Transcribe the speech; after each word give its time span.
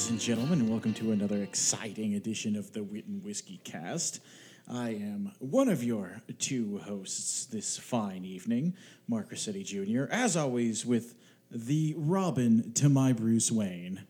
Ladies 0.00 0.12
and 0.12 0.20
gentlemen, 0.20 0.60
and 0.60 0.70
welcome 0.70 0.94
to 0.94 1.12
another 1.12 1.42
exciting 1.42 2.14
edition 2.14 2.56
of 2.56 2.72
the 2.72 2.82
Wit 2.82 3.04
and 3.04 3.22
Whiskey 3.22 3.60
Cast. 3.64 4.20
I 4.66 4.92
am 4.92 5.32
one 5.40 5.68
of 5.68 5.84
your 5.84 6.22
two 6.38 6.78
hosts 6.78 7.44
this 7.44 7.76
fine 7.76 8.24
evening, 8.24 8.72
Mark 9.06 9.30
Rossetti 9.30 9.62
Jr., 9.62 10.04
as 10.10 10.38
always, 10.38 10.86
with 10.86 11.16
the 11.50 11.94
Robin 11.98 12.72
to 12.72 12.88
my 12.88 13.12
Bruce 13.12 13.52
Wayne, 13.52 14.06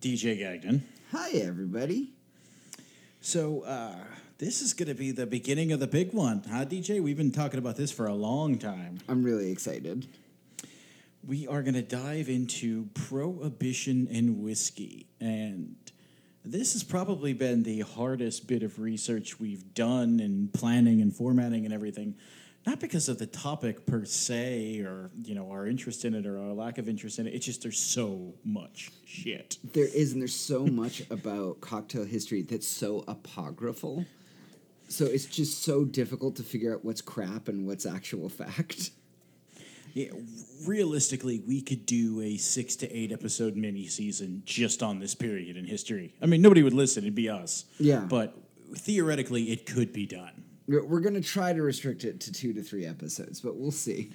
DJ 0.00 0.38
Gagnon. 0.38 0.82
Hi, 1.12 1.32
everybody. 1.32 2.14
So, 3.20 3.64
uh, 3.64 3.96
this 4.38 4.62
is 4.62 4.72
going 4.72 4.88
to 4.88 4.94
be 4.94 5.10
the 5.10 5.26
beginning 5.26 5.72
of 5.72 5.78
the 5.78 5.86
big 5.86 6.14
one, 6.14 6.42
huh, 6.50 6.64
DJ? 6.64 7.02
We've 7.02 7.18
been 7.18 7.32
talking 7.32 7.58
about 7.58 7.76
this 7.76 7.92
for 7.92 8.06
a 8.06 8.14
long 8.14 8.56
time. 8.56 8.96
I'm 9.10 9.22
really 9.22 9.52
excited. 9.52 10.08
We 11.26 11.46
are 11.46 11.62
going 11.62 11.74
to 11.74 11.82
dive 11.82 12.28
into 12.28 12.86
prohibition 12.94 14.08
and 14.10 14.40
whiskey 14.42 15.06
and 15.20 15.76
this 16.46 16.74
has 16.74 16.82
probably 16.82 17.32
been 17.32 17.62
the 17.62 17.80
hardest 17.80 18.46
bit 18.46 18.62
of 18.62 18.78
research 18.78 19.40
we've 19.40 19.72
done 19.72 20.20
in 20.20 20.48
planning 20.48 21.00
and 21.00 21.14
formatting 21.14 21.64
and 21.64 21.72
everything 21.72 22.14
not 22.66 22.80
because 22.80 23.08
of 23.08 23.18
the 23.18 23.26
topic 23.26 23.86
per 23.86 24.04
se 24.04 24.80
or 24.80 25.10
you 25.22 25.34
know 25.34 25.50
our 25.50 25.66
interest 25.66 26.04
in 26.04 26.14
it 26.14 26.26
or 26.26 26.38
our 26.38 26.52
lack 26.52 26.78
of 26.78 26.88
interest 26.88 27.18
in 27.18 27.26
it 27.26 27.34
it's 27.34 27.46
just 27.46 27.62
there's 27.62 27.78
so 27.78 28.34
much 28.44 28.90
shit 29.06 29.58
There 29.72 29.86
is, 29.86 30.12
and 30.12 30.20
there's 30.20 30.34
so 30.34 30.66
much 30.66 31.02
about 31.10 31.60
cocktail 31.60 32.04
history 32.04 32.42
that's 32.42 32.66
so 32.66 33.04
apocryphal. 33.08 34.04
So 34.88 35.06
it's 35.06 35.24
just 35.24 35.62
so 35.62 35.84
difficult 35.84 36.36
to 36.36 36.42
figure 36.42 36.74
out 36.74 36.84
what's 36.84 37.00
crap 37.00 37.48
and 37.48 37.66
what's 37.66 37.86
actual 37.86 38.28
fact. 38.28 38.90
Yeah, 39.94 40.08
realistically 40.66 41.38
we 41.46 41.60
could 41.60 41.86
do 41.86 42.20
a 42.20 42.36
six 42.36 42.76
to 42.76 42.92
eight 42.92 43.12
episode 43.12 43.56
mini 43.56 43.86
season 43.86 44.42
just 44.44 44.82
on 44.82 44.98
this 44.98 45.14
period 45.14 45.56
in 45.56 45.64
history 45.64 46.14
i 46.20 46.26
mean 46.26 46.42
nobody 46.42 46.62
would 46.62 46.72
listen 46.74 47.04
it'd 47.04 47.14
be 47.14 47.28
us 47.28 47.64
Yeah. 47.78 48.00
but 48.00 48.36
theoretically 48.76 49.44
it 49.52 49.66
could 49.66 49.92
be 49.92 50.06
done 50.06 50.44
We're, 50.66 51.00
going 51.00 51.14
to 51.14 51.20
try 51.20 51.52
to 51.52 51.62
restrict 51.62 52.04
it 52.04 52.20
to 52.22 52.32
two 52.32 52.52
to 52.54 52.62
three 52.62 52.86
episodes, 52.86 53.40
but 53.40 53.56
we'll 53.56 53.70
see. 53.70 54.10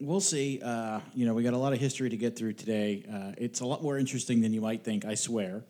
We'll 0.00 0.20
see. 0.22 0.58
Uh, 0.64 0.98
you 1.14 1.26
know, 1.26 1.34
we 1.34 1.42
got 1.44 1.52
a 1.52 1.58
lot 1.58 1.72
of 1.74 1.78
history 1.78 2.08
to 2.10 2.16
get 2.16 2.34
through 2.36 2.54
today. 2.54 3.04
Uh, 3.08 3.32
it's 3.38 3.60
a 3.60 3.66
lot 3.66 3.82
more 3.82 3.96
interesting 3.98 4.40
than 4.40 4.52
you 4.54 4.60
might 4.62 4.82
think, 4.84 5.04
I 5.04 5.14
swear. 5.14 5.62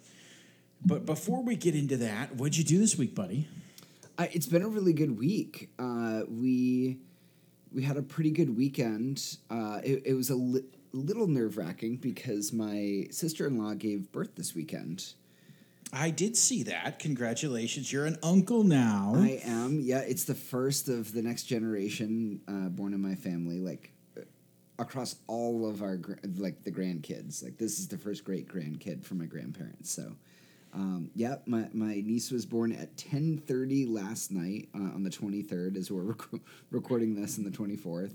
But 0.87 1.05
before 1.05 1.43
we 1.43 1.57
get 1.57 1.75
into 1.75 1.97
that, 1.99 2.37
what'd 2.37 2.57
you 2.57 2.65
do 2.65 2.79
this 2.79 2.97
week, 2.97 3.15
buddy? 3.15 3.47
Uh, 4.17 4.29
it's 4.33 4.47
been 4.47 4.63
a 4.63 4.69
really 4.69 4.93
good 4.95 5.19
week. 5.19 5.69
Uh, 5.79 6.23
we 6.31 6.99
we 7.75 7.83
had 7.83 7.97
a 7.97 8.03
pretty 8.03 8.31
good 8.31 8.57
weekend. 8.57 9.39
Uh, 9.51 9.81
it, 9.83 10.03
it 10.07 10.15
was 10.15 10.31
a 10.31 10.35
li- 10.35 10.65
little 10.93 11.27
nerve 11.27 11.57
wracking 11.57 11.97
because 11.97 12.53
my 12.53 13.07
sister 13.11 13.47
in 13.47 13.59
law 13.59 13.75
gave 13.75 14.13
birth 14.13 14.35
this 14.37 14.55
weekend. 14.55 15.15
I 15.93 16.11
did 16.11 16.37
see 16.37 16.63
that. 16.65 16.99
Congratulations, 16.99 17.93
you're 17.93 18.07
an 18.07 18.17
uncle 18.23 18.65
now. 18.65 19.13
I 19.17 19.43
am. 19.45 19.81
Yeah, 19.81 20.01
it's 20.01 20.25
the 20.25 20.35
first 20.35 20.89
of 20.89 21.13
the 21.13 21.21
next 21.21 21.45
generation 21.45 22.41
uh, 22.49 22.69
born 22.71 22.95
in 22.95 23.03
my 23.03 23.15
family. 23.15 23.61
Like 23.61 23.93
uh, 24.17 24.23
across 24.79 25.17
all 25.27 25.69
of 25.69 25.83
our 25.83 25.97
gr- 25.97 26.15
like 26.37 26.65
the 26.65 26.73
grandkids. 26.73 27.43
Like 27.45 27.59
this 27.59 27.79
is 27.79 27.89
the 27.89 27.99
first 27.99 28.25
great 28.25 28.49
grandkid 28.49 29.05
for 29.05 29.15
my 29.15 29.27
grandparents. 29.27 29.91
So. 29.91 30.13
Um, 30.75 31.11
yeah, 31.15 31.37
my, 31.47 31.69
my 31.73 31.95
niece 31.97 32.31
was 32.31 32.47
born 32.47 32.73
at 32.73 32.97
ten 32.97 33.37
thirty 33.39 33.85
last 33.85 34.31
night 34.31 34.69
uh, 34.75 34.95
on 34.95 35.03
the 35.03 35.11
twenty 35.11 35.43
third, 35.43 35.77
as 35.77 35.91
we're 35.91 36.03
rec- 36.33 36.41
recording 36.71 37.15
this 37.15 37.39
on 37.39 37.45
the 37.45 37.51
twenty 37.51 37.77
fourth, 37.77 38.15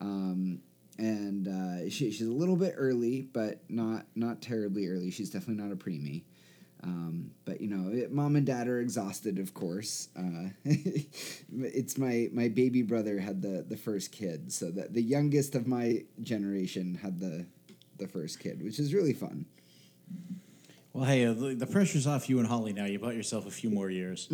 um, 0.00 0.60
and 0.98 1.48
uh, 1.48 1.90
she, 1.90 2.10
she's 2.10 2.26
a 2.28 2.32
little 2.32 2.56
bit 2.56 2.74
early, 2.76 3.22
but 3.22 3.62
not 3.68 4.06
not 4.14 4.40
terribly 4.40 4.86
early. 4.88 5.10
She's 5.10 5.30
definitely 5.30 5.62
not 5.62 5.72
a 5.72 5.76
preemie. 5.76 6.22
Um, 6.84 7.32
but 7.44 7.60
you 7.60 7.66
know, 7.66 7.90
it, 7.92 8.12
mom 8.12 8.36
and 8.36 8.46
dad 8.46 8.68
are 8.68 8.80
exhausted, 8.80 9.38
of 9.38 9.52
course. 9.52 10.08
Uh, 10.16 10.50
it's 10.64 11.98
my 11.98 12.28
my 12.32 12.48
baby 12.48 12.82
brother 12.82 13.18
had 13.18 13.42
the 13.42 13.64
the 13.68 13.76
first 13.76 14.12
kid, 14.12 14.52
so 14.52 14.70
the 14.70 14.86
the 14.88 15.02
youngest 15.02 15.54
of 15.56 15.66
my 15.66 16.04
generation 16.22 16.94
had 17.02 17.18
the 17.18 17.46
the 17.98 18.06
first 18.06 18.38
kid, 18.38 18.62
which 18.62 18.78
is 18.78 18.94
really 18.94 19.12
fun. 19.12 19.46
Well, 20.92 21.04
hey, 21.04 21.26
uh, 21.26 21.32
the, 21.32 21.54
the 21.54 21.66
pressure's 21.66 22.06
off 22.06 22.28
you 22.28 22.38
and 22.38 22.46
Holly 22.48 22.72
now. 22.72 22.84
You 22.86 22.98
bought 22.98 23.14
yourself 23.14 23.46
a 23.46 23.50
few 23.50 23.70
more 23.70 23.90
years. 23.90 24.28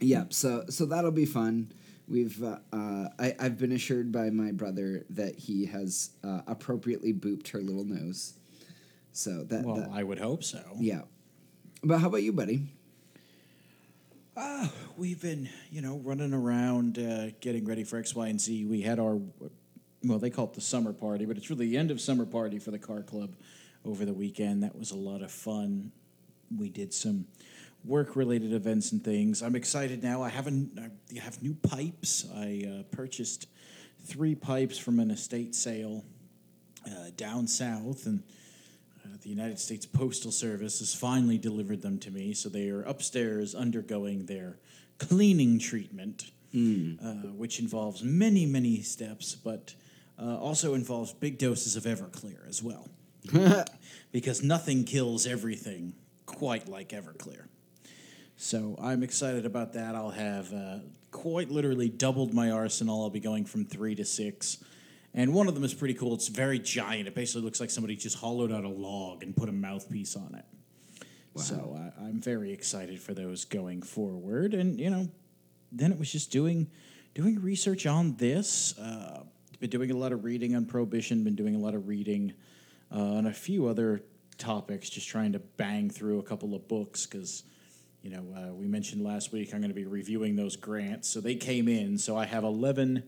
Yep. 0.00 0.32
So 0.32 0.64
so 0.68 0.86
that'll 0.86 1.10
be 1.10 1.24
fun. 1.26 1.72
We've 2.06 2.42
uh, 2.42 2.58
uh, 2.72 3.08
I 3.18 3.34
I've 3.38 3.58
been 3.58 3.72
assured 3.72 4.12
by 4.12 4.30
my 4.30 4.52
brother 4.52 5.04
that 5.10 5.36
he 5.36 5.66
has 5.66 6.10
uh, 6.24 6.42
appropriately 6.46 7.12
booped 7.12 7.48
her 7.48 7.60
little 7.60 7.84
nose. 7.84 8.34
So 9.12 9.42
that, 9.44 9.64
Well, 9.64 9.76
that 9.76 9.90
I 9.92 10.04
would 10.04 10.18
hope 10.20 10.44
so. 10.44 10.62
yeah. 10.78 11.02
But 11.82 11.98
how 11.98 12.06
about 12.08 12.22
you, 12.22 12.32
buddy? 12.32 12.68
Uh, 14.36 14.68
we've 14.96 15.20
been, 15.20 15.48
you 15.70 15.80
know, 15.80 15.98
running 16.04 16.32
around 16.32 16.98
uh, 16.98 17.30
getting 17.40 17.64
ready 17.64 17.82
for 17.82 17.98
X, 17.98 18.14
Y, 18.14 18.28
and 18.28 18.40
Z. 18.40 18.64
We 18.66 18.82
had 18.82 19.00
our, 19.00 19.18
well, 20.04 20.18
they 20.20 20.30
call 20.30 20.44
it 20.46 20.54
the 20.54 20.60
summer 20.60 20.92
party, 20.92 21.24
but 21.24 21.36
it's 21.36 21.50
really 21.50 21.66
the 21.68 21.76
end 21.76 21.90
of 21.90 22.00
summer 22.00 22.24
party 22.24 22.60
for 22.60 22.70
the 22.70 22.78
car 22.78 23.02
club 23.02 23.34
over 23.84 24.04
the 24.04 24.12
weekend. 24.14 24.62
That 24.62 24.76
was 24.76 24.90
a 24.90 24.96
lot 24.96 25.22
of 25.22 25.30
fun. 25.30 25.92
We 26.56 26.68
did 26.68 26.92
some 26.94 27.26
work-related 27.84 28.52
events 28.52 28.92
and 28.92 29.02
things. 29.02 29.42
I'm 29.42 29.54
excited 29.54 30.02
now. 30.02 30.22
I 30.22 30.28
haven't. 30.28 30.78
I 30.78 31.20
have 31.20 31.42
new 31.42 31.54
pipes. 31.54 32.26
I 32.34 32.64
uh, 32.68 32.82
purchased 32.96 33.46
three 34.04 34.34
pipes 34.34 34.78
from 34.78 35.00
an 35.00 35.10
estate 35.10 35.54
sale 35.54 36.04
uh, 36.86 37.10
down 37.16 37.46
south, 37.46 38.06
and 38.06 38.22
uh, 39.04 39.16
the 39.22 39.28
United 39.28 39.58
States 39.58 39.86
Postal 39.86 40.32
Service 40.32 40.78
has 40.80 40.94
finally 40.94 41.38
delivered 41.38 41.82
them 41.82 41.98
to 41.98 42.10
me. 42.10 42.34
So 42.34 42.48
they 42.48 42.68
are 42.70 42.82
upstairs 42.82 43.54
undergoing 43.54 44.26
their 44.26 44.58
cleaning 44.98 45.58
treatment, 45.58 46.30
uh, 47.02 47.12
which 47.36 47.60
involves 47.60 48.02
many, 48.02 48.46
many 48.46 48.82
steps, 48.82 49.34
but 49.34 49.74
uh, 50.20 50.36
also 50.38 50.74
involves 50.74 51.12
big 51.12 51.38
doses 51.38 51.76
of 51.76 51.84
Everclear 51.84 52.48
as 52.48 52.62
well. 52.62 52.88
because 54.12 54.42
nothing 54.42 54.84
kills 54.84 55.26
everything 55.26 55.94
quite 56.26 56.68
like 56.68 56.90
Everclear. 56.90 57.46
So 58.36 58.76
I'm 58.80 59.02
excited 59.02 59.46
about 59.46 59.72
that. 59.72 59.94
I'll 59.94 60.10
have 60.10 60.52
uh, 60.52 60.78
quite 61.10 61.50
literally 61.50 61.88
doubled 61.88 62.32
my 62.32 62.50
arsenal. 62.50 63.02
I'll 63.02 63.10
be 63.10 63.20
going 63.20 63.44
from 63.44 63.64
three 63.64 63.94
to 63.96 64.04
six. 64.04 64.62
And 65.14 65.34
one 65.34 65.48
of 65.48 65.54
them 65.54 65.64
is 65.64 65.74
pretty 65.74 65.94
cool. 65.94 66.14
It's 66.14 66.28
very 66.28 66.58
giant. 66.58 67.08
It 67.08 67.14
basically 67.14 67.42
looks 67.42 67.60
like 67.60 67.70
somebody 67.70 67.96
just 67.96 68.18
hollowed 68.18 68.52
out 68.52 68.64
a 68.64 68.68
log 68.68 69.22
and 69.22 69.36
put 69.36 69.48
a 69.48 69.52
mouthpiece 69.52 70.14
on 70.16 70.34
it. 70.34 70.44
So 71.36 71.76
I, 71.78 72.04
I'm 72.04 72.20
very 72.20 72.52
excited 72.52 73.00
for 73.00 73.14
those 73.14 73.44
going 73.44 73.82
forward. 73.82 74.54
And 74.54 74.78
you 74.78 74.90
know, 74.90 75.08
then 75.70 75.92
it 75.92 75.98
was 75.98 76.10
just 76.10 76.30
doing 76.30 76.68
doing 77.14 77.40
research 77.40 77.86
on 77.86 78.16
this. 78.16 78.76
Uh, 78.78 79.22
been 79.60 79.70
doing 79.70 79.90
a 79.90 79.96
lot 79.96 80.12
of 80.12 80.24
reading 80.24 80.54
on 80.54 80.64
prohibition. 80.66 81.24
Been 81.24 81.34
doing 81.34 81.54
a 81.54 81.58
lot 81.58 81.74
of 81.74 81.88
reading 81.88 82.34
uh, 82.94 83.16
on 83.16 83.26
a 83.26 83.32
few 83.32 83.66
other 83.66 84.02
topics. 84.36 84.88
Just 84.88 85.08
trying 85.08 85.32
to 85.32 85.38
bang 85.38 85.90
through 85.90 86.18
a 86.18 86.22
couple 86.22 86.54
of 86.54 86.68
books 86.68 87.06
because 87.06 87.44
you 88.02 88.10
know 88.10 88.24
uh, 88.36 88.54
we 88.54 88.66
mentioned 88.66 89.02
last 89.02 89.32
week 89.32 89.52
I'm 89.52 89.60
going 89.60 89.70
to 89.70 89.74
be 89.74 89.84
reviewing 89.84 90.36
those 90.36 90.56
grants. 90.56 91.08
So 91.08 91.20
they 91.20 91.34
came 91.34 91.68
in. 91.68 91.98
So 91.98 92.16
I 92.16 92.26
have 92.26 92.44
11, 92.44 93.02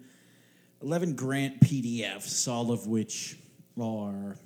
11 0.82 1.15
grant 1.15 1.60
PDFs, 1.60 2.50
all 2.50 2.72
of 2.72 2.86
which 2.86 3.38
are 3.80 4.36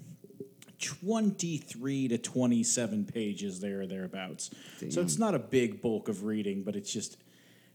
23 0.80 2.08
to 2.08 2.18
27 2.18 3.04
pages 3.06 3.60
there 3.60 3.80
or 3.80 3.86
thereabouts. 3.86 4.50
So 4.90 5.00
it's 5.00 5.18
not 5.18 5.34
a 5.34 5.38
big 5.38 5.80
bulk 5.80 6.08
of 6.08 6.24
reading, 6.24 6.62
but 6.62 6.76
it's 6.76 6.92
just 6.92 7.16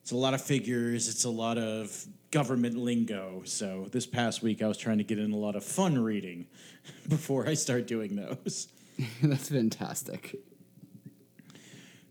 it's 0.02 0.12
a 0.12 0.18
lot 0.18 0.34
of 0.34 0.42
figures, 0.42 1.08
it's 1.08 1.26
a 1.26 1.30
lot 1.30 1.58
of 1.58 2.06
government 2.32 2.78
lingo. 2.78 3.42
So 3.46 3.88
this 3.92 4.06
past 4.06 4.42
week 4.42 4.62
I 4.62 4.68
was 4.68 4.78
trying 4.78 5.00
to 5.00 5.04
get 5.04 5.20
in 5.20 5.32
a 5.32 5.38
lot 5.38 5.56
of 5.56 5.64
fun 5.64 5.98
reading 5.98 6.48
before 7.08 7.48
I 7.48 7.54
start 7.54 7.88
doing 7.88 8.16
those. 8.16 8.68
That's 9.24 9.50
fantastic. 9.50 10.36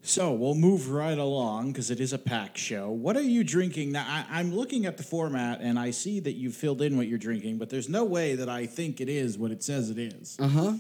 So 0.09 0.33
we'll 0.33 0.55
move 0.55 0.91
right 0.91 1.19
along 1.19 1.73
because 1.73 1.91
it 1.91 2.01
is 2.01 2.15
a 2.15 2.19
pack 2.19 2.57
show. 2.57 2.89
What 2.89 3.15
are 3.17 3.23
you 3.23 3.45
drinking 3.45 3.93
now? 3.93 4.07
I, 4.09 4.39
I'm 4.39 4.55
looking 4.55 4.87
at 4.87 4.97
the 4.97 5.03
format 5.03 5.61
and 5.61 5.79
I 5.79 5.91
see 5.91 6.19
that 6.21 6.33
you've 6.33 6.55
filled 6.55 6.81
in 6.81 6.97
what 6.97 7.09
you're 7.09 7.19
drinking, 7.19 7.59
but 7.59 7.69
there's 7.69 7.91
no 7.91 8.05
way 8.05 8.35
that 8.35 8.49
I 8.49 8.65
think 8.65 9.03
it 9.03 9.11
is 9.11 9.37
what 9.37 9.51
it 9.51 9.63
says 9.63 9.91
it 9.91 9.99
is. 9.99 10.39
Uh 10.41 10.49
huh. 10.49 10.73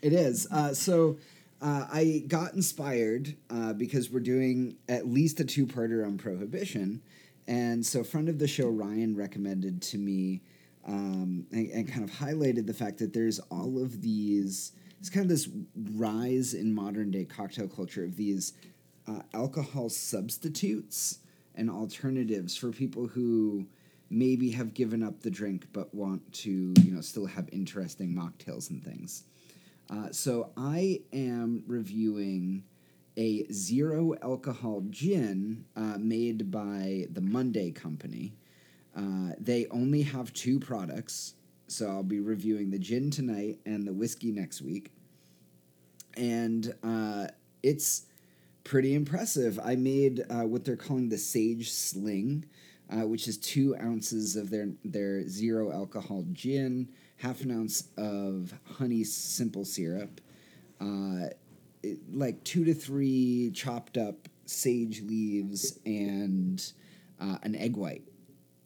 It 0.00 0.14
is. 0.14 0.46
Uh, 0.50 0.72
so 0.72 1.18
uh, 1.60 1.86
I 1.90 2.24
got 2.28 2.54
inspired 2.54 3.36
uh, 3.50 3.72
because 3.72 4.10
we're 4.10 4.20
doing 4.20 4.76
at 4.88 5.08
least 5.08 5.40
a 5.40 5.44
two 5.44 5.66
parter 5.66 6.06
on 6.06 6.16
prohibition. 6.16 7.02
And 7.46 7.84
so, 7.84 8.04
friend 8.04 8.28
of 8.28 8.38
the 8.38 8.46
show, 8.46 8.68
Ryan, 8.68 9.16
recommended 9.16 9.82
to 9.82 9.98
me 9.98 10.42
um, 10.86 11.46
and, 11.50 11.70
and 11.70 11.88
kind 11.88 12.04
of 12.04 12.10
highlighted 12.10 12.66
the 12.66 12.74
fact 12.74 12.98
that 12.98 13.12
there's 13.12 13.40
all 13.50 13.82
of 13.82 14.00
these, 14.00 14.72
it's 15.00 15.10
kind 15.10 15.24
of 15.24 15.30
this 15.30 15.48
rise 15.94 16.54
in 16.54 16.74
modern 16.74 17.10
day 17.10 17.24
cocktail 17.24 17.68
culture 17.68 18.04
of 18.04 18.16
these 18.16 18.52
uh, 19.08 19.22
alcohol 19.34 19.88
substitutes 19.88 21.18
and 21.54 21.70
alternatives 21.70 22.56
for 22.56 22.70
people 22.70 23.06
who 23.08 23.66
maybe 24.10 24.50
have 24.50 24.74
given 24.74 25.02
up 25.02 25.20
the 25.20 25.30
drink 25.30 25.66
but 25.72 25.92
want 25.94 26.32
to, 26.32 26.72
you 26.82 26.92
know, 26.92 27.00
still 27.00 27.26
have 27.26 27.48
interesting 27.52 28.14
mocktails 28.14 28.70
and 28.70 28.82
things. 28.84 29.24
Uh, 29.90 30.10
so 30.10 30.50
I 30.56 31.00
am 31.12 31.62
reviewing 31.66 32.64
a 33.16 33.46
zero 33.50 34.14
alcohol 34.22 34.82
gin 34.90 35.64
uh, 35.76 35.96
made 35.98 36.50
by 36.50 37.06
the 37.10 37.20
Monday 37.20 37.70
Company. 37.70 38.34
Uh, 38.94 39.32
they 39.38 39.66
only 39.70 40.02
have 40.02 40.32
two 40.32 40.60
products, 40.60 41.34
so 41.66 41.88
I'll 41.88 42.02
be 42.02 42.20
reviewing 42.20 42.70
the 42.70 42.78
gin 42.78 43.10
tonight 43.10 43.58
and 43.64 43.86
the 43.86 43.92
whiskey 43.92 44.30
next 44.30 44.60
week. 44.60 44.92
And 46.16 46.74
uh, 46.82 47.28
it's 47.62 48.06
pretty 48.64 48.94
impressive. 48.94 49.58
I 49.62 49.76
made 49.76 50.24
uh, 50.28 50.42
what 50.42 50.64
they're 50.64 50.76
calling 50.76 51.08
the 51.08 51.18
Sage 51.18 51.70
Sling, 51.70 52.44
uh, 52.90 53.06
which 53.06 53.26
is 53.26 53.38
two 53.38 53.74
ounces 53.80 54.36
of 54.36 54.50
their 54.50 54.68
their 54.84 55.26
zero 55.26 55.72
alcohol 55.72 56.24
gin, 56.32 56.88
half 57.18 57.42
an 57.42 57.50
ounce 57.50 57.88
of 57.96 58.52
honey 58.76 59.04
simple 59.04 59.64
syrup, 59.64 60.20
uh, 60.80 61.28
it, 61.82 61.98
like 62.12 62.42
two 62.44 62.64
to 62.64 62.74
three 62.74 63.50
chopped 63.54 63.96
up 63.96 64.28
sage 64.46 65.02
leaves, 65.02 65.78
and 65.84 66.72
uh, 67.20 67.38
an 67.42 67.54
egg 67.54 67.76
white, 67.76 68.02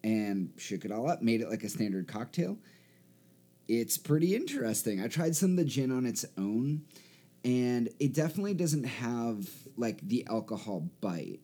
and 0.05 0.53
shook 0.57 0.85
it 0.85 0.93
all 0.93 1.11
up. 1.11 1.23
Made 1.23 1.41
it 1.41 1.51
like 1.51 1.65
a 1.65 1.69
standard 1.69 2.07
cocktail. 2.07 2.57
It's 3.69 3.99
pretty 3.99 4.35
interesting. 4.35 5.03
I 5.03 5.09
tried 5.09 5.35
some 5.35 5.53
of 5.53 5.57
the 5.57 5.65
gin 5.65 5.91
on 5.91 6.07
its 6.07 6.25
own, 6.39 6.83
and 7.45 7.89
it 7.99 8.15
definitely 8.15 8.55
doesn't 8.55 8.85
have 8.85 9.49
like 9.77 10.01
the 10.07 10.27
alcohol 10.29 10.89
bite 11.01 11.41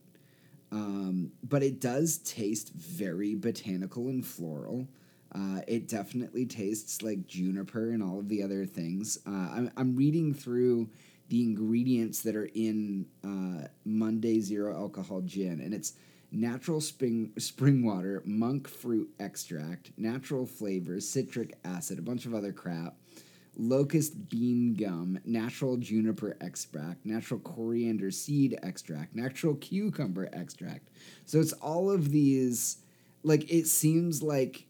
um, 0.70 1.32
but 1.42 1.62
it 1.62 1.80
does 1.80 2.18
taste 2.18 2.72
very 2.74 3.34
botanical 3.34 4.08
and 4.08 4.26
floral. 4.26 4.86
Uh, 5.34 5.60
it 5.66 5.88
definitely 5.88 6.46
tastes 6.46 7.02
like 7.02 7.26
juniper 7.26 7.90
and 7.90 8.02
all 8.02 8.18
of 8.18 8.28
the 8.28 8.42
other 8.42 8.64
things. 8.64 9.18
Uh, 9.26 9.30
I'm, 9.30 9.70
I'm 9.76 9.96
reading 9.96 10.32
through 10.32 10.88
the 11.28 11.42
ingredients 11.42 12.22
that 12.22 12.34
are 12.34 12.48
in 12.54 13.06
uh, 13.22 13.68
Monday 13.84 14.40
Zero 14.40 14.74
Alcohol 14.74 15.20
Gin, 15.20 15.60
and 15.60 15.74
it's 15.74 15.92
natural 16.32 16.80
spring 16.80 17.32
spring 17.38 17.84
water, 17.84 18.22
monk 18.24 18.68
fruit 18.68 19.10
extract, 19.20 19.92
natural 19.98 20.46
flavors, 20.46 21.08
citric 21.08 21.58
acid, 21.64 21.98
a 21.98 22.02
bunch 22.02 22.24
of 22.24 22.34
other 22.34 22.52
crap 22.52 22.94
locust 23.58 24.28
bean 24.28 24.72
gum, 24.72 25.18
natural 25.24 25.76
juniper 25.76 26.36
extract, 26.40 27.04
natural 27.04 27.40
coriander 27.40 28.10
seed 28.10 28.56
extract, 28.62 29.14
natural 29.14 29.54
cucumber 29.56 30.28
extract. 30.32 30.88
So 31.26 31.40
it's 31.40 31.52
all 31.54 31.90
of 31.90 32.10
these, 32.10 32.78
like, 33.24 33.50
it 33.52 33.66
seems 33.66 34.22
like 34.22 34.67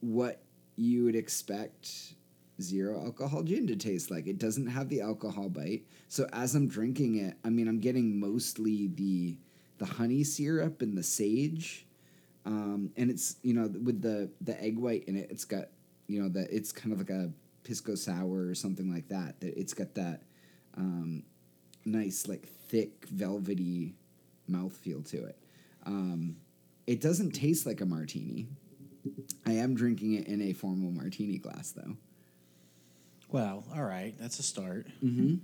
what 0.00 0.42
you 0.76 1.04
would 1.04 1.16
expect 1.16 2.14
zero 2.60 3.00
alcohol 3.04 3.42
gin 3.42 3.66
to 3.66 3.76
taste 3.76 4.10
like. 4.10 4.26
It 4.26 4.38
doesn't 4.38 4.66
have 4.66 4.88
the 4.88 5.00
alcohol 5.00 5.48
bite. 5.48 5.82
So 6.08 6.28
as 6.32 6.54
I'm 6.54 6.68
drinking 6.68 7.16
it, 7.16 7.36
I 7.44 7.50
mean, 7.50 7.68
I'm 7.68 7.80
getting 7.80 8.18
mostly 8.18 8.88
the 8.88 9.36
the 9.78 9.86
honey 9.86 10.24
syrup 10.24 10.82
and 10.82 10.96
the 10.96 11.02
sage. 11.02 11.86
Um, 12.44 12.90
and 12.96 13.10
it's 13.10 13.36
you 13.42 13.54
know 13.54 13.68
with 13.68 14.02
the 14.02 14.30
the 14.40 14.60
egg 14.62 14.78
white 14.78 15.04
in 15.04 15.16
it, 15.16 15.28
it's 15.30 15.44
got 15.44 15.66
you 16.06 16.22
know 16.22 16.28
that 16.30 16.48
it's 16.50 16.72
kind 16.72 16.92
of 16.92 16.98
like 16.98 17.10
a 17.10 17.30
pisco 17.64 17.94
sour 17.94 18.46
or 18.46 18.54
something 18.54 18.92
like 18.92 19.08
that. 19.08 19.40
That 19.40 19.58
it's 19.58 19.74
got 19.74 19.94
that 19.94 20.22
um, 20.76 21.22
nice 21.84 22.26
like 22.26 22.46
thick 22.46 23.06
velvety 23.08 23.94
mouthfeel 24.50 25.08
to 25.10 25.24
it. 25.24 25.38
Um, 25.84 26.36
it 26.86 27.00
doesn't 27.00 27.32
taste 27.32 27.66
like 27.66 27.80
a 27.80 27.86
martini. 27.86 28.48
I 29.46 29.52
am 29.52 29.74
drinking 29.74 30.14
it 30.14 30.26
in 30.26 30.40
a 30.42 30.52
formal 30.52 30.90
martini 30.90 31.38
glass 31.38 31.72
though. 31.72 31.96
Well, 33.30 33.64
all 33.74 33.84
right, 33.84 34.14
that's 34.18 34.38
a 34.38 34.42
start. 34.42 34.86
Mm-hmm. 35.04 35.36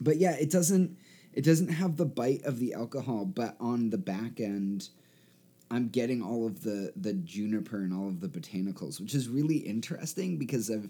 But 0.00 0.16
yeah, 0.16 0.36
it 0.36 0.50
doesn't 0.50 0.96
it 1.32 1.44
doesn't 1.44 1.68
have 1.68 1.96
the 1.96 2.06
bite 2.06 2.44
of 2.44 2.58
the 2.58 2.74
alcohol, 2.74 3.24
but 3.24 3.56
on 3.60 3.90
the 3.90 3.98
back 3.98 4.40
end, 4.40 4.88
I'm 5.70 5.88
getting 5.88 6.22
all 6.22 6.46
of 6.46 6.62
the 6.62 6.92
the 6.96 7.14
juniper 7.14 7.78
and 7.78 7.92
all 7.92 8.08
of 8.08 8.20
the 8.20 8.28
botanicals, 8.28 9.00
which 9.00 9.14
is 9.14 9.28
really 9.28 9.56
interesting 9.56 10.38
because 10.38 10.70
I've 10.70 10.88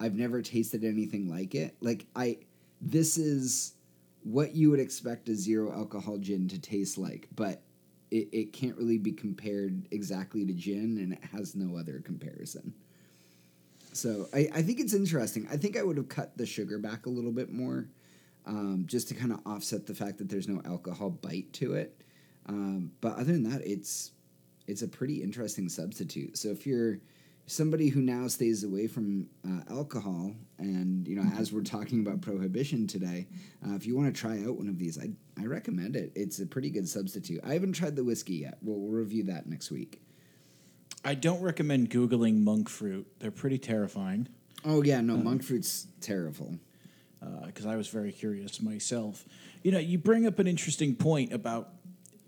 I've 0.00 0.16
never 0.16 0.42
tasted 0.42 0.84
anything 0.84 1.28
like 1.30 1.54
it. 1.54 1.76
Like 1.80 2.06
I 2.16 2.38
this 2.80 3.18
is 3.18 3.74
what 4.22 4.54
you 4.54 4.70
would 4.70 4.80
expect 4.80 5.28
a 5.28 5.34
zero 5.34 5.72
alcohol 5.72 6.18
gin 6.18 6.48
to 6.48 6.58
taste 6.58 6.98
like, 6.98 7.28
but 7.34 7.62
it, 8.10 8.28
it 8.32 8.52
can't 8.52 8.76
really 8.76 8.98
be 8.98 9.12
compared 9.12 9.86
exactly 9.90 10.44
to 10.44 10.52
gin 10.52 10.98
and 10.98 11.12
it 11.12 11.24
has 11.32 11.54
no 11.54 11.76
other 11.76 12.00
comparison. 12.00 12.72
So 13.92 14.28
I, 14.34 14.48
I 14.54 14.62
think 14.62 14.80
it's 14.80 14.94
interesting. 14.94 15.48
I 15.50 15.56
think 15.56 15.76
I 15.76 15.82
would 15.82 15.96
have 15.96 16.08
cut 16.08 16.36
the 16.36 16.46
sugar 16.46 16.78
back 16.78 17.06
a 17.06 17.10
little 17.10 17.32
bit 17.32 17.50
more, 17.50 17.88
um, 18.44 18.84
just 18.86 19.08
to 19.08 19.14
kind 19.14 19.32
of 19.32 19.40
offset 19.46 19.86
the 19.86 19.94
fact 19.94 20.18
that 20.18 20.28
there's 20.28 20.48
no 20.48 20.60
alcohol 20.64 21.10
bite 21.10 21.52
to 21.54 21.74
it. 21.74 22.00
Um, 22.46 22.92
but 23.00 23.14
other 23.14 23.32
than 23.32 23.50
that, 23.50 23.66
it's 23.66 24.12
it's 24.66 24.82
a 24.82 24.88
pretty 24.88 25.22
interesting 25.22 25.68
substitute. 25.68 26.36
So 26.36 26.48
if 26.48 26.66
you're 26.66 26.98
somebody 27.46 27.88
who 27.88 28.00
now 28.02 28.26
stays 28.26 28.64
away 28.64 28.86
from 28.86 29.28
uh, 29.48 29.72
alcohol, 29.72 30.34
and 30.58 31.06
you 31.06 31.16
know, 31.16 31.30
as 31.38 31.52
we're 31.52 31.62
talking 31.62 32.00
about 32.00 32.20
prohibition 32.20 32.86
today, 32.86 33.26
uh, 33.66 33.74
if 33.74 33.86
you 33.86 33.96
want 33.96 34.12
to 34.12 34.20
try 34.20 34.42
out 34.44 34.56
one 34.56 34.68
of 34.68 34.78
these, 34.78 34.98
I 34.98 35.10
I 35.40 35.46
recommend 35.46 35.96
it. 35.96 36.12
It's 36.14 36.40
a 36.40 36.46
pretty 36.46 36.70
good 36.70 36.88
substitute. 36.88 37.40
I 37.44 37.52
haven't 37.52 37.72
tried 37.72 37.96
the 37.96 38.04
whiskey 38.04 38.34
yet. 38.34 38.58
We'll, 38.62 38.78
we'll 38.78 38.98
review 38.98 39.24
that 39.24 39.46
next 39.46 39.70
week. 39.70 40.00
I 41.04 41.14
don't 41.14 41.40
recommend 41.40 41.90
googling 41.90 42.42
monk 42.42 42.68
fruit. 42.68 43.06
They're 43.20 43.30
pretty 43.30 43.58
terrifying. 43.58 44.28
Oh 44.64 44.82
yeah, 44.82 45.00
no, 45.00 45.16
monk 45.16 45.44
fruit's 45.44 45.86
terrible. 46.00 46.58
Because 47.46 47.66
uh, 47.66 47.70
I 47.70 47.76
was 47.76 47.88
very 47.88 48.12
curious 48.12 48.60
myself. 48.60 49.24
You 49.62 49.72
know, 49.72 49.78
you 49.78 49.98
bring 49.98 50.26
up 50.26 50.38
an 50.38 50.46
interesting 50.46 50.94
point 50.94 51.32
about 51.32 51.75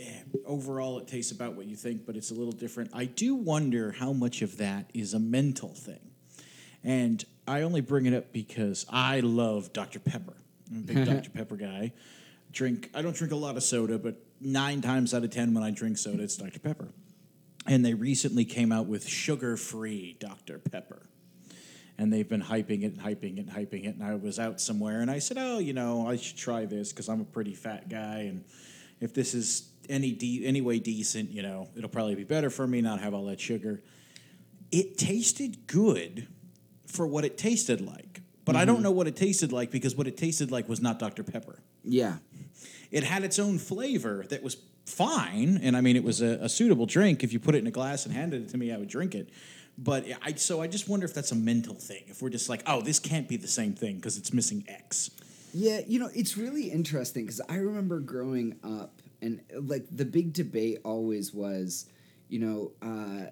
Eh, 0.00 0.04
overall 0.46 0.98
it 0.98 1.08
tastes 1.08 1.32
about 1.32 1.54
what 1.54 1.66
you 1.66 1.76
think, 1.76 2.06
but 2.06 2.16
it's 2.16 2.30
a 2.30 2.34
little 2.34 2.52
different. 2.52 2.90
I 2.94 3.04
do 3.06 3.34
wonder 3.34 3.92
how 3.92 4.12
much 4.12 4.42
of 4.42 4.58
that 4.58 4.90
is 4.94 5.14
a 5.14 5.18
mental 5.18 5.74
thing. 5.74 6.10
And 6.84 7.24
I 7.46 7.62
only 7.62 7.80
bring 7.80 8.06
it 8.06 8.14
up 8.14 8.32
because 8.32 8.86
I 8.88 9.20
love 9.20 9.72
Dr. 9.72 9.98
Pepper. 9.98 10.36
I'm 10.70 10.78
a 10.78 10.80
big 10.80 11.04
Dr. 11.06 11.30
Pepper 11.30 11.56
guy. 11.56 11.92
Drink 12.52 12.90
I 12.94 13.02
don't 13.02 13.16
drink 13.16 13.32
a 13.32 13.36
lot 13.36 13.56
of 13.56 13.62
soda, 13.62 13.98
but 13.98 14.16
nine 14.40 14.80
times 14.80 15.12
out 15.14 15.24
of 15.24 15.30
ten 15.30 15.52
when 15.52 15.64
I 15.64 15.70
drink 15.70 15.98
soda, 15.98 16.22
it's 16.22 16.36
Dr. 16.36 16.60
Pepper. 16.60 16.88
And 17.66 17.84
they 17.84 17.94
recently 17.94 18.44
came 18.44 18.72
out 18.72 18.86
with 18.86 19.06
sugar-free 19.06 20.16
Dr. 20.20 20.58
Pepper. 20.58 21.02
And 21.98 22.12
they've 22.12 22.28
been 22.28 22.40
hyping 22.40 22.82
it, 22.82 22.94
and 22.94 23.00
hyping 23.00 23.38
it, 23.38 23.40
and 23.40 23.50
hyping 23.50 23.84
it. 23.84 23.96
And 23.96 24.04
I 24.04 24.14
was 24.14 24.38
out 24.38 24.60
somewhere 24.60 25.00
and 25.00 25.10
I 25.10 25.18
said, 25.18 25.36
Oh, 25.38 25.58
you 25.58 25.72
know, 25.72 26.06
I 26.06 26.16
should 26.16 26.36
try 26.36 26.64
this 26.64 26.92
because 26.92 27.08
I'm 27.08 27.20
a 27.20 27.24
pretty 27.24 27.54
fat 27.54 27.88
guy. 27.88 28.28
And 28.28 28.44
if 29.00 29.12
this 29.12 29.34
is 29.34 29.68
any 29.88 30.12
de- 30.12 30.44
any 30.44 30.60
way 30.60 30.78
decent, 30.78 31.30
you 31.30 31.42
know, 31.42 31.68
it'll 31.76 31.88
probably 31.90 32.14
be 32.14 32.24
better 32.24 32.50
for 32.50 32.66
me 32.66 32.80
not 32.80 33.00
have 33.00 33.14
all 33.14 33.26
that 33.26 33.40
sugar. 33.40 33.82
It 34.70 34.98
tasted 34.98 35.66
good 35.66 36.28
for 36.86 37.06
what 37.06 37.24
it 37.24 37.38
tasted 37.38 37.80
like, 37.80 38.20
but 38.44 38.56
I 38.56 38.64
don't 38.64 38.76
mm-hmm. 38.76 38.84
know 38.84 38.90
what 38.90 39.06
it 39.06 39.16
tasted 39.16 39.52
like 39.52 39.70
because 39.70 39.94
what 39.96 40.06
it 40.06 40.16
tasted 40.16 40.50
like 40.50 40.68
was 40.68 40.80
not 40.80 40.98
Dr 40.98 41.22
Pepper. 41.22 41.62
Yeah, 41.84 42.16
It 42.90 43.04
had 43.04 43.24
its 43.24 43.38
own 43.38 43.58
flavor 43.58 44.24
that 44.28 44.42
was 44.42 44.56
fine, 44.86 45.60
and 45.62 45.76
I 45.76 45.80
mean, 45.80 45.96
it 45.96 46.04
was 46.04 46.20
a, 46.20 46.38
a 46.42 46.48
suitable 46.48 46.86
drink. 46.86 47.22
If 47.22 47.32
you 47.32 47.38
put 47.38 47.54
it 47.54 47.58
in 47.58 47.66
a 47.66 47.70
glass 47.70 48.06
and 48.06 48.14
handed 48.14 48.42
it 48.42 48.48
to 48.50 48.58
me, 48.58 48.72
I 48.72 48.76
would 48.76 48.88
drink 48.88 49.14
it. 49.14 49.30
But 49.78 50.06
I 50.22 50.32
so 50.34 50.60
I 50.60 50.66
just 50.66 50.88
wonder 50.88 51.06
if 51.06 51.14
that's 51.14 51.30
a 51.30 51.36
mental 51.36 51.74
thing. 51.74 52.02
If 52.08 52.20
we're 52.20 52.30
just 52.30 52.48
like, 52.48 52.62
oh, 52.66 52.80
this 52.80 52.98
can't 52.98 53.28
be 53.28 53.36
the 53.36 53.46
same 53.46 53.74
thing 53.74 53.96
because 53.96 54.18
it's 54.18 54.32
missing 54.32 54.64
X. 54.66 55.10
Yeah, 55.54 55.80
you 55.86 55.98
know, 55.98 56.10
it's 56.14 56.36
really 56.36 56.70
interesting 56.70 57.24
because 57.24 57.40
I 57.48 57.56
remember 57.56 58.00
growing 58.00 58.56
up 58.64 58.97
and 59.22 59.40
like 59.52 59.84
the 59.90 60.04
big 60.04 60.32
debate 60.32 60.80
always 60.84 61.34
was, 61.34 61.86
you 62.28 62.38
know, 62.38 62.72
uh, 62.82 63.30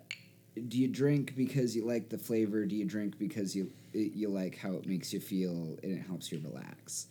do 0.69 0.79
you 0.79 0.89
drink 0.89 1.37
because 1.37 1.77
you 1.77 1.85
like 1.85 2.09
the 2.09 2.19
flavor? 2.19 2.65
Do 2.65 2.75
you 2.75 2.85
drink 2.85 3.19
because 3.19 3.55
you 3.55 3.71
you 3.93 4.29
like 4.29 4.59
how 4.59 4.73
it 4.73 4.87
makes 4.87 5.13
you 5.13 5.21
feel 5.21 5.79
and 5.83 5.99
it 5.99 6.07
helps 6.07 6.33
you 6.33 6.41
relax? 6.45 7.07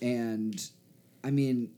And 0.00 0.60
I 1.22 1.30
mean, 1.30 1.70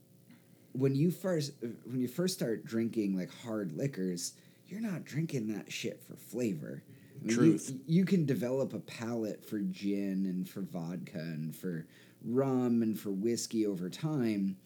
when 0.73 0.95
you 0.95 1.11
first 1.11 1.53
when 1.85 1.99
you 1.99 2.07
first 2.07 2.35
start 2.35 2.65
drinking 2.65 3.17
like 3.17 3.31
hard 3.43 3.75
liquors, 3.75 4.33
you're 4.67 4.81
not 4.81 5.05
drinking 5.05 5.53
that 5.55 5.71
shit 5.71 6.01
for 6.07 6.15
flavor. 6.15 6.83
I 7.21 7.25
mean, 7.25 7.29
you- 7.29 7.35
Truth. 7.35 7.73
You, 7.87 8.05
can 8.05 8.25
develop 8.25 8.73
a 8.73 8.79
palate 8.79 9.43
for 9.43 9.59
gin 9.59 10.25
and 10.27 10.47
for 10.47 10.61
vodka 10.61 11.17
and 11.17 11.55
for 11.55 11.87
rum 12.23 12.83
and 12.83 12.99
for 12.99 13.09
whiskey 13.09 13.65
over 13.65 13.89
time, 13.89 14.57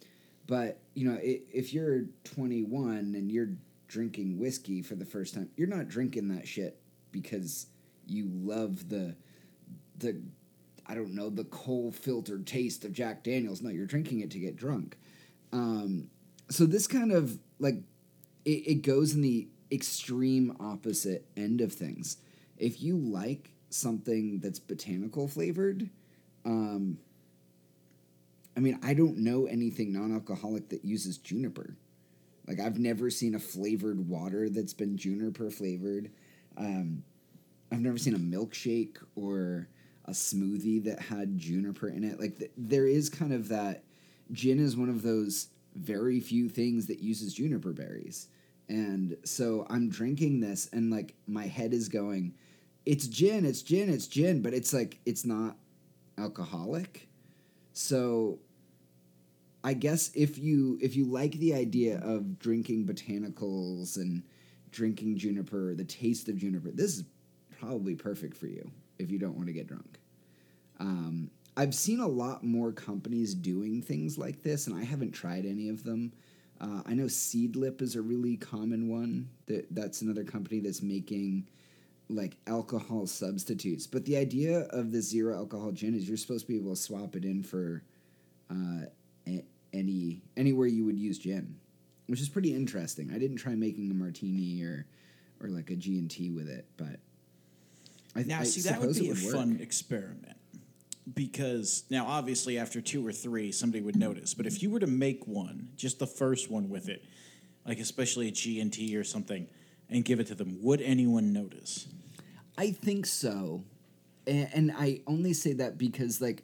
but 0.47 0.79
you 0.93 1.09
know, 1.09 1.17
if 1.21 1.73
you're 1.73 2.03
21 2.23 3.15
and 3.15 3.31
you're 3.31 3.49
drinking 3.87 4.39
whiskey 4.39 4.81
for 4.81 4.95
the 4.95 5.05
first 5.05 5.33
time, 5.33 5.49
you're 5.55 5.67
not 5.67 5.87
drinking 5.87 6.29
that 6.29 6.47
shit 6.47 6.79
because 7.11 7.67
you 8.07 8.29
love 8.33 8.89
the 8.89 9.15
the 9.97 10.21
I 10.87 10.95
don't 10.95 11.13
know 11.13 11.29
the 11.29 11.45
coal 11.45 11.91
filtered 11.91 12.45
taste 12.47 12.83
of 12.85 12.93
Jack 12.93 13.23
Daniels. 13.23 13.61
No, 13.61 13.69
you're 13.69 13.85
drinking 13.85 14.21
it 14.21 14.31
to 14.31 14.39
get 14.39 14.55
drunk. 14.55 14.97
Um, 15.53 16.09
so 16.49 16.65
this 16.65 16.87
kind 16.87 17.11
of 17.11 17.39
like 17.59 17.75
it, 18.45 18.49
it 18.67 18.81
goes 18.81 19.13
in 19.13 19.21
the 19.21 19.47
extreme 19.71 20.55
opposite 20.59 21.25
end 21.37 21.61
of 21.61 21.71
things. 21.73 22.17
If 22.57 22.81
you 22.81 22.97
like 22.97 23.51
something 23.69 24.39
that's 24.39 24.59
botanical 24.59 25.27
flavored, 25.27 25.89
Um, 26.43 26.97
I 28.55 28.59
mean, 28.59 28.79
I 28.83 28.93
don't 28.93 29.17
know 29.17 29.45
anything 29.45 29.93
non-alcoholic 29.93 30.69
that 30.69 30.83
uses 30.83 31.17
juniper. 31.17 31.75
Like 32.47 32.59
I've 32.59 32.79
never 32.79 33.09
seen 33.09 33.35
a 33.35 33.39
flavored 33.39 34.09
water 34.09 34.49
that's 34.49 34.73
been 34.73 34.97
juniper 34.97 35.49
flavored. 35.49 36.11
Um, 36.57 37.03
I've 37.71 37.79
never 37.79 37.97
seen 37.97 38.15
a 38.15 38.19
milkshake 38.19 38.97
or 39.15 39.69
a 40.05 40.11
smoothie 40.11 40.83
that 40.83 40.99
had 40.99 41.37
juniper 41.37 41.87
in 41.87 42.03
it. 42.03 42.19
Like 42.19 42.39
th- 42.39 42.51
there 42.57 42.87
is 42.87 43.09
kind 43.09 43.33
of 43.33 43.47
that. 43.49 43.83
Gin 44.31 44.59
is 44.59 44.77
one 44.77 44.89
of 44.89 45.01
those 45.01 45.47
very 45.75 46.19
few 46.19 46.49
things 46.49 46.87
that 46.87 46.99
uses 46.99 47.33
juniper 47.33 47.73
berries, 47.73 48.27
and 48.69 49.17
so 49.23 49.65
I'm 49.69 49.89
drinking 49.89 50.39
this, 50.39 50.69
and 50.71 50.89
like 50.91 51.15
my 51.27 51.47
head 51.47 51.73
is 51.73 51.89
going, 51.89 52.33
"It's 52.85 53.07
gin, 53.07 53.45
it's 53.45 53.61
gin, 53.61 53.89
it's 53.89 54.07
gin," 54.07 54.41
but 54.41 54.53
it's 54.53 54.73
like 54.73 54.99
it's 55.05 55.25
not 55.25 55.57
alcoholic. 56.17 57.09
So 57.73 58.39
I 59.63 59.73
guess 59.73 60.11
if 60.15 60.37
you 60.37 60.77
if 60.81 60.95
you 60.95 61.05
like 61.05 61.33
the 61.33 61.53
idea 61.53 61.99
of 61.99 62.39
drinking 62.39 62.85
botanicals 62.85 63.97
and 63.97 64.23
drinking 64.71 65.17
juniper, 65.17 65.75
the 65.75 65.85
taste 65.85 66.29
of 66.29 66.37
juniper, 66.37 66.71
this 66.71 66.97
is 66.97 67.03
probably 67.59 67.95
perfect 67.95 68.35
for 68.35 68.47
you 68.47 68.69
if 68.97 69.11
you 69.11 69.19
don't 69.19 69.35
want 69.35 69.47
to 69.47 69.53
get 69.53 69.67
drunk. 69.67 69.99
Um, 70.79 71.29
I've 71.55 71.75
seen 71.75 71.99
a 71.99 72.07
lot 72.07 72.43
more 72.43 72.71
companies 72.71 73.35
doing 73.35 73.81
things 73.81 74.17
like 74.17 74.41
this, 74.41 74.67
and 74.67 74.75
I 74.75 74.83
haven't 74.83 75.11
tried 75.11 75.45
any 75.45 75.69
of 75.69 75.83
them. 75.83 76.13
Uh, 76.59 76.81
I 76.85 76.93
know 76.93 77.05
Seedlip 77.05 77.81
is 77.81 77.95
a 77.95 78.01
really 78.01 78.37
common 78.37 78.87
one. 78.89 79.29
That 79.45 79.67
that's 79.73 80.01
another 80.01 80.23
company 80.23 80.59
that's 80.59 80.81
making 80.81 81.47
like 82.11 82.37
alcohol 82.47 83.07
substitutes. 83.07 83.87
But 83.87 84.05
the 84.05 84.17
idea 84.17 84.61
of 84.71 84.91
the 84.91 85.01
zero 85.01 85.35
alcohol 85.35 85.71
gin 85.71 85.95
is 85.95 86.07
you're 86.07 86.17
supposed 86.17 86.45
to 86.45 86.51
be 86.51 86.57
able 86.59 86.71
to 86.75 86.81
swap 86.81 87.15
it 87.15 87.25
in 87.25 87.43
for 87.43 87.83
uh, 88.49 88.85
a- 89.27 89.45
any 89.73 90.21
anywhere 90.37 90.67
you 90.67 90.85
would 90.85 90.97
use 90.97 91.17
gin, 91.17 91.55
which 92.07 92.21
is 92.21 92.29
pretty 92.29 92.53
interesting. 92.53 93.11
I 93.13 93.17
didn't 93.17 93.37
try 93.37 93.55
making 93.55 93.89
a 93.91 93.93
martini 93.93 94.61
or 94.63 94.85
or 95.41 95.49
like 95.49 95.69
a 95.71 95.75
G 95.75 95.97
and 95.97 96.09
T 96.09 96.29
with 96.29 96.47
it, 96.49 96.67
but 96.77 96.99
I, 98.15 98.23
Now, 98.23 98.41
I 98.41 98.43
see, 98.43 98.61
that 98.69 98.79
would 98.81 98.93
be 98.95 99.07
a 99.09 99.13
work. 99.13 99.17
fun 99.33 99.57
experiment 99.61 100.35
because 101.15 101.83
now, 101.89 102.05
obviously, 102.05 102.57
after 102.59 102.81
two 102.81 103.05
or 103.07 103.11
three, 103.11 103.51
somebody 103.51 103.81
would 103.81 103.95
notice. 103.95 104.33
But 104.33 104.45
if 104.45 104.61
you 104.61 104.69
were 104.69 104.79
to 104.79 104.87
make 104.87 105.25
one, 105.27 105.69
just 105.75 105.97
the 105.99 106.05
first 106.07 106.51
one 106.51 106.69
with 106.69 106.89
it, 106.89 107.03
like 107.65 107.79
especially 107.79 108.27
a 108.27 108.31
G 108.31 108.59
and 108.59 108.71
T 108.71 108.95
or 108.95 109.03
something, 109.03 109.47
and 109.91 110.05
give 110.05 110.19
it 110.19 110.27
to 110.27 110.35
them, 110.35 110.57
would 110.61 110.81
anyone 110.81 111.33
notice? 111.33 111.87
I 112.57 112.71
think 112.71 113.05
so, 113.05 113.63
and, 114.25 114.49
and 114.53 114.71
I 114.71 115.01
only 115.05 115.33
say 115.33 115.53
that 115.53 115.77
because 115.77 116.21
like 116.21 116.43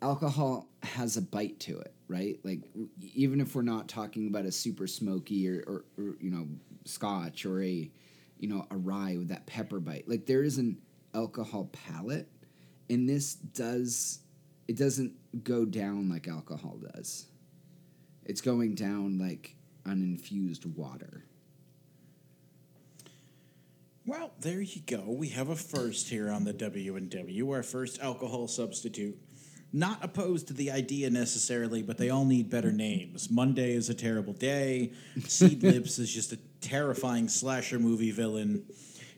alcohol 0.00 0.68
has 0.82 1.16
a 1.16 1.22
bite 1.22 1.60
to 1.60 1.78
it, 1.78 1.92
right? 2.08 2.38
Like 2.44 2.60
even 3.14 3.40
if 3.40 3.54
we're 3.54 3.62
not 3.62 3.88
talking 3.88 4.28
about 4.28 4.44
a 4.44 4.52
super 4.52 4.86
smoky 4.86 5.48
or, 5.48 5.62
or, 5.66 5.84
or 5.98 6.16
you 6.20 6.30
know 6.30 6.46
scotch 6.84 7.44
or 7.44 7.62
a 7.62 7.90
you 8.38 8.48
know 8.48 8.66
a 8.70 8.76
rye 8.76 9.16
with 9.18 9.28
that 9.28 9.46
pepper 9.46 9.80
bite, 9.80 10.08
like 10.08 10.26
there 10.26 10.42
is 10.42 10.58
an 10.58 10.78
alcohol 11.14 11.68
palate, 11.72 12.28
and 12.88 13.08
this 13.08 13.34
does 13.34 14.20
it 14.68 14.76
doesn't 14.76 15.12
go 15.44 15.64
down 15.64 16.08
like 16.08 16.28
alcohol 16.28 16.78
does. 16.94 17.26
It's 18.24 18.40
going 18.40 18.74
down 18.74 19.18
like 19.18 19.56
an 19.84 20.02
infused 20.02 20.64
water. 20.64 21.24
Well, 24.10 24.32
there 24.40 24.60
you 24.60 24.80
go. 24.86 25.04
We 25.06 25.28
have 25.28 25.50
a 25.50 25.54
first 25.54 26.08
here 26.08 26.30
on 26.30 26.42
the 26.42 26.52
W 26.52 26.96
and 26.96 27.08
W, 27.08 27.50
our 27.52 27.62
first 27.62 28.00
alcohol 28.00 28.48
substitute. 28.48 29.16
Not 29.72 30.04
opposed 30.04 30.48
to 30.48 30.52
the 30.52 30.72
idea 30.72 31.08
necessarily, 31.10 31.84
but 31.84 31.96
they 31.96 32.10
all 32.10 32.24
need 32.24 32.50
better 32.50 32.72
names. 32.72 33.30
Monday 33.30 33.72
is 33.72 33.88
a 33.88 33.94
terrible 33.94 34.32
day. 34.32 34.90
Seed 35.28 35.62
Lips 35.62 36.00
is 36.00 36.12
just 36.12 36.32
a 36.32 36.38
terrifying 36.60 37.28
slasher 37.28 37.78
movie 37.78 38.10
villain. 38.10 38.64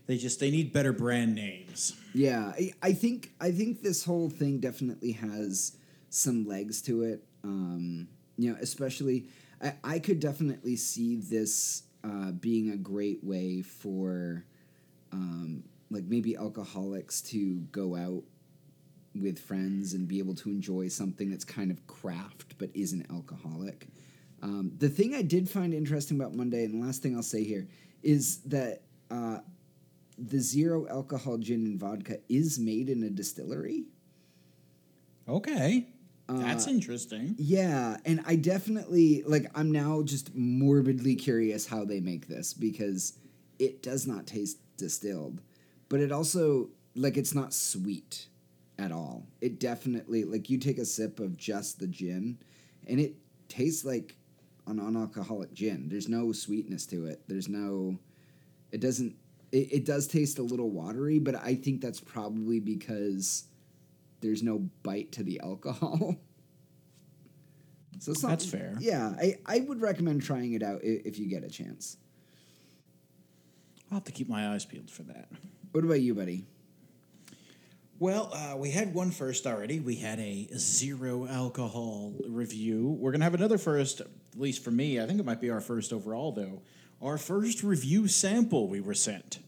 They 0.08 0.18
just 0.18 0.40
they 0.40 0.50
need 0.50 0.74
better 0.74 0.92
brand 0.92 1.34
names. 1.34 1.96
Yeah, 2.12 2.52
I, 2.54 2.74
I 2.82 2.92
think 2.92 3.32
I 3.40 3.50
think 3.50 3.80
this 3.80 4.04
whole 4.04 4.28
thing 4.28 4.60
definitely 4.60 5.12
has 5.12 5.74
some 6.10 6.44
legs 6.44 6.82
to 6.82 7.04
it. 7.04 7.24
Um, 7.44 8.08
you 8.36 8.52
know, 8.52 8.58
especially 8.60 9.30
I, 9.62 9.72
I 9.82 9.98
could 10.00 10.20
definitely 10.20 10.76
see 10.76 11.16
this 11.16 11.84
uh, 12.04 12.32
being 12.32 12.72
a 12.72 12.76
great 12.76 13.24
way 13.24 13.62
for 13.62 14.44
um, 15.12 15.62
like 15.90 16.04
maybe 16.04 16.36
alcoholics 16.36 17.20
to 17.20 17.60
go 17.70 17.96
out 17.96 18.22
with 19.14 19.38
friends 19.38 19.92
and 19.92 20.08
be 20.08 20.18
able 20.18 20.34
to 20.34 20.48
enjoy 20.48 20.88
something 20.88 21.30
that's 21.30 21.44
kind 21.44 21.70
of 21.70 21.86
craft 21.86 22.54
but 22.58 22.70
isn't 22.74 23.06
alcoholic. 23.10 23.88
Um, 24.42 24.72
the 24.78 24.88
thing 24.88 25.14
I 25.14 25.22
did 25.22 25.48
find 25.48 25.72
interesting 25.72 26.18
about 26.18 26.34
Monday, 26.34 26.64
and 26.64 26.82
the 26.82 26.86
last 26.86 27.02
thing 27.02 27.14
I'll 27.14 27.22
say 27.22 27.44
here, 27.44 27.68
is 28.02 28.38
that 28.40 28.82
uh, 29.10 29.38
the 30.18 30.40
zero 30.40 30.86
alcohol 30.88 31.38
gin 31.38 31.64
and 31.64 31.78
vodka 31.78 32.18
is 32.28 32.58
made 32.58 32.88
in 32.88 33.04
a 33.04 33.10
distillery. 33.10 33.84
Okay. 35.28 35.86
That's 36.28 36.66
interesting. 36.66 37.34
Yeah, 37.38 37.98
and 38.04 38.22
I 38.26 38.36
definitely 38.36 39.22
like 39.26 39.50
I'm 39.54 39.70
now 39.70 40.02
just 40.02 40.34
morbidly 40.34 41.14
curious 41.16 41.66
how 41.66 41.84
they 41.84 42.00
make 42.00 42.26
this 42.26 42.54
because 42.54 43.18
it 43.58 43.82
does 43.82 44.06
not 44.06 44.26
taste 44.26 44.58
distilled, 44.82 45.40
but 45.88 46.00
it 46.00 46.12
also 46.12 46.68
like 46.94 47.16
it's 47.16 47.34
not 47.34 47.54
sweet 47.54 48.26
at 48.78 48.92
all. 48.92 49.26
It 49.40 49.58
definitely 49.60 50.24
like 50.24 50.50
you 50.50 50.58
take 50.58 50.78
a 50.78 50.84
sip 50.84 51.20
of 51.20 51.36
just 51.36 51.78
the 51.78 51.86
gin 51.86 52.38
and 52.86 52.98
it 53.00 53.14
tastes 53.48 53.84
like 53.84 54.16
an 54.66 54.76
non-alcoholic 54.76 55.54
gin. 55.54 55.88
There's 55.88 56.08
no 56.08 56.32
sweetness 56.32 56.84
to 56.86 57.06
it. 57.06 57.22
There's 57.28 57.48
no 57.48 57.96
it 58.72 58.80
doesn't 58.80 59.16
it, 59.52 59.72
it 59.72 59.84
does 59.84 60.06
taste 60.06 60.38
a 60.38 60.42
little 60.42 60.70
watery, 60.70 61.18
but 61.18 61.36
I 61.36 61.54
think 61.54 61.80
that's 61.80 62.00
probably 62.00 62.58
because 62.60 63.44
there's 64.20 64.42
no 64.42 64.58
bite 64.82 65.12
to 65.12 65.22
the 65.22 65.40
alcohol. 65.40 66.16
so 68.00 68.12
it's 68.12 68.22
not, 68.22 68.30
That's 68.30 68.46
fair. 68.46 68.74
Yeah, 68.80 69.14
I, 69.20 69.36
I 69.46 69.60
would 69.60 69.80
recommend 69.80 70.22
trying 70.22 70.54
it 70.54 70.62
out 70.62 70.80
i- 70.82 71.02
if 71.04 71.18
you 71.18 71.26
get 71.26 71.44
a 71.44 71.48
chance. 71.50 71.96
I'll 73.92 73.96
have 73.96 74.04
to 74.04 74.12
keep 74.12 74.26
my 74.26 74.54
eyes 74.54 74.64
peeled 74.64 74.90
for 74.90 75.02
that. 75.02 75.28
What 75.72 75.84
about 75.84 76.00
you, 76.00 76.14
buddy? 76.14 76.46
Well, 77.98 78.30
uh, 78.32 78.56
we 78.56 78.70
had 78.70 78.94
one 78.94 79.10
first 79.10 79.46
already. 79.46 79.80
We 79.80 79.96
had 79.96 80.18
a 80.18 80.48
zero 80.56 81.26
alcohol 81.26 82.14
review. 82.26 82.96
We're 82.98 83.10
going 83.10 83.20
to 83.20 83.24
have 83.24 83.34
another 83.34 83.58
first, 83.58 84.00
at 84.00 84.06
least 84.34 84.64
for 84.64 84.70
me. 84.70 84.98
I 84.98 85.04
think 85.04 85.20
it 85.20 85.26
might 85.26 85.42
be 85.42 85.50
our 85.50 85.60
first 85.60 85.92
overall, 85.92 86.32
though. 86.32 86.62
Our 87.02 87.18
first 87.18 87.62
review 87.62 88.08
sample 88.08 88.66
we 88.66 88.80
were 88.80 88.94
sent. 88.94 89.40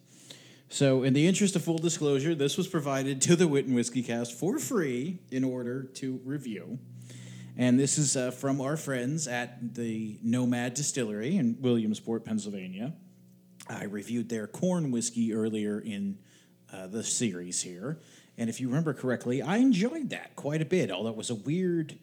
So, 0.69 1.05
in 1.05 1.15
the 1.15 1.27
interest 1.27 1.57
of 1.57 1.65
full 1.65 1.79
disclosure, 1.79 2.35
this 2.35 2.59
was 2.59 2.69
provided 2.69 3.23
to 3.23 3.37
the 3.37 3.49
Wit 3.49 3.65
and 3.65 3.75
Whiskey 3.75 4.03
Cast 4.03 4.39
for 4.39 4.59
free 4.59 5.21
in 5.31 5.43
order 5.43 5.85
to 5.85 6.21
review. 6.23 6.79
And 7.57 7.81
this 7.81 7.97
is 7.97 8.15
uh, 8.15 8.31
from 8.31 8.61
our 8.61 8.77
friends 8.77 9.27
at 9.27 9.75
the 9.75 10.19
Nomad 10.23 10.75
Distillery 10.75 11.39
in 11.39 11.57
Williamsport, 11.63 12.27
Pennsylvania. 12.27 12.93
I 13.69 13.85
reviewed 13.85 14.29
their 14.29 14.47
corn 14.47 14.91
whiskey 14.91 15.33
earlier 15.33 15.81
in 15.81 16.19
uh, 16.73 16.87
the 16.87 17.03
series 17.03 17.63
here. 17.63 17.99
And 18.37 18.51
if 18.51 18.61
you 18.61 18.69
remember 18.69 18.93
correctly, 18.95 19.43
I 19.43 19.59
enjoyed 19.59 20.11
that 20.11 20.35
quite 20.37 20.61
a 20.61 20.65
bit, 20.65 20.91
although 20.91 21.11
it 21.11 21.17
was 21.17 21.31
a 21.31 21.35
weird 21.35 21.97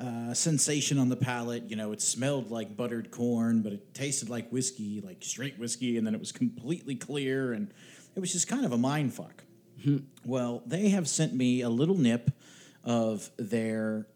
uh, 0.00 0.34
sensation 0.34 0.98
on 0.98 1.08
the 1.08 1.16
palate. 1.16 1.70
You 1.70 1.76
know, 1.76 1.92
it 1.92 2.02
smelled 2.02 2.50
like 2.50 2.76
buttered 2.76 3.10
corn, 3.10 3.62
but 3.62 3.72
it 3.72 3.94
tasted 3.94 4.28
like 4.28 4.50
whiskey, 4.50 5.00
like 5.00 5.18
straight 5.22 5.58
whiskey, 5.58 5.96
and 5.96 6.06
then 6.06 6.14
it 6.14 6.20
was 6.20 6.32
completely 6.32 6.94
clear, 6.94 7.52
and 7.52 7.72
it 8.14 8.20
was 8.20 8.32
just 8.32 8.48
kind 8.48 8.64
of 8.64 8.72
a 8.72 8.78
mind 8.78 9.14
fuck. 9.14 9.44
well, 10.24 10.62
they 10.66 10.88
have 10.90 11.08
sent 11.08 11.34
me 11.34 11.62
a 11.62 11.68
little 11.68 11.96
nip 11.96 12.30
of 12.84 13.30
their 13.36 14.06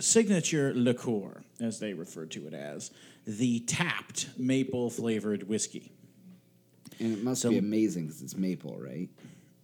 signature 0.00 0.72
liqueur, 0.74 1.42
as 1.60 1.78
they 1.78 1.94
refer 1.94 2.26
to 2.26 2.46
it 2.46 2.54
as, 2.54 2.90
the 3.26 3.60
tapped 3.60 4.28
maple 4.38 4.90
flavored 4.90 5.48
whiskey. 5.48 5.93
And 7.00 7.12
it 7.12 7.22
must 7.22 7.42
So- 7.42 7.50
be 7.50 7.58
amazing 7.58 8.06
because 8.06 8.22
it's 8.22 8.36
maple, 8.36 8.78
right? 8.78 9.08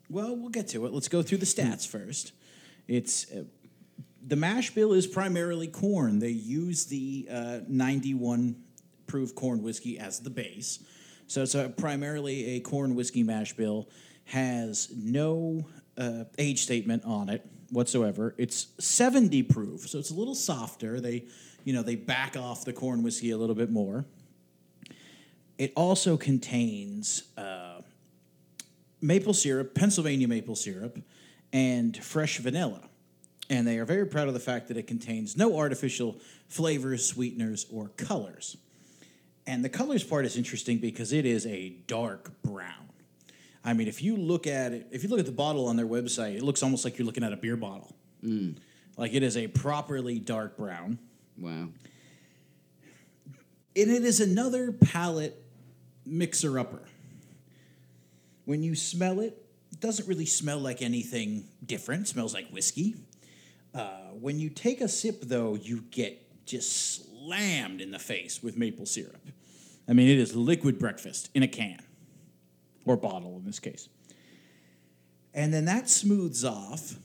Well, 0.08 0.36
we'll 0.36 0.48
get 0.50 0.68
to 0.68 0.86
it. 0.86 0.92
Let's 0.92 1.08
go 1.08 1.22
through 1.22 1.38
the 1.38 1.46
stats 1.46 1.86
first. 1.86 2.32
It's 2.88 3.30
uh, 3.30 3.44
the 4.26 4.36
mash 4.36 4.74
bill 4.74 4.92
is 4.92 5.06
primarily 5.06 5.68
corn. 5.68 6.18
They 6.18 6.30
use 6.30 6.86
the 6.86 7.28
uh, 7.30 7.60
91 7.68 8.56
proof 9.06 9.34
corn 9.34 9.62
whiskey 9.62 9.98
as 9.98 10.18
the 10.20 10.30
base, 10.30 10.80
so 11.28 11.42
it's 11.42 11.54
a, 11.54 11.68
primarily 11.68 12.56
a 12.56 12.60
corn 12.60 12.94
whiskey 12.96 13.22
mash 13.22 13.52
bill. 13.54 13.88
Has 14.24 14.92
no 14.96 15.66
uh, 15.96 16.24
age 16.38 16.62
statement 16.62 17.04
on 17.04 17.28
it 17.28 17.44
whatsoever. 17.70 18.34
It's 18.38 18.68
70 18.78 19.44
proof, 19.44 19.88
so 19.88 19.98
it's 19.98 20.10
a 20.10 20.14
little 20.14 20.34
softer. 20.34 21.00
They, 21.00 21.26
you 21.64 21.72
know, 21.72 21.82
they 21.82 21.94
back 21.96 22.36
off 22.36 22.64
the 22.64 22.72
corn 22.72 23.02
whiskey 23.02 23.30
a 23.30 23.38
little 23.38 23.54
bit 23.56 23.70
more. 23.70 24.04
It 25.60 25.74
also 25.76 26.16
contains 26.16 27.24
uh, 27.36 27.82
maple 29.02 29.34
syrup, 29.34 29.74
Pennsylvania 29.74 30.26
maple 30.26 30.56
syrup, 30.56 30.98
and 31.52 31.94
fresh 32.02 32.38
vanilla. 32.38 32.80
And 33.50 33.66
they 33.66 33.76
are 33.76 33.84
very 33.84 34.06
proud 34.06 34.26
of 34.26 34.32
the 34.32 34.40
fact 34.40 34.68
that 34.68 34.78
it 34.78 34.86
contains 34.86 35.36
no 35.36 35.58
artificial 35.58 36.16
flavors, 36.48 37.04
sweeteners, 37.04 37.66
or 37.70 37.88
colors. 37.98 38.56
And 39.46 39.62
the 39.62 39.68
colors 39.68 40.02
part 40.02 40.24
is 40.24 40.38
interesting 40.38 40.78
because 40.78 41.12
it 41.12 41.26
is 41.26 41.44
a 41.44 41.68
dark 41.86 42.40
brown. 42.42 42.88
I 43.62 43.74
mean, 43.74 43.86
if 43.86 44.02
you 44.02 44.16
look 44.16 44.46
at 44.46 44.72
it, 44.72 44.86
if 44.90 45.02
you 45.02 45.10
look 45.10 45.20
at 45.20 45.26
the 45.26 45.30
bottle 45.32 45.66
on 45.66 45.76
their 45.76 45.86
website, 45.86 46.36
it 46.36 46.42
looks 46.42 46.62
almost 46.62 46.86
like 46.86 46.96
you're 46.98 47.04
looking 47.04 47.22
at 47.22 47.34
a 47.34 47.36
beer 47.36 47.56
bottle. 47.56 47.94
Like 48.96 49.12
it 49.12 49.22
is 49.22 49.36
a 49.36 49.46
properly 49.48 50.18
dark 50.18 50.56
brown. 50.56 50.98
Wow. 51.38 51.68
And 53.76 53.90
it 53.90 54.04
is 54.04 54.20
another 54.20 54.72
palate 54.72 55.39
mixer 56.04 56.58
upper. 56.58 56.82
When 58.44 58.62
you 58.62 58.74
smell 58.74 59.20
it, 59.20 59.36
it 59.72 59.80
doesn't 59.80 60.08
really 60.08 60.26
smell 60.26 60.58
like 60.58 60.82
anything 60.82 61.44
different. 61.64 62.02
It 62.02 62.08
smells 62.08 62.34
like 62.34 62.48
whiskey. 62.50 62.96
Uh, 63.72 64.08
when 64.18 64.38
you 64.38 64.50
take 64.50 64.80
a 64.80 64.88
sip, 64.88 65.22
though, 65.22 65.54
you 65.54 65.82
get 65.90 66.46
just 66.46 67.06
slammed 67.26 67.80
in 67.80 67.92
the 67.92 67.98
face 67.98 68.42
with 68.42 68.56
maple 68.56 68.86
syrup. 68.86 69.28
I 69.88 69.92
mean, 69.92 70.08
it 70.08 70.18
is 70.18 70.34
liquid 70.34 70.78
breakfast 70.78 71.30
in 71.34 71.42
a 71.42 71.48
can 71.48 71.80
or 72.84 72.96
bottle 72.96 73.36
in 73.36 73.44
this 73.44 73.60
case. 73.60 73.88
And 75.32 75.54
then 75.54 75.66
that 75.66 75.88
smooths 75.88 76.44
off, 76.44 76.96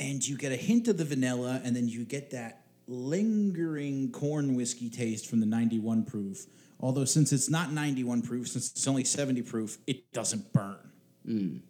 and 0.00 0.26
you 0.26 0.38
get 0.38 0.52
a 0.52 0.56
hint 0.56 0.88
of 0.88 0.96
the 0.96 1.04
vanilla, 1.04 1.60
and 1.62 1.76
then 1.76 1.86
you 1.86 2.04
get 2.04 2.30
that 2.30 2.64
lingering 2.86 4.10
corn 4.10 4.54
whiskey 4.54 4.88
taste 4.88 5.28
from 5.28 5.40
the 5.40 5.46
91 5.46 6.04
proof. 6.04 6.46
Although, 6.82 7.04
since 7.04 7.32
it's 7.32 7.48
not 7.48 7.72
91 7.72 8.22
proof, 8.22 8.48
since 8.48 8.72
it's 8.72 8.88
only 8.88 9.04
70 9.04 9.42
proof, 9.42 9.78
it 9.86 10.12
doesn't 10.12 10.52
burn. 10.52 10.90
Mm. 11.26 11.60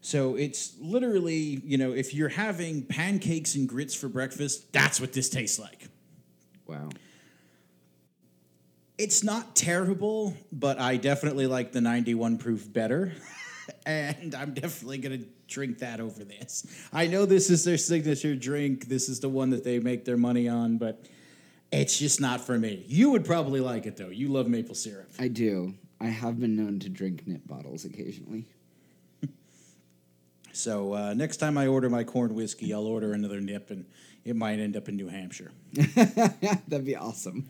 So 0.00 0.36
it's 0.36 0.76
literally, 0.80 1.60
you 1.64 1.76
know, 1.76 1.92
if 1.92 2.14
you're 2.14 2.28
having 2.28 2.84
pancakes 2.84 3.56
and 3.56 3.68
grits 3.68 3.96
for 3.96 4.08
breakfast, 4.08 4.72
that's 4.72 5.00
what 5.00 5.12
this 5.12 5.28
tastes 5.28 5.58
like. 5.58 5.88
Wow. 6.66 6.88
It's 8.96 9.24
not 9.24 9.56
terrible, 9.56 10.36
but 10.52 10.78
I 10.78 10.96
definitely 10.96 11.48
like 11.48 11.72
the 11.72 11.80
91 11.80 12.38
proof 12.38 12.72
better. 12.72 13.12
and 13.86 14.34
I'm 14.36 14.54
definitely 14.54 14.98
going 14.98 15.18
to 15.18 15.26
drink 15.48 15.78
that 15.78 16.00
over 16.00 16.24
this. 16.24 16.64
I 16.92 17.08
know 17.08 17.26
this 17.26 17.50
is 17.50 17.64
their 17.64 17.78
signature 17.78 18.36
drink. 18.36 18.86
This 18.86 19.08
is 19.08 19.18
the 19.18 19.28
one 19.28 19.50
that 19.50 19.64
they 19.64 19.80
make 19.80 20.04
their 20.04 20.16
money 20.16 20.48
on, 20.48 20.78
but 20.78 21.04
it's 21.70 21.98
just 21.98 22.20
not 22.20 22.40
for 22.40 22.58
me. 22.58 22.84
You 22.88 23.10
would 23.10 23.24
probably 23.24 23.60
like 23.60 23.86
it 23.86 23.96
though. 23.96 24.08
You 24.08 24.28
love 24.28 24.48
maple 24.48 24.74
syrup. 24.74 25.10
I 25.18 25.28
do. 25.28 25.74
I 26.00 26.06
have 26.06 26.38
been 26.38 26.56
known 26.56 26.78
to 26.80 26.88
drink 26.88 27.26
nip 27.26 27.46
bottles 27.46 27.84
occasionally. 27.84 28.46
So 30.52 30.92
uh, 30.94 31.14
next 31.14 31.36
time 31.36 31.56
I 31.56 31.68
order 31.68 31.88
my 31.88 32.02
corn 32.02 32.34
whiskey, 32.34 32.74
I'll 32.74 32.86
order 32.86 33.12
another 33.12 33.40
nip, 33.40 33.70
and 33.70 33.84
it 34.24 34.34
might 34.34 34.58
end 34.58 34.76
up 34.76 34.88
in 34.88 34.96
New 34.96 35.06
Hampshire. 35.06 35.52
That'd 35.72 36.84
be 36.84 36.96
awesome. 36.96 37.48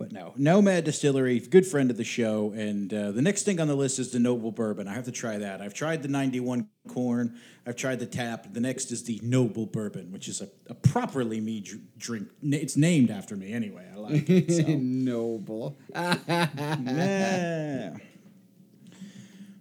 But 0.00 0.12
no, 0.12 0.32
Nomad 0.34 0.84
Distillery, 0.84 1.40
good 1.40 1.66
friend 1.66 1.90
of 1.90 1.98
the 1.98 2.04
show. 2.04 2.54
And 2.56 2.92
uh, 2.92 3.10
the 3.10 3.20
next 3.20 3.42
thing 3.42 3.60
on 3.60 3.68
the 3.68 3.74
list 3.74 3.98
is 3.98 4.10
the 4.10 4.18
Noble 4.18 4.50
Bourbon. 4.50 4.88
I 4.88 4.94
have 4.94 5.04
to 5.04 5.12
try 5.12 5.36
that. 5.36 5.60
I've 5.60 5.74
tried 5.74 6.02
the 6.02 6.08
91 6.08 6.68
corn, 6.88 7.38
I've 7.66 7.76
tried 7.76 7.98
the 7.98 8.06
tap. 8.06 8.46
The 8.50 8.60
next 8.60 8.92
is 8.92 9.04
the 9.04 9.20
Noble 9.22 9.66
Bourbon, 9.66 10.10
which 10.10 10.26
is 10.26 10.40
a, 10.40 10.48
a 10.70 10.74
properly 10.74 11.38
me 11.38 11.60
dr- 11.60 11.82
drink. 11.98 12.28
It's 12.42 12.78
named 12.78 13.10
after 13.10 13.36
me 13.36 13.52
anyway. 13.52 13.86
I 13.92 13.98
like 13.98 14.30
it. 14.30 14.50
So. 14.50 14.62
Noble. 14.80 15.78
Yeah. 15.94 17.96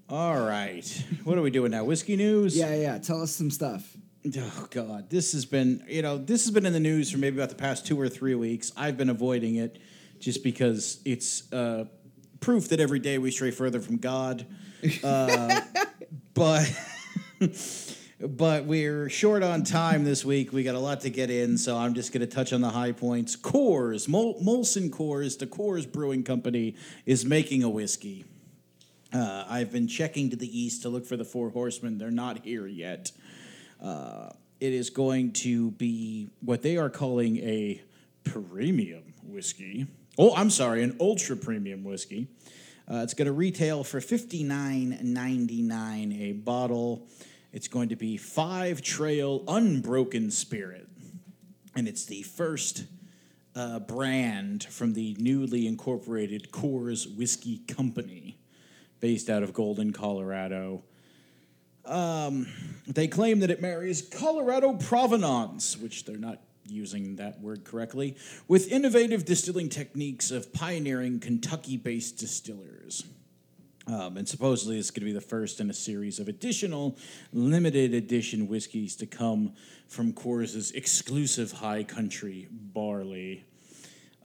All 0.08 0.40
right. 0.40 1.06
What 1.26 1.38
are 1.38 1.42
we 1.42 1.52
doing 1.52 1.72
now? 1.72 1.84
Whiskey 1.84 2.16
news? 2.16 2.58
Yeah, 2.58 2.74
yeah. 2.76 2.98
Tell 2.98 3.22
us 3.22 3.36
some 3.36 3.52
stuff. 3.52 3.98
Oh 4.38 4.68
God, 4.72 5.10
this 5.10 5.34
has 5.34 5.46
been 5.46 5.84
you 5.88 6.02
know 6.02 6.18
this 6.18 6.46
has 6.46 6.52
been 6.52 6.66
in 6.66 6.74
the 6.74 6.80
news 6.80 7.12
for 7.12 7.18
maybe 7.18 7.38
about 7.38 7.50
the 7.50 7.56
past 7.56 7.86
two 7.86 8.00
or 8.00 8.08
three 8.08 8.36
weeks. 8.36 8.72
I've 8.78 8.98
been 8.98 9.10
avoiding 9.10 9.56
it 9.56 9.80
just 10.20 10.44
because 10.44 11.00
it's 11.06 11.52
uh, 11.52 11.86
proof 12.40 12.70
that 12.70 12.80
every 12.80 13.00
day 13.00 13.18
we 13.18 13.32
stray 13.32 13.52
further 13.52 13.80
from 13.80 13.98
God. 13.98 14.46
Uh, 15.04 15.62
but 16.34 16.72
but 18.20 18.66
we're 18.66 19.10
short 19.10 19.44
on 19.44 19.64
time 19.64 20.04
this 20.04 20.26
week. 20.26 20.52
We 20.52 20.64
got 20.64 20.76
a 20.76 20.80
lot 20.80 21.02
to 21.02 21.10
get 21.10 21.30
in, 21.30 21.58
so 21.58 21.78
I'm 21.78 21.94
just 21.94 22.12
going 22.12 22.22
to 22.22 22.28
touch 22.28 22.52
on 22.52 22.62
the 22.62 22.70
high 22.70 22.92
points. 22.92 23.36
Coors, 23.36 24.08
Mol- 24.08 24.40
Molson 24.42 24.90
Coors, 24.90 25.40
the 25.40 25.48
Coors 25.48 25.90
Brewing 25.90 26.24
Company 26.24 26.76
is 27.06 27.26
making 27.26 27.64
a 27.64 27.70
whiskey. 27.70 28.26
Uh, 29.14 29.46
I've 29.50 29.72
been 29.72 29.88
checking 29.88 30.30
to 30.30 30.36
the 30.36 30.60
east 30.60 30.84
to 30.84 30.90
look 30.90 31.06
for 31.06 31.18
the 31.18 31.26
Four 31.26 31.50
Horsemen. 31.50 31.98
They're 31.98 32.12
not 32.12 32.44
here 32.46 32.68
yet. 32.68 33.12
Uh, 33.82 34.30
it 34.60 34.74
is 34.74 34.90
going 34.90 35.32
to 35.32 35.72
be 35.72 36.30
what 36.42 36.62
they 36.62 36.78
are 36.78 36.90
calling 36.90 37.38
a 37.38 37.82
premium 38.24 39.14
whiskey. 39.24 39.88
Oh, 40.22 40.36
I'm 40.36 40.50
sorry, 40.50 40.84
an 40.84 40.98
ultra 41.00 41.38
premium 41.38 41.86
whiskey. 41.86 42.28
Uh, 42.92 42.98
it's 43.04 43.14
going 43.14 43.28
to 43.28 43.32
retail 43.32 43.86
for 43.86 44.02
fifty 44.02 44.44
nine 44.44 45.00
ninety 45.02 45.62
nine 45.62 46.12
a 46.12 46.34
bottle. 46.34 47.08
It's 47.54 47.70
going 47.70 47.88
to 47.88 47.96
be 47.96 48.18
Five 48.18 48.82
Trail 48.82 49.46
Unbroken 49.48 50.30
Spirit, 50.30 50.90
and 51.74 51.88
it's 51.88 52.06
the 52.06 52.24
first 52.24 52.84
uh, 53.56 53.80
brand 53.80 54.66
from 54.66 54.92
the 54.92 55.16
newly 55.20 55.68
incorporated 55.68 56.52
Coors 56.52 57.16
Whiskey 57.16 57.60
Company, 57.60 58.38
based 59.00 59.30
out 59.30 59.42
of 59.42 59.54
Golden, 59.54 59.94
Colorado. 59.94 60.84
Um, 61.86 62.46
they 62.88 63.08
claim 63.08 63.40
that 63.40 63.52
it 63.52 63.62
marries 63.62 64.02
Colorado 64.02 64.74
provenance, 64.74 65.78
which 65.78 66.04
they're 66.04 66.18
not 66.18 66.42
using 66.70 67.16
that 67.18 67.40
word 67.42 67.64
correctly, 67.64 68.16
with 68.48 68.72
innovative 68.72 69.26
distilling 69.26 69.70
techniques 69.70 70.32
of 70.32 70.54
pioneering 70.54 71.20
Kentucky 71.20 71.78
based 71.78 72.18
distillers. 72.18 73.04
Um, 73.90 74.18
and 74.18 74.28
supposedly 74.28 74.78
it's 74.78 74.92
going 74.92 75.02
to 75.02 75.06
be 75.06 75.14
the 75.14 75.22
first 75.22 75.60
in 75.60 75.70
a 75.70 75.74
series 75.74 76.20
of 76.20 76.28
additional 76.28 76.96
limited 77.34 77.94
edition 77.94 78.48
whiskeys 78.48 78.96
to 78.98 79.08
come 79.08 79.54
from 79.88 80.14
Coors' 80.14 80.74
exclusive 80.76 81.52
high 81.52 81.84
country 81.84 82.48
barley. 82.52 83.46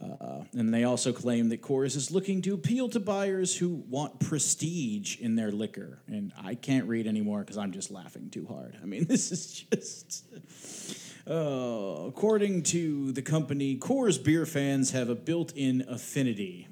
Uh, 0.02 0.42
and 0.52 0.74
they 0.74 0.84
also 0.84 1.12
claim 1.12 1.48
that 1.48 1.62
Coors 1.62 1.96
is 1.96 2.10
looking 2.10 2.42
to 2.42 2.52
appeal 2.52 2.90
to 2.90 3.00
buyers 3.00 3.56
who 3.56 3.82
want 3.88 4.20
prestige 4.20 5.18
in 5.18 5.34
their 5.34 5.50
liquor. 5.50 6.02
And 6.08 6.32
I 6.42 6.56
can't 6.56 6.86
read 6.86 7.06
anymore 7.06 7.40
because 7.40 7.56
I'm 7.56 7.72
just 7.72 7.90
laughing 7.90 8.28
too 8.28 8.46
hard. 8.46 8.76
I 8.82 8.86
mean, 8.86 9.04
this 9.08 9.32
is 9.32 9.64
just. 9.70 11.03
Uh, 11.28 12.06
according 12.06 12.62
to 12.62 13.12
the 13.12 13.22
company, 13.22 13.76
Coors 13.76 14.22
beer 14.22 14.44
fans 14.44 14.90
have 14.90 15.08
a 15.08 15.14
built 15.14 15.52
in 15.56 15.84
affinity 15.88 16.68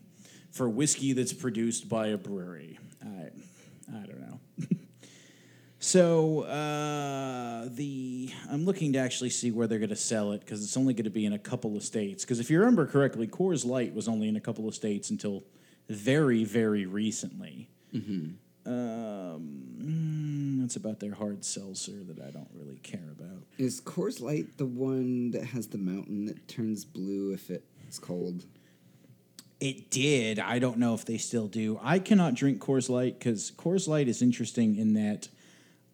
for 0.50 0.68
whiskey 0.68 1.14
that's 1.14 1.32
produced 1.32 1.88
by 1.88 2.08
a 2.08 2.18
brewery. 2.18 2.78
I, 3.02 3.30
I 3.94 4.06
don't 4.06 4.20
know. 4.20 4.40
So 5.84 6.42
uh, 6.42 7.68
the 7.68 8.30
I'm 8.48 8.64
looking 8.64 8.92
to 8.92 9.00
actually 9.00 9.30
see 9.30 9.50
where 9.50 9.66
they're 9.66 9.80
going 9.80 9.88
to 9.88 9.96
sell 9.96 10.30
it 10.30 10.38
because 10.38 10.62
it's 10.62 10.76
only 10.76 10.94
going 10.94 11.04
to 11.04 11.10
be 11.10 11.26
in 11.26 11.32
a 11.32 11.40
couple 11.40 11.76
of 11.76 11.82
states. 11.82 12.24
Because 12.24 12.38
if 12.38 12.50
you 12.50 12.60
remember 12.60 12.86
correctly, 12.86 13.26
Coors 13.26 13.66
Light 13.66 13.92
was 13.92 14.06
only 14.06 14.28
in 14.28 14.36
a 14.36 14.40
couple 14.40 14.68
of 14.68 14.76
states 14.76 15.10
until 15.10 15.42
very 15.88 16.44
very 16.44 16.86
recently. 16.86 17.68
Um, 18.64 19.64
mm, 19.78 20.64
it's 20.64 20.76
about 20.76 21.00
their 21.00 21.14
hard 21.14 21.44
seltzer 21.44 22.04
that 22.04 22.20
I 22.20 22.30
don't 22.30 22.50
really 22.54 22.78
care 22.82 23.10
about. 23.10 23.42
Is 23.58 23.80
Coors 23.80 24.20
Light 24.20 24.56
the 24.56 24.66
one 24.66 25.32
that 25.32 25.44
has 25.46 25.68
the 25.68 25.78
mountain 25.78 26.26
that 26.26 26.46
turns 26.48 26.84
blue 26.84 27.32
if 27.32 27.50
it's 27.50 27.98
cold? 27.98 28.44
It 29.60 29.90
did. 29.90 30.38
I 30.38 30.58
don't 30.58 30.78
know 30.78 30.94
if 30.94 31.04
they 31.04 31.18
still 31.18 31.46
do. 31.46 31.78
I 31.82 31.98
cannot 31.98 32.34
drink 32.34 32.60
Coors 32.60 32.88
Light 32.88 33.18
because 33.18 33.52
Coors 33.52 33.86
Light 33.88 34.08
is 34.08 34.22
interesting 34.22 34.76
in 34.76 34.94
that 34.94 35.28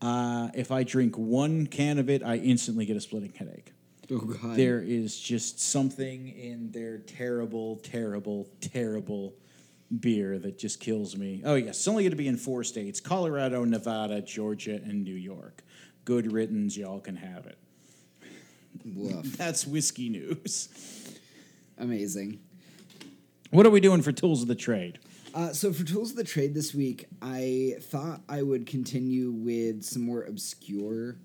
uh, 0.01 0.49
if 0.55 0.71
I 0.71 0.85
drink 0.85 1.17
one 1.17 1.67
can 1.67 1.99
of 1.99 2.09
it, 2.09 2.23
I 2.23 2.37
instantly 2.37 2.87
get 2.87 2.97
a 2.97 3.01
splitting 3.01 3.33
headache. 3.35 3.73
Oh 4.11 4.19
God! 4.19 4.57
There 4.57 4.81
is 4.81 5.19
just 5.19 5.61
something 5.61 6.29
in 6.29 6.71
their 6.71 6.99
terrible, 6.99 7.77
terrible, 7.77 8.49
terrible 8.61 9.35
beer 10.01 10.39
that 10.39 10.59
just 10.59 10.81
kills 10.81 11.17
me. 11.17 11.43
Oh, 11.45 11.55
yes. 11.55 11.79
It's 11.79 11.89
only 11.89 12.03
going 12.03 12.11
to 12.11 12.17
be 12.17 12.29
in 12.29 12.37
four 12.37 12.65
states 12.65 13.01
Colorado, 13.01 13.65
Nevada, 13.65 14.21
Georgia, 14.21 14.75
and 14.75 15.05
New 15.05 15.15
York. 15.15 15.63
Good 16.05 16.33
riddance. 16.33 16.77
Y'all 16.77 17.01
can 17.01 17.17
have 17.17 17.47
it. 17.47 17.59
Woof. 18.85 19.25
That's 19.37 19.67
whiskey 19.67 20.09
news. 20.09 20.69
Amazing. 21.79 22.41
What 23.51 23.67
are 23.67 23.71
we 23.71 23.81
doing 23.81 24.03
for 24.03 24.13
tools 24.13 24.43
of 24.43 24.49
the 24.49 24.55
trade? 24.55 24.99
Uh, 25.35 25.53
so 25.53 25.73
for 25.73 25.85
tools 25.85 26.11
of 26.11 26.17
the 26.17 26.25
trade 26.25 26.55
this 26.55 26.75
week, 26.75 27.07
I 27.23 27.77
thought 27.81 28.23
I 28.29 28.43
would 28.43 28.67
continue 28.67 29.31
with 29.31 29.85
some 29.85 30.03
more 30.03 30.25
obscure 30.25 31.17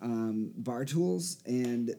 um, 0.00 0.52
bar 0.56 0.84
tools, 0.84 1.38
and 1.46 1.94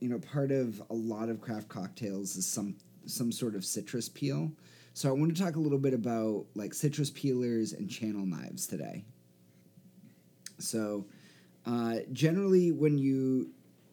you 0.00 0.08
know, 0.08 0.18
part 0.18 0.50
of 0.50 0.82
a 0.90 0.94
lot 0.94 1.28
of 1.28 1.40
craft 1.40 1.68
cocktails 1.68 2.36
is 2.36 2.46
some 2.46 2.76
some 3.06 3.32
sort 3.32 3.54
of 3.54 3.64
citrus 3.64 4.08
peel. 4.08 4.52
So 4.94 5.08
I 5.08 5.12
want 5.12 5.34
to 5.34 5.42
talk 5.42 5.56
a 5.56 5.60
little 5.60 5.78
bit 5.78 5.94
about 5.94 6.46
like 6.54 6.74
citrus 6.74 7.10
peelers 7.10 7.72
and 7.72 7.88
channel 7.88 8.26
knives 8.26 8.66
today. 8.66 9.04
So 10.58 11.06
Uh, 11.66 11.98
generally, 12.12 12.72
when 12.72 12.96
you 12.96 13.50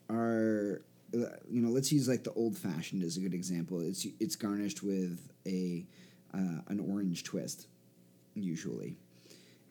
are, 0.09 0.81
uh, 1.13 1.35
you 1.51 1.61
know, 1.61 1.69
let's 1.69 1.91
use 1.91 2.07
like 2.07 2.23
the 2.23 2.31
old 2.31 2.57
fashioned 2.57 3.03
as 3.03 3.17
a 3.17 3.19
good 3.19 3.33
example. 3.33 3.81
It's 3.81 4.07
it's 4.19 4.37
garnished 4.37 4.83
with 4.83 5.31
a 5.45 5.85
uh, 6.33 6.61
an 6.67 6.79
orange 6.79 7.23
twist, 7.23 7.67
usually. 8.35 8.97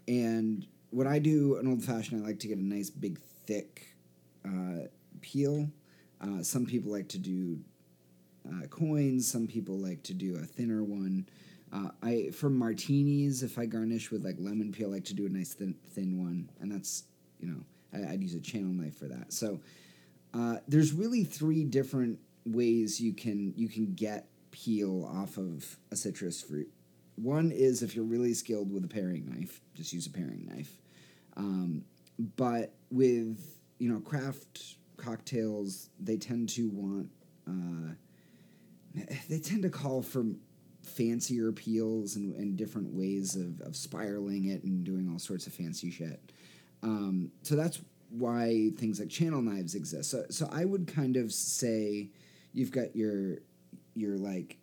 And 0.06 0.66
when 0.90 1.06
I 1.06 1.18
do 1.18 1.56
an 1.56 1.66
old 1.66 1.82
fashioned, 1.82 2.22
I 2.22 2.26
like 2.26 2.38
to 2.40 2.48
get 2.48 2.58
a 2.58 2.64
nice 2.64 2.90
big 2.90 3.18
thick 3.46 3.96
uh, 4.44 4.88
peel. 5.22 5.70
Uh, 6.20 6.42
some 6.42 6.66
people 6.66 6.92
like 6.92 7.08
to 7.08 7.18
do 7.18 7.58
uh, 8.48 8.66
coins. 8.68 9.30
Some 9.30 9.46
people 9.46 9.78
like 9.78 10.02
to 10.04 10.14
do 10.14 10.36
a 10.36 10.44
thinner 10.44 10.82
one. 10.82 11.28
Uh, 11.72 11.88
I 12.02 12.30
for 12.32 12.48
martinis, 12.48 13.42
if 13.42 13.58
I 13.58 13.66
garnish 13.66 14.10
with 14.10 14.24
like 14.24 14.36
lemon 14.38 14.72
peel, 14.72 14.88
I 14.88 14.94
like 14.94 15.04
to 15.06 15.14
do 15.14 15.26
a 15.26 15.28
nice 15.28 15.54
thin, 15.54 15.74
thin 15.90 16.18
one, 16.18 16.50
and 16.60 16.70
that's 16.70 17.04
you 17.40 17.48
know 17.48 17.60
I, 17.92 18.12
would 18.12 18.22
use 18.22 18.34
a 18.34 18.40
channel 18.40 18.72
knife 18.72 18.96
for 18.98 19.06
that. 19.06 19.32
So 19.32 19.60
uh, 20.34 20.56
there's 20.68 20.92
really 20.92 21.24
three 21.24 21.64
different 21.64 22.18
ways 22.44 23.00
you 23.00 23.12
can 23.12 23.52
you 23.56 23.68
can 23.68 23.94
get 23.94 24.28
peel 24.50 25.04
off 25.04 25.36
of 25.36 25.76
a 25.90 25.96
citrus 25.96 26.42
fruit. 26.42 26.68
One 27.16 27.50
is 27.50 27.82
if 27.82 27.96
you're 27.96 28.04
really 28.04 28.34
skilled 28.34 28.72
with 28.72 28.84
a 28.84 28.88
paring 28.88 29.28
knife, 29.28 29.60
just 29.74 29.92
use 29.92 30.06
a 30.06 30.10
paring 30.10 30.46
knife. 30.46 30.78
Um, 31.36 31.84
but 32.36 32.74
with 32.90 33.58
you 33.78 33.90
know 33.90 34.00
craft 34.00 34.76
cocktails, 34.96 35.90
they 35.98 36.16
tend 36.16 36.48
to 36.50 36.68
want 36.70 37.10
uh, 37.48 37.94
they 39.28 39.38
tend 39.38 39.62
to 39.62 39.70
call 39.70 40.02
for 40.02 40.24
fancier 40.82 41.52
peels 41.52 42.16
and, 42.16 42.34
and 42.36 42.56
different 42.56 42.92
ways 42.94 43.36
of, 43.36 43.60
of 43.60 43.76
spiraling 43.76 44.46
it 44.46 44.62
and 44.64 44.84
doing 44.84 45.08
all 45.10 45.18
sorts 45.18 45.46
of 45.46 45.52
fancy 45.52 45.90
shit. 45.90 46.32
Um, 46.82 47.32
so 47.42 47.56
that's 47.56 47.80
why 48.10 48.70
things 48.78 49.00
like 49.00 49.08
channel 49.08 49.42
knives 49.42 49.74
exist. 49.74 50.10
So, 50.10 50.24
so 50.30 50.48
I 50.52 50.64
would 50.64 50.86
kind 50.86 51.16
of 51.16 51.32
say 51.32 52.08
you've 52.52 52.70
got 52.70 52.94
your 52.94 53.38
your 53.94 54.16
like 54.16 54.58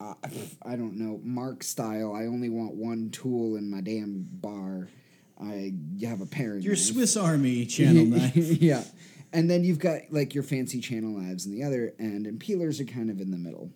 uh, 0.00 0.14
I 0.62 0.76
don't 0.76 0.96
know 0.96 1.20
Mark 1.22 1.62
style. 1.62 2.14
I 2.14 2.26
only 2.26 2.48
want 2.48 2.74
one 2.74 3.10
tool 3.10 3.56
in 3.56 3.70
my 3.70 3.80
damn 3.80 4.26
bar. 4.30 4.88
I 5.40 5.74
you 5.96 6.06
have 6.06 6.20
a 6.20 6.26
pair. 6.26 6.56
Your 6.56 6.74
knife. 6.74 6.82
Swiss 6.82 7.16
Army 7.16 7.66
channel 7.66 8.04
knife. 8.06 8.36
yeah, 8.36 8.82
and 9.32 9.50
then 9.50 9.64
you've 9.64 9.78
got 9.78 10.00
like 10.10 10.34
your 10.34 10.42
fancy 10.42 10.80
channel 10.80 11.10
knives 11.10 11.46
in 11.46 11.52
the 11.52 11.62
other 11.62 11.92
end, 11.98 12.26
and 12.26 12.40
peelers 12.40 12.80
are 12.80 12.84
kind 12.84 13.10
of 13.10 13.20
in 13.20 13.30
the 13.30 13.38
middle. 13.38 13.70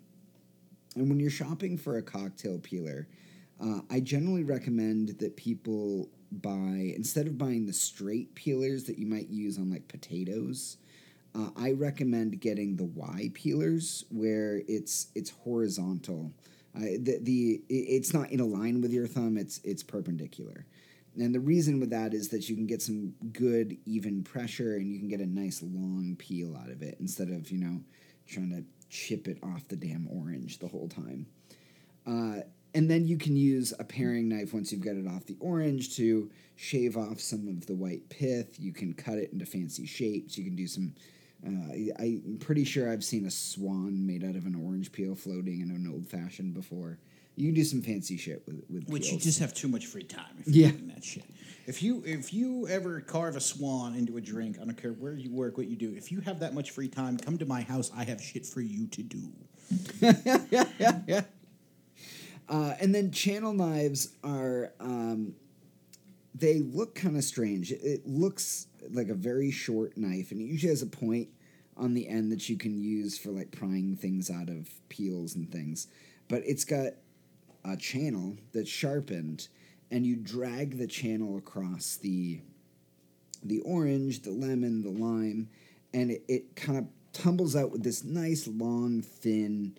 And 0.95 1.09
when 1.09 1.21
you're 1.21 1.31
shopping 1.31 1.79
for 1.79 1.97
a 1.97 2.03
cocktail 2.03 2.59
peeler, 2.59 3.09
uh, 3.63 3.81
I 3.91 4.01
generally 4.01 4.45
recommend 4.45 5.19
that 5.21 5.37
people 5.37 6.09
buy 6.31 6.93
instead 6.97 7.27
of 7.27 7.39
buying 7.39 7.67
the 7.67 7.73
straight 7.73 8.35
peelers 8.35 8.85
that 8.85 8.99
you 8.99 9.07
might 9.07 9.29
use 9.29 9.59
on 9.59 9.71
like 9.71 9.89
potatoes. 9.89 10.79
Uh, 11.35 11.49
I 11.57 11.73
recommend 11.73 12.41
getting 12.41 12.77
the 12.77 12.85
Y 12.85 13.31
peelers 13.35 14.05
where 14.11 14.63
it's 14.69 15.09
it's 15.15 15.31
horizontal. 15.31 16.33
Uh, 16.75 16.81
the 16.99 17.19
the 17.23 17.63
it's 17.69 18.13
not 18.13 18.31
in 18.31 18.41
a 18.41 18.47
line 18.47 18.81
with 18.81 18.93
your 18.93 19.07
thumb. 19.07 19.37
It's 19.39 19.61
it's 19.65 19.83
perpendicular. 19.83 20.67
And 21.19 21.35
the 21.35 21.41
reason 21.41 21.79
with 21.79 21.91
that 21.91 22.15
is 22.15 22.29
that 22.29 22.49
you 22.49 22.57
can 22.57 22.67
get 22.67 22.81
some 22.81 23.13
good 23.33 23.77
even 23.85 24.25
pressure 24.25 24.77
and 24.77 24.91
you 24.91 24.99
can 24.99 25.09
get 25.09 25.21
a 25.21 25.27
nice 25.27 25.63
long 25.63 26.17
peel 26.19 26.57
out 26.57 26.71
of 26.71 26.83
it 26.83 26.97
instead 27.01 27.29
of, 27.29 27.51
you 27.51 27.59
know, 27.59 27.81
trying 28.27 28.51
to 28.51 28.65
chip 28.89 29.29
it 29.29 29.39
off 29.43 29.69
the 29.69 29.77
damn 29.77 30.09
orange 30.11 30.59
the 30.59 30.69
whole 30.69 30.89
time. 30.89 31.27
Uh, 32.07 32.41
and 32.75 32.91
then 32.91 33.07
you 33.07 33.19
can 33.19 33.37
use 33.37 33.75
a 33.79 33.85
paring 33.85 34.29
knife 34.29 34.55
once 34.55 34.73
you've 34.73 34.81
got 34.81 34.97
it 34.97 35.07
off 35.07 35.27
the 35.27 35.37
orange 35.41 35.97
to 35.97 36.31
shave 36.57 36.97
off 36.97 37.21
some 37.21 37.47
of 37.49 37.67
the 37.67 37.75
white 37.75 38.09
pith. 38.09 38.59
You 38.59 38.73
can 38.73 38.95
cut 38.95 39.19
it 39.19 39.33
into 39.33 39.45
fancy 39.45 39.87
shapes. 39.87 40.39
You 40.39 40.45
can 40.45 40.57
do 40.57 40.67
some. 40.67 40.95
Uh, 41.47 41.93
I'm 41.99 42.39
pretty 42.41 42.65
sure 42.65 42.91
I've 42.91 43.05
seen 43.05 43.27
a 43.27 43.31
swan 43.31 44.07
made 44.07 44.25
out 44.25 44.37
of 44.37 44.47
an 44.47 44.55
orange 44.55 44.93
peel 44.93 45.15
floating 45.15 45.61
in 45.61 45.71
an 45.71 45.91
old 45.93 46.07
fashioned 46.07 46.55
before. 46.55 46.99
You 47.43 47.49
can 47.49 47.55
do 47.57 47.65
some 47.65 47.83
fancy 47.83 48.17
shit 48.17 48.43
with 48.47 48.63
with 48.71 48.89
which 48.89 49.11
you 49.11 49.19
just 49.19 49.41
have 49.41 49.53
too 49.53 49.67
much 49.69 49.87
free 49.87 50.05
time 50.05 50.37
if 50.41 50.47
you're 50.47 50.67
Yeah. 50.67 50.73
doing 50.73 50.89
that 50.89 51.03
shit. 51.05 51.25
If 51.67 51.83
you 51.83 52.03
if 52.07 52.33
you 52.33 52.69
ever 52.69 53.01
carve 53.01 53.35
a 53.37 53.41
swan 53.41 53.95
into 53.95 54.17
a 54.17 54.21
drink, 54.21 54.59
I 54.61 54.65
don't 54.65 54.77
care 54.81 54.93
where 54.93 55.15
you 55.15 55.31
work, 55.33 55.57
what 55.59 55.67
you 55.67 55.77
do. 55.77 55.93
If 55.97 56.13
you 56.13 56.21
have 56.21 56.39
that 56.41 56.55
much 56.55 56.71
free 56.71 56.89
time, 56.89 57.17
come 57.19 57.39
to 57.39 57.45
my 57.47 57.63
house. 57.63 57.91
I 57.97 58.05
have 58.05 58.23
shit 58.23 58.47
for 58.47 58.61
you 58.61 58.87
to 58.89 59.03
do. 59.03 59.23
Yeah, 60.01 60.65
yeah, 61.09 61.21
Uh, 62.49 62.75
and 62.81 62.95
then 62.95 63.11
channel 63.11 63.53
knives 63.53 64.11
are 64.23 64.73
um, 64.81 65.35
they 66.35 66.61
look 66.61 66.95
kind 66.95 67.17
of 67.17 67.25
strange. 67.25 67.73
It 67.73 68.07
looks 68.07 68.67
like 68.91 69.09
a 69.09 69.15
very 69.15 69.51
short 69.51 69.97
knife, 69.97 70.31
and 70.33 70.41
it 70.41 70.45
usually 70.45 70.71
has 70.71 70.83
a 70.83 70.87
point 70.87 71.29
on 71.77 71.95
the 71.95 72.07
end 72.09 72.31
that 72.33 72.49
you 72.49 72.57
can 72.57 72.79
use 72.79 73.19
for 73.19 73.31
like 73.31 73.51
prying 73.51 73.97
things 73.97 74.31
out 74.31 74.49
of 74.49 74.69
peels 74.89 75.35
and 75.35 75.51
things. 75.51 75.87
But 76.29 76.43
it's 76.45 76.65
got 76.65 76.93
a 77.65 77.77
channel 77.77 78.37
that's 78.53 78.69
sharpened, 78.71 79.49
and 79.91 80.07
you 80.07 80.17
drag 80.17 80.79
the 80.79 80.87
channel 80.87 81.37
across 81.37 81.97
the 81.97 82.41
the 83.45 83.61
orange, 83.61 84.23
the 84.23 84.31
lemon, 84.31 84.83
the 84.83 84.91
lime, 84.91 85.49
and 85.93 86.13
it, 86.13 86.23
it 86.29 86.57
kind 86.57 86.79
of 86.79 86.87
tumbles 87.13 87.57
out 87.57 87.73
with 87.73 87.83
this 87.83 88.05
nice 88.05 88.47
long 88.47 89.03
thin 89.03 89.77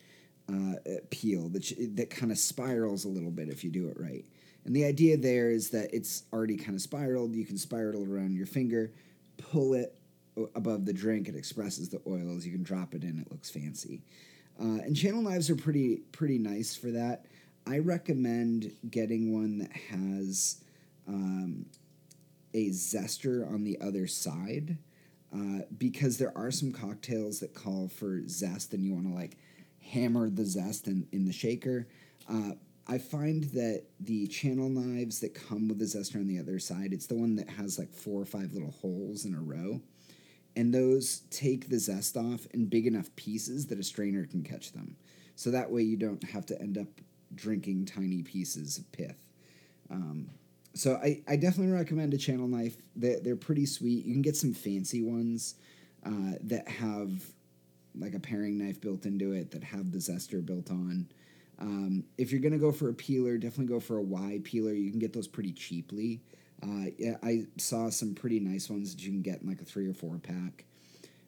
uh, 0.49 0.75
peel 1.09 1.47
that 1.49 1.63
sh- 1.63 1.73
that 1.95 2.09
kind 2.09 2.31
of 2.31 2.37
spirals 2.37 3.05
a 3.05 3.09
little 3.09 3.31
bit 3.31 3.49
if 3.49 3.63
you 3.63 3.69
do 3.69 3.87
it 3.87 3.99
right. 3.99 4.25
And 4.65 4.75
the 4.75 4.85
idea 4.85 5.17
there 5.17 5.49
is 5.49 5.69
that 5.71 5.93
it's 5.93 6.23
already 6.31 6.55
kind 6.55 6.75
of 6.75 6.81
spiraled. 6.81 7.35
You 7.35 7.45
can 7.45 7.57
spiral 7.57 8.03
it 8.03 8.09
around 8.09 8.35
your 8.35 8.45
finger, 8.45 8.91
pull 9.37 9.73
it 9.73 9.95
above 10.55 10.85
the 10.85 10.93
drink. 10.93 11.27
It 11.27 11.35
expresses 11.35 11.89
the 11.89 12.01
oils. 12.07 12.45
You 12.45 12.51
can 12.51 12.63
drop 12.63 12.93
it 12.93 13.03
in. 13.03 13.19
It 13.19 13.31
looks 13.31 13.49
fancy. 13.49 14.01
Uh, 14.59 14.79
and 14.83 14.95
channel 14.95 15.21
knives 15.21 15.49
are 15.49 15.55
pretty 15.55 15.97
pretty 16.11 16.37
nice 16.37 16.75
for 16.75 16.91
that. 16.91 17.25
I 17.65 17.79
recommend 17.79 18.75
getting 18.89 19.33
one 19.33 19.59
that 19.59 19.71
has 19.71 20.63
um, 21.07 21.65
a 22.53 22.69
zester 22.69 23.47
on 23.47 23.63
the 23.63 23.79
other 23.81 24.07
side 24.07 24.77
uh, 25.33 25.61
because 25.77 26.17
there 26.17 26.37
are 26.37 26.51
some 26.51 26.71
cocktails 26.71 27.39
that 27.39 27.53
call 27.53 27.87
for 27.87 28.21
zest 28.27 28.73
and 28.73 28.85
you 28.85 28.93
want 28.93 29.07
to 29.07 29.13
like 29.13 29.37
hammer 29.91 30.29
the 30.29 30.45
zest 30.45 30.87
in, 30.87 31.07
in 31.11 31.25
the 31.25 31.33
shaker. 31.33 31.87
Uh, 32.29 32.51
I 32.85 32.97
find 32.97 33.45
that 33.45 33.83
the 33.99 34.27
channel 34.27 34.67
knives 34.69 35.19
that 35.21 35.33
come 35.33 35.69
with 35.69 35.79
the 35.79 35.85
zester 35.85 36.15
on 36.15 36.27
the 36.27 36.39
other 36.39 36.59
side, 36.59 36.91
it's 36.91 37.07
the 37.07 37.15
one 37.15 37.35
that 37.37 37.49
has 37.49 37.79
like 37.79 37.93
four 37.93 38.21
or 38.21 38.25
five 38.25 38.53
little 38.53 38.71
holes 38.71 39.25
in 39.25 39.33
a 39.33 39.41
row. 39.41 39.81
And 40.55 40.73
those 40.73 41.21
take 41.31 41.69
the 41.69 41.79
zest 41.79 42.17
off 42.17 42.45
in 42.53 42.65
big 42.65 42.85
enough 42.85 43.15
pieces 43.15 43.67
that 43.67 43.79
a 43.79 43.83
strainer 43.83 44.25
can 44.25 44.43
catch 44.43 44.73
them. 44.73 44.97
So 45.35 45.49
that 45.49 45.71
way 45.71 45.81
you 45.81 45.97
don't 45.97 46.23
have 46.29 46.45
to 46.47 46.61
end 46.61 46.77
up 46.77 46.87
drinking 47.35 47.85
tiny 47.85 48.21
pieces 48.21 48.77
of 48.77 48.91
pith. 48.91 49.17
Um, 49.89 50.29
so 50.73 50.95
I, 51.03 51.21
I 51.27 51.35
definitely 51.35 51.73
recommend 51.73 52.13
a 52.13 52.17
channel 52.17 52.47
knife. 52.47 52.77
They're, 52.95 53.19
they're 53.19 53.35
pretty 53.35 53.65
sweet. 53.65 54.05
You 54.05 54.13
can 54.13 54.21
get 54.21 54.35
some 54.35 54.53
fancy 54.53 55.03
ones 55.03 55.55
uh, 56.05 56.37
that 56.41 56.67
have 56.67 57.11
like 57.95 58.15
a 58.15 58.19
paring 58.19 58.57
knife 58.57 58.81
built 58.81 59.05
into 59.05 59.33
it 59.33 59.51
that 59.51 59.63
have 59.63 59.91
the 59.91 59.99
zester 59.99 60.43
built 60.43 60.71
on. 60.71 61.07
Um, 61.59 62.03
if 62.17 62.31
you're 62.31 62.41
gonna 62.41 62.57
go 62.57 62.71
for 62.71 62.89
a 62.89 62.93
peeler, 62.93 63.37
definitely 63.37 63.73
go 63.73 63.79
for 63.79 63.97
a 63.97 64.01
Y 64.01 64.39
peeler. 64.43 64.73
You 64.73 64.89
can 64.89 64.99
get 64.99 65.13
those 65.13 65.27
pretty 65.27 65.51
cheaply. 65.51 66.21
Uh, 66.61 66.85
yeah, 66.97 67.17
I 67.21 67.45
saw 67.57 67.89
some 67.89 68.15
pretty 68.15 68.39
nice 68.39 68.69
ones 68.69 68.95
that 68.95 69.03
you 69.03 69.11
can 69.11 69.21
get 69.21 69.41
in 69.41 69.47
like 69.47 69.61
a 69.61 69.65
three 69.65 69.87
or 69.87 69.93
four 69.93 70.17
pack. 70.17 70.65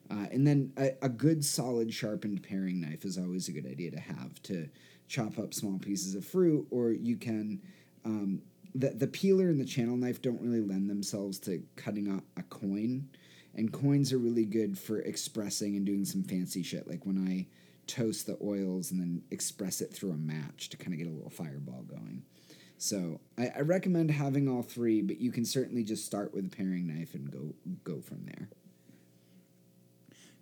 Uh, 0.10 0.26
and 0.32 0.46
then 0.46 0.72
a, 0.78 0.91
a 1.02 1.10
good 1.10 1.44
solid 1.44 1.94
sharpened 1.94 2.44
paring 2.44 2.80
knife 2.80 3.06
is 3.06 3.18
always 3.18 3.48
a 3.48 3.52
good 3.52 3.65
idea 3.65 3.91
to 3.91 4.00
have 4.00 4.41
to 4.44 4.70
chop 5.08 5.38
up 5.39 5.54
small 5.54 5.80
pieces 5.80 6.15
of 6.15 6.26
fruit, 6.26 6.68
or 6.72 6.91
you 6.91 7.18
can. 7.18 7.62
Um, 8.04 8.41
the, 8.74 8.89
the 8.89 9.08
peeler 9.08 9.50
and 9.50 9.60
the 9.60 9.65
channel 9.65 9.96
knife 9.96 10.22
don't 10.22 10.41
really 10.41 10.60
lend 10.60 10.89
themselves 10.89 11.39
to 11.39 11.63
cutting 11.78 12.08
a, 12.08 12.39
a 12.39 12.44
coin, 12.44 13.08
and 13.54 13.72
coins 13.72 14.12
are 14.12 14.18
really 14.18 14.46
good 14.46 14.78
for 14.78 15.00
expressing 15.00 15.78
and 15.78 15.86
doing 15.86 16.04
some 16.04 16.24
fancy 16.24 16.62
shit, 16.62 16.88
like 16.88 17.06
when 17.06 17.26
I 17.26 17.48
toast 17.88 18.26
the 18.26 18.38
oils 18.44 18.91
and 18.91 19.00
then 19.00 19.22
express 19.32 19.80
it 19.80 19.94
through 19.94 20.12
a 20.12 20.18
match 20.18 20.70
to 20.70 20.78
kind 20.78 20.91
of 20.91 20.98
get 20.98 21.08
a 21.08 21.12
little 21.12 21.30
fireball 21.30 21.84
going. 21.84 22.24
So 22.78 23.22
I, 23.38 23.52
I 23.56 23.62
recommend 23.62 24.12
having 24.12 24.50
all 24.50 24.62
three, 24.62 25.02
but 25.02 25.22
you 25.22 25.32
can 25.32 25.46
certainly 25.46 25.84
just 25.84 26.06
start 26.06 26.34
with 26.34 26.46
a 26.46 26.50
paring 26.50 26.88
knife 26.88 27.13
and 27.13 27.32
go 27.32 27.54
go 27.84 28.02
from 28.02 28.26
there. 28.26 28.50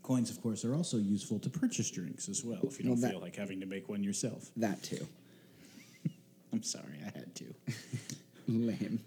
Coins, 0.04 0.30
of 0.30 0.42
course, 0.42 0.66
are 0.66 0.76
also 0.76 0.98
useful 0.98 1.40
to 1.40 1.50
purchase 1.50 1.90
drinks 1.90 2.28
as 2.30 2.44
well. 2.44 2.60
If 2.64 2.78
you 2.78 2.84
don't 2.86 2.94
Well, 2.94 3.02
that- 3.02 3.12
feel 3.12 3.22
like 3.22 3.36
having 3.38 3.62
to 3.62 3.66
make 3.66 3.88
one 3.90 4.04
yourself. 4.04 4.52
That 4.58 4.84
too. 4.84 5.08
I'm 6.54 6.62
sorry, 6.64 7.00
I 7.02 7.18
had 7.18 7.34
to. 7.36 7.46
Lame. 8.48 9.00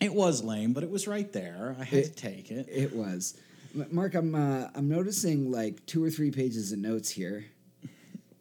It 0.00 0.14
was 0.14 0.42
lame, 0.44 0.72
but 0.72 0.84
it 0.84 0.90
was 0.90 1.06
right 1.08 1.30
there. 1.32 1.76
I 1.78 1.84
had 1.84 1.98
It- 2.00 2.04
to 2.06 2.14
take 2.14 2.50
it. 2.50 2.68
It 2.70 2.94
was. 2.94 3.36
M- 3.74 3.86
Mark, 3.90 4.14
I'm 4.14 4.34
uh, 4.34 4.68
I'm 4.74 4.88
noticing 4.88 5.50
like 5.50 5.84
two 5.86 6.02
or 6.02 6.08
three 6.10 6.30
pages 6.30 6.72
of 6.72 6.78
notes 6.78 7.10
here. 7.10 7.44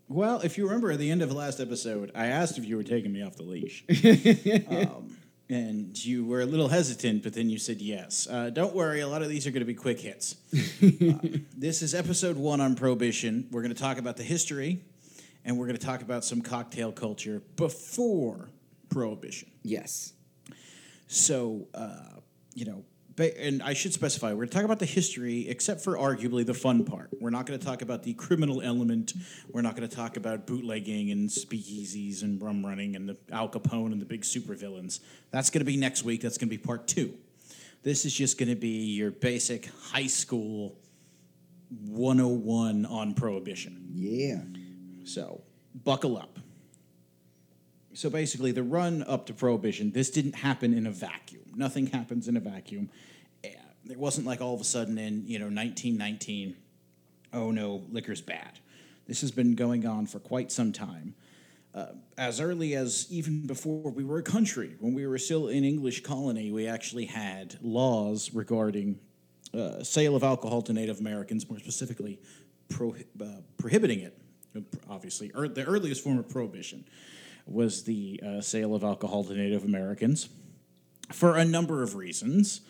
Well, 0.07 0.39
if 0.41 0.57
you 0.57 0.65
remember 0.65 0.91
at 0.91 0.99
the 0.99 1.11
end 1.11 1.21
of 1.21 1.27
the 1.29 1.35
last 1.35 1.59
episode, 1.59 2.11
I 2.15 2.27
asked 2.27 2.57
if 2.57 2.63
you 2.63 2.77
were 2.77 2.83
taking 2.83 3.11
me 3.11 3.21
off 3.23 3.35
the 3.35 3.43
leash. 3.43 3.83
um, 4.69 5.17
and 5.49 6.03
you 6.03 6.25
were 6.25 6.41
a 6.41 6.45
little 6.45 6.67
hesitant, 6.67 7.23
but 7.23 7.33
then 7.33 7.49
you 7.49 7.57
said 7.57 7.81
yes. 7.81 8.27
Uh, 8.29 8.49
don't 8.49 8.75
worry, 8.75 8.99
a 8.99 9.07
lot 9.07 9.21
of 9.21 9.29
these 9.29 9.47
are 9.47 9.51
going 9.51 9.61
to 9.61 9.65
be 9.65 9.73
quick 9.73 9.99
hits. 9.99 10.35
uh, 10.53 11.37
this 11.57 11.81
is 11.81 11.95
episode 11.95 12.35
one 12.35 12.59
on 12.59 12.75
Prohibition. 12.75 13.47
We're 13.51 13.61
going 13.61 13.73
to 13.73 13.81
talk 13.81 13.97
about 13.97 14.17
the 14.17 14.23
history, 14.23 14.81
and 15.45 15.57
we're 15.57 15.67
going 15.67 15.77
to 15.77 15.85
talk 15.85 16.01
about 16.01 16.25
some 16.25 16.41
cocktail 16.41 16.91
culture 16.91 17.41
before 17.55 18.49
Prohibition. 18.89 19.49
Yes. 19.63 20.13
So, 21.07 21.67
uh, 21.73 22.19
you 22.53 22.65
know, 22.65 22.83
and 23.19 23.63
I 23.63 23.73
should 23.73 23.93
specify, 23.93 24.29
we're 24.29 24.35
going 24.35 24.49
to 24.49 24.55
talk 24.55 24.63
about 24.63 24.79
the 24.79 24.85
history, 24.85 25.49
except 25.49 25.81
for 25.81 25.97
arguably 25.97 26.45
the 26.45 26.53
fun 26.53 26.85
part. 26.85 27.09
We're 27.19 27.31
not 27.31 27.45
going 27.45 27.59
to 27.59 27.65
talk 27.65 27.81
about 27.81 28.03
the 28.03 28.13
criminal 28.13 28.61
element. 28.61 29.13
We're 29.51 29.61
not 29.61 29.75
going 29.75 29.87
to 29.87 29.95
talk 29.95 30.17
about 30.17 30.45
bootlegging 30.45 31.11
and 31.11 31.29
speakeasies 31.29 32.21
and 32.21 32.41
rum 32.41 32.65
running 32.65 32.95
and 32.95 33.09
the 33.09 33.17
Al 33.31 33.49
Capone 33.49 33.91
and 33.91 34.01
the 34.01 34.05
big 34.05 34.21
supervillains. 34.21 34.99
That's 35.31 35.49
going 35.49 35.61
to 35.61 35.65
be 35.65 35.77
next 35.77 36.03
week. 36.03 36.21
That's 36.21 36.37
going 36.37 36.49
to 36.49 36.55
be 36.55 36.61
part 36.63 36.87
two. 36.87 37.13
This 37.83 38.05
is 38.05 38.13
just 38.13 38.37
going 38.37 38.49
to 38.49 38.55
be 38.55 38.93
your 38.93 39.11
basic 39.11 39.69
high 39.91 40.07
school 40.07 40.77
101 41.85 42.85
on 42.85 43.13
prohibition. 43.13 43.87
Yeah. 43.93 44.41
So, 45.05 45.41
buckle 45.73 46.17
up. 46.17 46.39
So 47.93 48.11
basically, 48.11 48.51
the 48.51 48.61
run 48.61 49.03
up 49.03 49.25
to 49.25 49.33
prohibition, 49.33 49.91
this 49.91 50.11
didn't 50.11 50.35
happen 50.35 50.73
in 50.73 50.85
a 50.85 50.91
vacuum. 50.91 51.46
Nothing 51.57 51.87
happens 51.87 52.27
in 52.27 52.37
a 52.37 52.39
vacuum. 52.39 52.89
Eh, 53.43 53.49
It 53.89 53.97
wasn't 53.97 54.27
like 54.27 54.41
all 54.41 54.53
of 54.53 54.61
a 54.61 54.63
sudden 54.63 54.97
in 54.97 55.27
you 55.27 55.39
know 55.39 55.45
1919, 55.45 56.55
oh 57.33 57.51
no, 57.51 57.83
liquor's 57.91 58.21
bad. 58.21 58.59
This 59.07 59.21
has 59.21 59.31
been 59.31 59.55
going 59.55 59.85
on 59.87 60.05
for 60.05 60.19
quite 60.19 60.51
some 60.51 60.71
time. 60.71 61.15
Uh, 61.73 61.87
as 62.17 62.39
early 62.39 62.75
as 62.75 63.07
even 63.09 63.47
before 63.47 63.91
we 63.91 64.03
were 64.03 64.19
a 64.19 64.23
country, 64.23 64.75
when 64.79 64.93
we 64.93 65.05
were 65.07 65.17
still 65.17 65.47
an 65.47 65.63
English 65.63 66.03
colony, 66.03 66.51
we 66.51 66.67
actually 66.67 67.05
had 67.05 67.55
laws 67.61 68.31
regarding 68.33 68.99
uh, 69.53 69.83
sale 69.83 70.15
of 70.15 70.23
alcohol 70.23 70.61
to 70.61 70.73
Native 70.73 70.99
Americans, 70.99 71.49
more 71.49 71.59
specifically, 71.59 72.19
prohi- 72.69 73.05
uh, 73.21 73.41
prohibiting 73.57 73.99
it. 73.99 74.17
Obviously, 74.89 75.31
er, 75.35 75.47
the 75.47 75.63
earliest 75.65 76.03
form 76.03 76.17
of 76.19 76.27
prohibition 76.29 76.83
was 77.45 77.83
the 77.83 78.19
uh, 78.25 78.41
sale 78.41 78.75
of 78.75 78.83
alcohol 78.83 79.23
to 79.23 79.33
Native 79.33 79.63
Americans 79.63 80.29
for 81.11 81.35
a 81.35 81.45
number 81.45 81.83
of 81.83 81.95
reasons. 81.95 82.61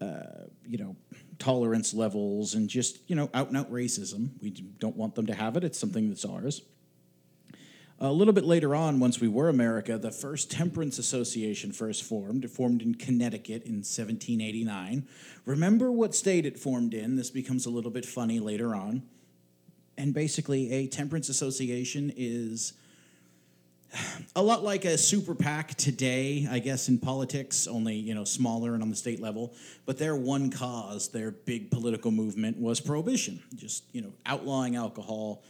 Uh, 0.00 0.46
you 0.66 0.76
know, 0.76 0.96
tolerance 1.38 1.94
levels 1.94 2.54
and 2.54 2.68
just 2.68 2.98
you 3.08 3.16
know 3.16 3.30
out 3.32 3.48
and 3.48 3.56
out 3.56 3.70
racism. 3.70 4.30
We 4.42 4.50
don't 4.50 4.96
want 4.96 5.14
them 5.14 5.26
to 5.26 5.34
have 5.34 5.56
it. 5.56 5.64
It's 5.64 5.78
something 5.78 6.08
that's 6.08 6.24
ours. 6.24 6.62
A 8.00 8.12
little 8.12 8.34
bit 8.34 8.44
later 8.44 8.74
on, 8.74 8.98
once 8.98 9.20
we 9.20 9.28
were 9.28 9.48
America, 9.48 9.96
the 9.96 10.10
first 10.10 10.50
temperance 10.50 10.98
association 10.98 11.70
first 11.70 12.02
formed. 12.02 12.44
It 12.44 12.50
formed 12.50 12.82
in 12.82 12.96
Connecticut 12.96 13.62
in 13.64 13.76
1789. 13.76 15.06
Remember 15.46 15.92
what 15.92 16.14
state 16.14 16.44
it 16.44 16.58
formed 16.58 16.92
in? 16.92 17.14
This 17.14 17.30
becomes 17.30 17.66
a 17.66 17.70
little 17.70 17.92
bit 17.92 18.04
funny 18.04 18.40
later 18.40 18.74
on. 18.74 19.04
And 19.96 20.12
basically, 20.12 20.72
a 20.72 20.88
temperance 20.88 21.28
association 21.28 22.12
is 22.16 22.72
a 24.36 24.42
lot 24.42 24.62
like 24.62 24.84
a 24.84 24.96
super 24.98 25.34
PAC 25.34 25.74
today, 25.74 26.46
I 26.50 26.58
guess, 26.58 26.88
in 26.88 26.98
politics, 26.98 27.66
only 27.66 27.94
you 27.94 28.14
know 28.14 28.24
smaller 28.24 28.74
and 28.74 28.82
on 28.82 28.90
the 28.90 28.96
state 28.96 29.20
level. 29.20 29.54
But 29.86 29.98
their 29.98 30.16
one 30.16 30.50
cause, 30.50 31.08
their 31.08 31.30
big 31.30 31.70
political 31.70 32.10
movement, 32.10 32.58
was 32.58 32.80
prohibition, 32.80 33.42
just 33.54 33.84
you 33.92 34.02
know 34.02 34.12
outlawing 34.26 34.76
alcohol 34.76 35.42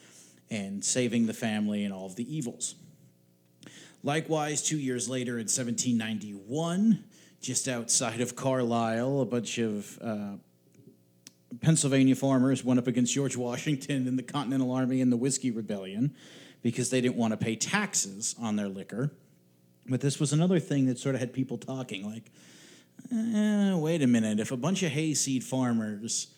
and 0.50 0.85
saving 0.85 1.26
the 1.26 1.35
family 1.35 1.85
and 1.85 1.92
all 1.92 2.07
of 2.07 2.16
the 2.16 2.35
evils. 2.35 2.74
Likewise, 4.02 4.62
two 4.62 4.78
years 4.78 5.09
later 5.09 5.33
in 5.33 5.46
1791, 5.46 7.04
just 7.40 7.68
outside 7.68 8.20
of 8.20 8.37
Carlisle, 8.37 9.20
a 9.22 9.24
bunch 9.24 9.59
of 9.59 9.98
uh, 10.02 10.33
Pennsylvania 11.61 12.14
farmers 12.14 12.62
went 12.62 12.78
up 12.78 12.87
against 12.87 13.14
George 13.14 13.37
Washington 13.37 14.07
and 14.07 14.18
the 14.18 14.22
Continental 14.22 14.72
Army 14.72 15.00
in 15.00 15.09
the 15.09 15.16
Whiskey 15.16 15.50
Rebellion 15.50 16.14
because 16.64 16.88
they 16.88 17.03
didn't 17.03 17.16
want 17.16 17.31
to 17.31 17.37
pay 17.37 17.55
taxes 17.55 18.35
on 18.40 18.57
their 18.57 18.68
liquor. 18.68 19.12
But 19.87 20.00
this 20.00 20.18
was 20.18 20.33
another 20.33 20.59
thing 20.59 20.87
that 20.87 20.98
sort 20.98 21.14
of 21.14 21.20
had 21.20 21.35
people 21.35 21.59
talking 21.59 22.11
like, 22.11 22.33
eh, 23.12 23.74
wait 23.74 24.00
a 24.00 24.07
minute, 24.07 24.40
if 24.40 24.50
a 24.50 24.57
bunch 24.57 24.83
of 24.83 24.90
hayseed 24.90 25.44
farmers 25.44 26.29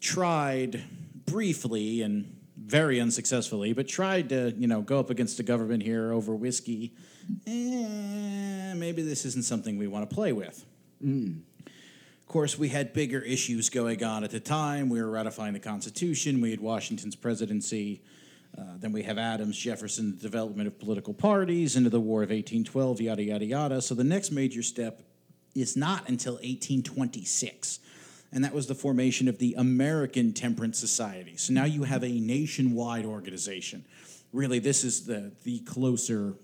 tried 0.00 0.82
briefly 1.24 2.02
and 2.02 2.36
very 2.56 3.00
unsuccessfully, 3.00 3.72
but 3.72 3.86
tried 3.86 4.28
to, 4.30 4.52
you 4.58 4.66
know, 4.66 4.82
go 4.82 4.98
up 4.98 5.08
against 5.08 5.36
the 5.36 5.44
government 5.44 5.84
here 5.84 6.12
over 6.12 6.34
whiskey, 6.34 6.92
eh, 7.46 8.74
maybe 8.74 9.02
this 9.02 9.24
isn't 9.24 9.44
something 9.44 9.78
we 9.78 9.86
want 9.86 10.08
to 10.10 10.12
play 10.12 10.32
with. 10.32 10.66
Of 11.00 12.26
course, 12.26 12.58
we 12.58 12.70
had 12.70 12.92
bigger 12.92 13.20
issues 13.20 13.70
going 13.70 14.02
on 14.02 14.24
at 14.24 14.32
the 14.32 14.40
time. 14.40 14.88
We 14.88 15.00
were 15.00 15.10
ratifying 15.10 15.52
the 15.52 15.60
Constitution. 15.60 16.40
We 16.40 16.50
had 16.50 16.60
Washington's 16.60 17.14
presidency. 17.14 18.02
Uh, 18.56 18.62
then 18.78 18.92
we 18.92 19.02
have 19.02 19.18
Adams, 19.18 19.56
Jefferson, 19.56 20.12
the 20.12 20.22
development 20.22 20.68
of 20.68 20.78
political 20.78 21.12
parties, 21.12 21.76
into 21.76 21.90
the 21.90 22.00
War 22.00 22.22
of 22.22 22.30
1812, 22.30 23.00
yada, 23.00 23.22
yada, 23.22 23.44
yada. 23.44 23.82
So 23.82 23.94
the 23.94 24.04
next 24.04 24.30
major 24.30 24.62
step 24.62 25.02
is 25.54 25.76
not 25.76 26.08
until 26.08 26.34
1826. 26.34 27.80
And 28.32 28.44
that 28.44 28.52
was 28.52 28.66
the 28.66 28.74
formation 28.74 29.28
of 29.28 29.38
the 29.38 29.54
American 29.56 30.32
Temperance 30.32 30.78
Society. 30.78 31.36
So 31.36 31.52
now 31.52 31.64
you 31.64 31.84
have 31.84 32.02
a 32.02 32.20
nationwide 32.20 33.04
organization. 33.04 33.84
Really, 34.32 34.58
this 34.58 34.82
is 34.82 35.06
the, 35.06 35.32
the 35.44 35.60
closer 35.60 36.34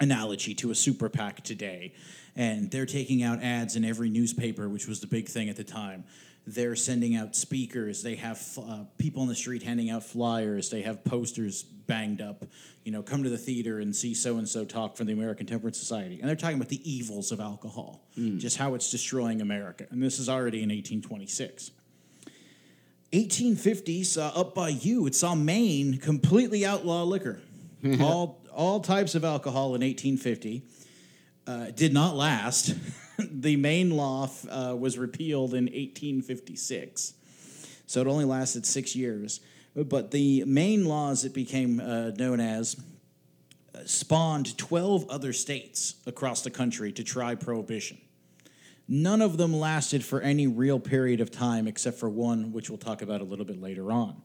analogy 0.00 0.54
to 0.54 0.70
a 0.70 0.74
super 0.74 1.08
PAC 1.08 1.42
today. 1.42 1.94
And 2.36 2.68
they're 2.70 2.86
taking 2.86 3.22
out 3.22 3.42
ads 3.42 3.76
in 3.76 3.84
every 3.84 4.10
newspaper, 4.10 4.68
which 4.68 4.88
was 4.88 5.00
the 5.00 5.06
big 5.06 5.28
thing 5.28 5.48
at 5.48 5.56
the 5.56 5.64
time. 5.64 6.04
They're 6.46 6.76
sending 6.76 7.16
out 7.16 7.34
speakers. 7.34 8.02
They 8.02 8.16
have 8.16 8.46
uh, 8.58 8.84
people 8.98 9.22
on 9.22 9.28
the 9.28 9.34
street 9.34 9.62
handing 9.62 9.88
out 9.88 10.04
flyers. 10.04 10.68
They 10.68 10.82
have 10.82 11.02
posters 11.02 11.62
banged 11.62 12.20
up. 12.20 12.44
You 12.84 12.92
know, 12.92 13.02
come 13.02 13.22
to 13.22 13.30
the 13.30 13.38
theater 13.38 13.78
and 13.80 13.96
see 13.96 14.12
so 14.12 14.36
and 14.36 14.46
so 14.46 14.66
talk 14.66 14.96
from 14.96 15.06
the 15.06 15.14
American 15.14 15.46
Temperance 15.46 15.78
Society. 15.78 16.20
And 16.20 16.28
they're 16.28 16.36
talking 16.36 16.56
about 16.56 16.68
the 16.68 16.90
evils 16.90 17.32
of 17.32 17.40
alcohol, 17.40 18.02
just 18.36 18.58
how 18.58 18.74
it's 18.74 18.90
destroying 18.90 19.40
America. 19.40 19.86
And 19.90 20.02
this 20.02 20.18
is 20.18 20.28
already 20.28 20.58
in 20.58 20.68
1826. 20.68 21.70
1850 23.12 24.04
saw 24.04 24.28
up 24.28 24.54
by 24.54 24.68
you. 24.68 25.06
It 25.06 25.14
saw 25.14 25.34
Maine 25.34 25.98
completely 25.98 26.66
outlaw 26.66 27.04
liquor, 27.04 27.40
all 28.00 28.42
all 28.52 28.80
types 28.80 29.14
of 29.14 29.24
alcohol 29.24 29.74
in 29.74 29.82
1850. 29.82 30.62
Uh, 31.46 31.70
did 31.70 31.92
not 31.92 32.16
last. 32.16 32.74
the 33.18 33.56
Maine 33.56 33.90
law 33.90 34.28
uh, 34.50 34.74
was 34.78 34.98
repealed 34.98 35.54
in 35.54 35.64
1856, 35.64 37.14
so 37.86 38.00
it 38.00 38.06
only 38.06 38.24
lasted 38.24 38.66
six 38.66 38.96
years. 38.96 39.40
But 39.76 40.10
the 40.10 40.44
Maine 40.44 40.84
laws 40.84 41.24
it 41.24 41.34
became 41.34 41.80
uh, 41.80 42.10
known 42.10 42.40
as 42.40 42.76
uh, 43.74 43.80
spawned 43.86 44.56
12 44.56 45.08
other 45.10 45.32
states 45.32 45.96
across 46.06 46.42
the 46.42 46.50
country 46.50 46.92
to 46.92 47.02
try 47.02 47.34
prohibition. 47.34 47.98
None 48.86 49.22
of 49.22 49.36
them 49.36 49.52
lasted 49.52 50.04
for 50.04 50.20
any 50.20 50.46
real 50.46 50.78
period 50.78 51.20
of 51.20 51.30
time 51.30 51.66
except 51.66 51.98
for 51.98 52.08
one, 52.08 52.52
which 52.52 52.68
we'll 52.68 52.78
talk 52.78 53.02
about 53.02 53.20
a 53.20 53.24
little 53.24 53.44
bit 53.44 53.60
later 53.60 53.90
on. 53.90 54.22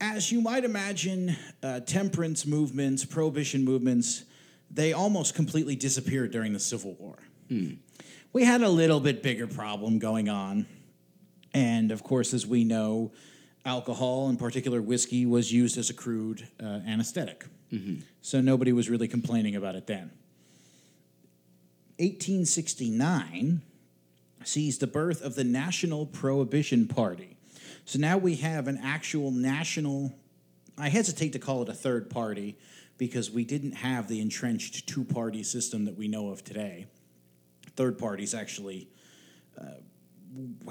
As 0.00 0.30
you 0.30 0.40
might 0.40 0.64
imagine, 0.64 1.36
uh, 1.62 1.80
temperance 1.80 2.46
movements, 2.46 3.04
prohibition 3.04 3.64
movements, 3.64 4.24
they 4.70 4.92
almost 4.92 5.34
completely 5.34 5.74
disappeared 5.74 6.30
during 6.30 6.52
the 6.52 6.60
Civil 6.60 6.94
War. 6.94 7.18
We 8.32 8.44
had 8.44 8.62
a 8.62 8.68
little 8.68 9.00
bit 9.00 9.22
bigger 9.22 9.46
problem 9.46 9.98
going 9.98 10.28
on. 10.28 10.66
And 11.54 11.90
of 11.90 12.02
course, 12.04 12.34
as 12.34 12.46
we 12.46 12.62
know, 12.64 13.12
alcohol, 13.64 14.28
in 14.28 14.36
particular 14.36 14.80
whiskey, 14.82 15.26
was 15.26 15.52
used 15.52 15.78
as 15.78 15.90
a 15.90 15.94
crude 15.94 16.46
uh, 16.62 16.80
anesthetic. 16.86 17.44
So 18.22 18.40
nobody 18.40 18.72
was 18.72 18.88
really 18.88 19.08
complaining 19.08 19.56
about 19.56 19.74
it 19.74 19.86
then. 19.86 20.10
1869 21.98 23.60
sees 24.44 24.78
the 24.78 24.86
birth 24.86 25.20
of 25.22 25.34
the 25.34 25.44
National 25.44 26.06
Prohibition 26.06 26.86
Party. 26.86 27.36
So 27.84 27.98
now 27.98 28.16
we 28.18 28.36
have 28.36 28.68
an 28.68 28.78
actual 28.82 29.30
national, 29.30 30.14
I 30.76 30.90
hesitate 30.90 31.32
to 31.32 31.38
call 31.38 31.62
it 31.62 31.68
a 31.68 31.74
third 31.74 32.08
party 32.08 32.56
because 32.98 33.30
we 33.30 33.44
didn't 33.44 33.72
have 33.72 34.08
the 34.08 34.20
entrenched 34.20 34.86
two 34.86 35.04
party 35.04 35.42
system 35.42 35.86
that 35.86 35.96
we 35.96 36.08
know 36.08 36.28
of 36.28 36.44
today. 36.44 36.86
Third 37.78 37.96
parties 37.96 38.34
actually 38.34 38.88
uh, 39.56 39.64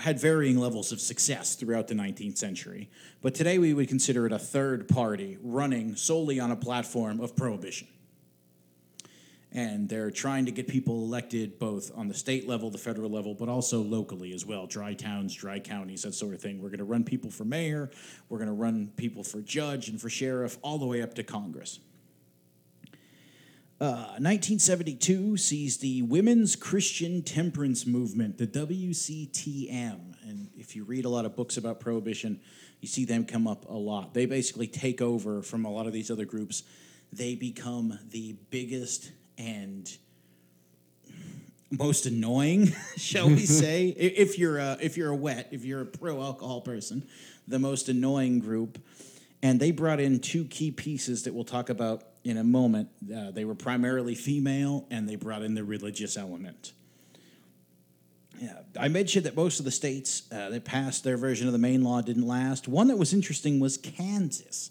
had 0.02 0.20
varying 0.20 0.58
levels 0.58 0.92
of 0.92 1.00
success 1.00 1.56
throughout 1.56 1.88
the 1.88 1.94
19th 1.96 2.38
century. 2.38 2.90
But 3.22 3.34
today 3.34 3.60
we 3.60 3.74
would 3.74 3.88
consider 3.88 4.26
it 4.26 4.34
a 4.34 4.38
third 4.38 4.90
party 4.90 5.38
running 5.42 5.96
solely 5.96 6.38
on 6.38 6.52
a 6.52 6.58
platform 6.58 7.22
of 7.22 7.34
prohibition 7.34 7.88
and 9.54 9.88
they're 9.88 10.12
trying 10.12 10.46
to 10.46 10.52
get 10.52 10.68
people 10.68 11.04
elected 11.04 11.58
both 11.58 11.92
on 11.96 12.08
the 12.08 12.14
state 12.14 12.48
level, 12.48 12.70
the 12.70 12.78
federal 12.78 13.10
level, 13.10 13.34
but 13.34 13.48
also 13.48 13.82
locally 13.82 14.34
as 14.34 14.46
well. 14.46 14.68
Dry 14.68 14.94
towns, 14.94 15.34
dry 15.34 15.60
counties, 15.60 16.04
that 16.04 16.14
sort 16.14 16.34
of 16.34 16.42
thing. 16.42 16.62
We're 16.62 16.70
going 16.70 16.80
to 16.80 16.84
run 16.84 17.04
people 17.04 17.32
for 17.32 17.46
mayor, 17.46 17.90
we're 18.30 18.40
going 18.40 18.50
to 18.50 18.54
run 18.54 18.92
people 18.98 19.24
for 19.24 19.42
judge 19.42 19.88
and 19.90 20.00
for 20.00 20.10
sheriff, 20.10 20.58
all 20.62 20.78
the 20.78 20.86
way 20.86 21.02
up 21.02 21.14
to 21.16 21.24
Congress. 21.24 21.80
Uh, 23.80 24.18
1972 24.18 25.38
sees 25.38 25.78
the 25.78 26.02
Women's 26.02 26.56
Christian 26.56 27.22
Temperance 27.22 27.86
Movement, 27.86 28.40
the 28.40 28.48
WCTM. 28.48 30.16
And 30.28 30.50
if 30.58 30.76
you 30.76 30.84
read 30.84 31.06
a 31.06 31.10
lot 31.10 31.26
of 31.26 31.36
books 31.36 31.58
about 31.58 31.80
prohibition, 31.80 32.40
you 32.82 32.88
see 32.88 33.06
them 33.06 33.24
come 33.24 33.48
up 33.48 33.70
a 33.70 33.74
lot. 33.74 34.16
They 34.16 34.26
basically 34.26 34.66
take 34.66 35.00
over 35.00 35.44
from 35.44 35.64
a 35.64 35.70
lot 35.70 35.86
of 35.86 35.94
these 35.94 36.10
other 36.10 36.26
groups. 36.26 36.64
They 37.14 37.36
become 37.36 38.00
the 38.10 38.36
biggest 38.50 39.12
and 39.38 39.88
most 41.70 42.08
annoying, 42.08 42.74
shall 42.98 43.28
we 43.28 43.38
say, 43.46 43.90
if 43.90 44.40
you're 44.40 44.58
a, 44.58 44.80
if 44.82 44.98
you're 44.98 45.12
a 45.12 45.16
wet, 45.16 45.50
if 45.52 45.64
you're 45.64 45.82
a 45.82 45.86
pro 45.86 46.20
alcohol 46.24 46.62
person, 46.62 47.08
the 47.48 47.60
most 47.60 47.90
annoying 47.90 48.40
group. 48.40 48.80
And 49.44 49.60
they 49.60 49.70
brought 49.70 50.00
in 50.00 50.20
two 50.20 50.46
key 50.46 50.72
pieces 50.72 51.24
that 51.24 51.36
we'll 51.36 51.44
talk 51.44 51.70
about 51.70 52.17
in 52.28 52.38
a 52.38 52.44
moment. 52.44 52.90
Uh, 53.16 53.32
they 53.32 53.46
were 53.46 53.56
primarily 53.56 54.14
female, 54.14 54.86
and 54.92 55.08
they 55.08 55.16
brought 55.16 55.42
in 55.42 55.56
the 55.56 55.64
religious 55.64 56.18
element. 56.18 56.74
Yeah, 58.40 58.60
I 58.80 58.90
mentioned 58.90 59.26
that 59.26 59.36
most 59.36 59.60
of 59.60 59.66
the 59.66 59.72
states 59.72 60.24
uh, 60.32 60.50
that 60.50 60.66
passed 60.66 61.04
their 61.04 61.18
version 61.18 61.48
of 61.48 61.54
the 61.54 61.60
Maine 61.60 61.84
law 61.84 62.02
didn't 62.02 62.28
last. 62.28 62.68
One 62.68 62.90
that 62.90 62.98
was 62.98 63.14
interesting 63.14 63.60
was 63.60 63.78
Kansas. 63.78 64.70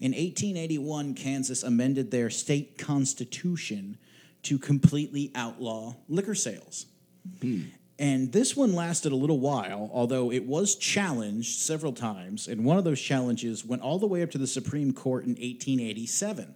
In 0.00 0.12
1881, 0.12 1.14
Kansas 1.14 1.62
amended 1.62 2.10
their 2.10 2.30
state 2.30 2.78
constitution 2.78 3.98
to 4.42 4.58
completely 4.58 5.30
outlaw 5.34 5.94
liquor 6.08 6.34
sales. 6.34 6.86
And 7.98 8.32
this 8.32 8.56
one 8.56 8.74
lasted 8.74 9.12
a 9.12 9.16
little 9.16 9.40
while, 9.40 9.90
although 9.92 10.30
it 10.30 10.44
was 10.44 10.76
challenged 10.76 11.60
several 11.60 11.92
times. 11.92 12.46
And 12.46 12.64
one 12.64 12.76
of 12.76 12.84
those 12.84 13.00
challenges 13.00 13.64
went 13.64 13.82
all 13.82 13.98
the 13.98 14.06
way 14.06 14.22
up 14.22 14.30
to 14.32 14.38
the 14.38 14.46
Supreme 14.46 14.92
Court 14.92 15.24
in 15.24 15.30
1887. 15.30 16.54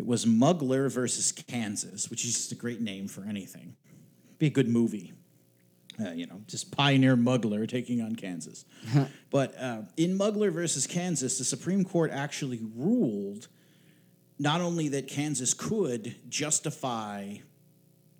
It 0.00 0.06
was 0.06 0.24
Mugler 0.24 0.90
versus 0.90 1.30
Kansas, 1.30 2.08
which 2.08 2.24
is 2.24 2.32
just 2.32 2.52
a 2.52 2.54
great 2.54 2.80
name 2.80 3.06
for 3.06 3.22
anything. 3.24 3.76
Be 4.38 4.46
a 4.46 4.50
good 4.50 4.66
movie. 4.66 5.12
Uh, 6.02 6.12
you 6.12 6.24
know, 6.24 6.40
just 6.46 6.74
pioneer 6.74 7.18
Mugler 7.18 7.68
taking 7.68 8.00
on 8.00 8.16
Kansas. 8.16 8.64
but 9.30 9.54
uh, 9.60 9.82
in 9.98 10.16
Mugler 10.16 10.50
versus 10.50 10.86
Kansas, 10.86 11.36
the 11.36 11.44
Supreme 11.44 11.84
Court 11.84 12.10
actually 12.10 12.60
ruled 12.74 13.48
not 14.38 14.62
only 14.62 14.88
that 14.88 15.06
Kansas 15.06 15.52
could 15.52 16.16
justify 16.30 17.34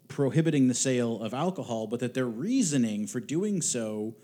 prohibiting 0.06 0.68
the 0.68 0.74
sale 0.74 1.22
of 1.22 1.32
alcohol, 1.32 1.86
but 1.86 2.00
that 2.00 2.12
their 2.12 2.28
reasoning 2.28 3.06
for 3.06 3.20
doing 3.20 3.62
so 3.62 4.14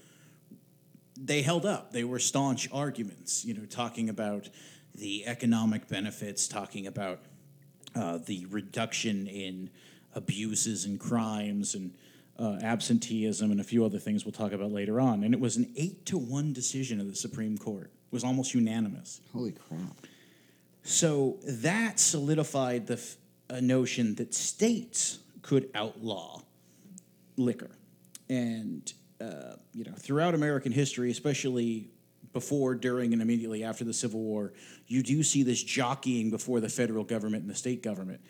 they 1.18 1.40
held 1.40 1.64
up. 1.64 1.90
They 1.90 2.04
were 2.04 2.18
staunch 2.18 2.68
arguments, 2.70 3.46
you 3.46 3.54
know, 3.54 3.64
talking 3.64 4.10
about 4.10 4.50
the 4.94 5.26
economic 5.26 5.88
benefits, 5.88 6.46
talking 6.46 6.86
about 6.86 7.20
uh, 7.96 8.18
the 8.18 8.46
reduction 8.50 9.26
in 9.26 9.70
abuses 10.14 10.84
and 10.84 11.00
crimes 11.00 11.74
and 11.74 11.94
uh, 12.38 12.58
absenteeism 12.62 13.50
and 13.50 13.60
a 13.60 13.64
few 13.64 13.84
other 13.84 13.98
things 13.98 14.24
we'll 14.24 14.32
talk 14.32 14.52
about 14.52 14.70
later 14.70 15.00
on. 15.00 15.24
And 15.24 15.32
it 15.32 15.40
was 15.40 15.56
an 15.56 15.72
eight 15.76 16.04
to 16.06 16.18
one 16.18 16.52
decision 16.52 17.00
of 17.00 17.08
the 17.08 17.16
Supreme 17.16 17.56
Court. 17.56 17.86
It 17.86 18.12
was 18.12 18.24
almost 18.24 18.54
unanimous. 18.54 19.20
Holy 19.32 19.52
crap. 19.52 20.06
So 20.82 21.38
that 21.44 21.98
solidified 21.98 22.86
the 22.86 22.94
f- 22.94 23.16
notion 23.62 24.14
that 24.16 24.34
states 24.34 25.18
could 25.42 25.70
outlaw 25.74 26.42
liquor, 27.36 27.70
and 28.28 28.92
uh, 29.20 29.54
you 29.72 29.84
know 29.84 29.94
throughout 29.98 30.34
American 30.34 30.70
history, 30.70 31.10
especially 31.10 31.88
before, 32.36 32.74
during, 32.74 33.14
and 33.14 33.22
immediately 33.22 33.64
after 33.64 33.82
the 33.82 33.94
Civil 33.94 34.20
War, 34.20 34.52
you 34.86 35.02
do 35.02 35.22
see 35.22 35.42
this 35.42 35.62
jockeying 35.62 36.30
before 36.30 36.60
the 36.60 36.68
federal 36.68 37.02
government 37.02 37.40
and 37.44 37.50
the 37.50 37.54
state 37.56 37.82
government. 37.82 38.20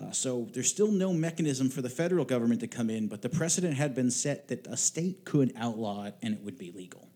Uh, 0.00 0.10
so 0.12 0.48
there's 0.54 0.70
still 0.70 0.90
no 0.90 1.12
mechanism 1.12 1.68
for 1.68 1.82
the 1.82 1.90
federal 1.90 2.24
government 2.24 2.60
to 2.60 2.66
come 2.66 2.88
in, 2.88 3.06
but 3.06 3.20
the 3.20 3.28
precedent 3.28 3.74
had 3.74 3.94
been 3.94 4.10
set 4.10 4.48
that 4.48 4.66
a 4.66 4.78
state 4.78 5.26
could 5.26 5.52
outlaw 5.58 6.04
it 6.04 6.14
and 6.22 6.32
it 6.32 6.40
would 6.40 6.56
be 6.56 6.70
legal. 6.70 7.06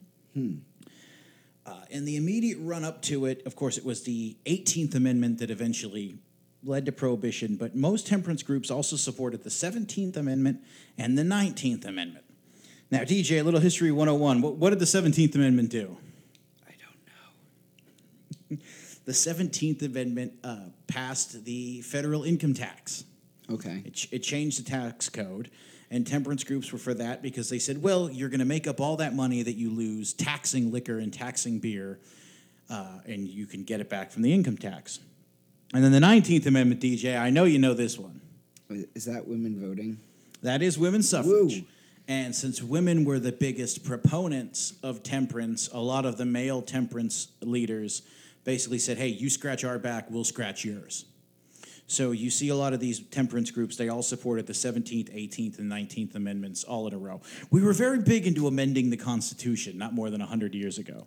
Uh, 1.64 1.80
in 1.88 2.04
the 2.04 2.16
immediate 2.16 2.58
run 2.60 2.84
up 2.84 3.00
to 3.00 3.24
it, 3.24 3.40
of 3.46 3.56
course, 3.56 3.78
it 3.78 3.84
was 3.86 4.02
the 4.02 4.36
18th 4.44 4.94
Amendment 4.94 5.38
that 5.38 5.50
eventually 5.50 6.18
led 6.62 6.84
to 6.84 6.92
prohibition, 6.92 7.56
but 7.56 7.74
most 7.74 8.06
temperance 8.06 8.42
groups 8.42 8.70
also 8.70 8.96
supported 8.96 9.44
the 9.44 9.50
17th 9.50 10.18
Amendment 10.18 10.60
and 10.98 11.16
the 11.16 11.22
19th 11.22 11.86
Amendment. 11.86 12.26
Now, 12.90 13.00
DJ, 13.00 13.40
a 13.40 13.42
little 13.42 13.60
history 13.60 13.90
101. 13.90 14.42
What, 14.42 14.56
what 14.56 14.70
did 14.70 14.78
the 14.78 14.84
17th 14.84 15.34
Amendment 15.36 15.70
do? 15.70 15.96
I 18.54 18.56
don't 18.56 18.58
know. 18.58 18.94
The 19.04 19.12
17th 19.12 19.82
Amendment 19.82 20.32
uh, 20.42 20.56
passed 20.86 21.44
the 21.44 21.82
federal 21.82 22.24
income 22.24 22.54
tax. 22.54 23.04
Okay. 23.50 23.82
It, 23.84 23.94
ch- 23.94 24.08
it 24.10 24.20
changed 24.20 24.64
the 24.64 24.70
tax 24.70 25.08
code, 25.08 25.50
and 25.90 26.06
temperance 26.06 26.44
groups 26.44 26.72
were 26.72 26.78
for 26.78 26.94
that 26.94 27.22
because 27.22 27.50
they 27.50 27.58
said, 27.58 27.82
well, 27.82 28.10
you're 28.10 28.30
going 28.30 28.40
to 28.40 28.46
make 28.46 28.66
up 28.66 28.80
all 28.80 28.96
that 28.96 29.14
money 29.14 29.42
that 29.42 29.54
you 29.54 29.70
lose 29.70 30.14
taxing 30.14 30.72
liquor 30.72 30.98
and 30.98 31.12
taxing 31.12 31.58
beer, 31.58 31.98
uh, 32.70 33.00
and 33.04 33.28
you 33.28 33.46
can 33.46 33.64
get 33.64 33.80
it 33.80 33.90
back 33.90 34.10
from 34.10 34.22
the 34.22 34.32
income 34.32 34.56
tax. 34.56 35.00
And 35.74 35.84
then 35.84 35.92
the 35.92 36.00
19th 36.00 36.46
Amendment, 36.46 36.80
DJ, 36.80 37.18
I 37.18 37.30
know 37.30 37.44
you 37.44 37.58
know 37.58 37.74
this 37.74 37.98
one. 37.98 38.20
Is 38.94 39.04
that 39.04 39.28
women 39.28 39.60
voting? 39.60 39.98
That 40.42 40.62
is 40.62 40.78
women's 40.78 41.08
suffrage. 41.08 41.60
Woo. 41.60 41.66
And 42.06 42.34
since 42.34 42.62
women 42.62 43.04
were 43.04 43.18
the 43.18 43.32
biggest 43.32 43.84
proponents 43.84 44.74
of 44.82 45.02
temperance, 45.02 45.68
a 45.72 45.80
lot 45.80 46.04
of 46.04 46.16
the 46.16 46.26
male 46.26 46.60
temperance 46.60 47.28
leaders 47.40 48.02
basically 48.44 48.78
said, 48.78 48.98
hey, 48.98 49.08
you 49.08 49.28
scratch 49.30 49.64
our 49.64 49.78
back, 49.78 50.10
we'll 50.10 50.24
scratch 50.24 50.64
yours. 50.64 51.06
So 51.86 52.12
you 52.12 52.30
see 52.30 52.48
a 52.48 52.54
lot 52.54 52.72
of 52.72 52.80
these 52.80 53.00
temperance 53.00 53.50
groups, 53.50 53.76
they 53.76 53.88
all 53.88 54.02
supported 54.02 54.46
the 54.46 54.52
17th, 54.52 55.14
18th, 55.14 55.58
and 55.58 55.70
19th 55.70 56.14
Amendments 56.14 56.64
all 56.64 56.86
in 56.86 56.94
a 56.94 56.98
row. 56.98 57.20
We 57.50 57.62
were 57.62 57.74
very 57.74 57.98
big 57.98 58.26
into 58.26 58.46
amending 58.46 58.90
the 58.90 58.96
Constitution 58.96 59.76
not 59.76 59.92
more 59.92 60.08
than 60.10 60.20
100 60.20 60.54
years 60.54 60.78
ago. 60.78 61.06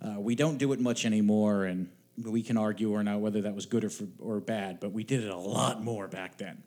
Uh, 0.00 0.20
we 0.20 0.34
don't 0.34 0.58
do 0.58 0.72
it 0.72 0.80
much 0.80 1.04
anymore, 1.04 1.64
and 1.64 1.90
we 2.24 2.42
can 2.42 2.56
argue 2.56 2.92
or 2.92 3.02
not 3.02 3.20
whether 3.20 3.42
that 3.42 3.54
was 3.54 3.66
good 3.66 3.84
or, 3.84 3.90
for, 3.90 4.06
or 4.18 4.40
bad, 4.40 4.80
but 4.80 4.92
we 4.92 5.04
did 5.04 5.24
it 5.24 5.30
a 5.30 5.36
lot 5.36 5.82
more 5.82 6.08
back 6.08 6.38
then. 6.38 6.62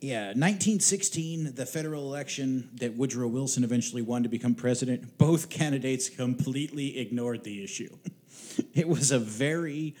Yeah, 0.00 0.26
1916, 0.26 1.54
the 1.54 1.64
federal 1.64 2.02
election 2.02 2.70
that 2.74 2.96
Woodrow 2.96 3.28
Wilson 3.28 3.64
eventually 3.64 4.02
won 4.02 4.22
to 4.24 4.28
become 4.28 4.54
president, 4.54 5.16
both 5.18 5.48
candidates 5.48 6.08
completely 6.08 6.98
ignored 6.98 7.44
the 7.44 7.64
issue. 7.64 7.96
it 8.74 8.88
was 8.88 9.10
a 9.10 9.18
very 9.18 9.94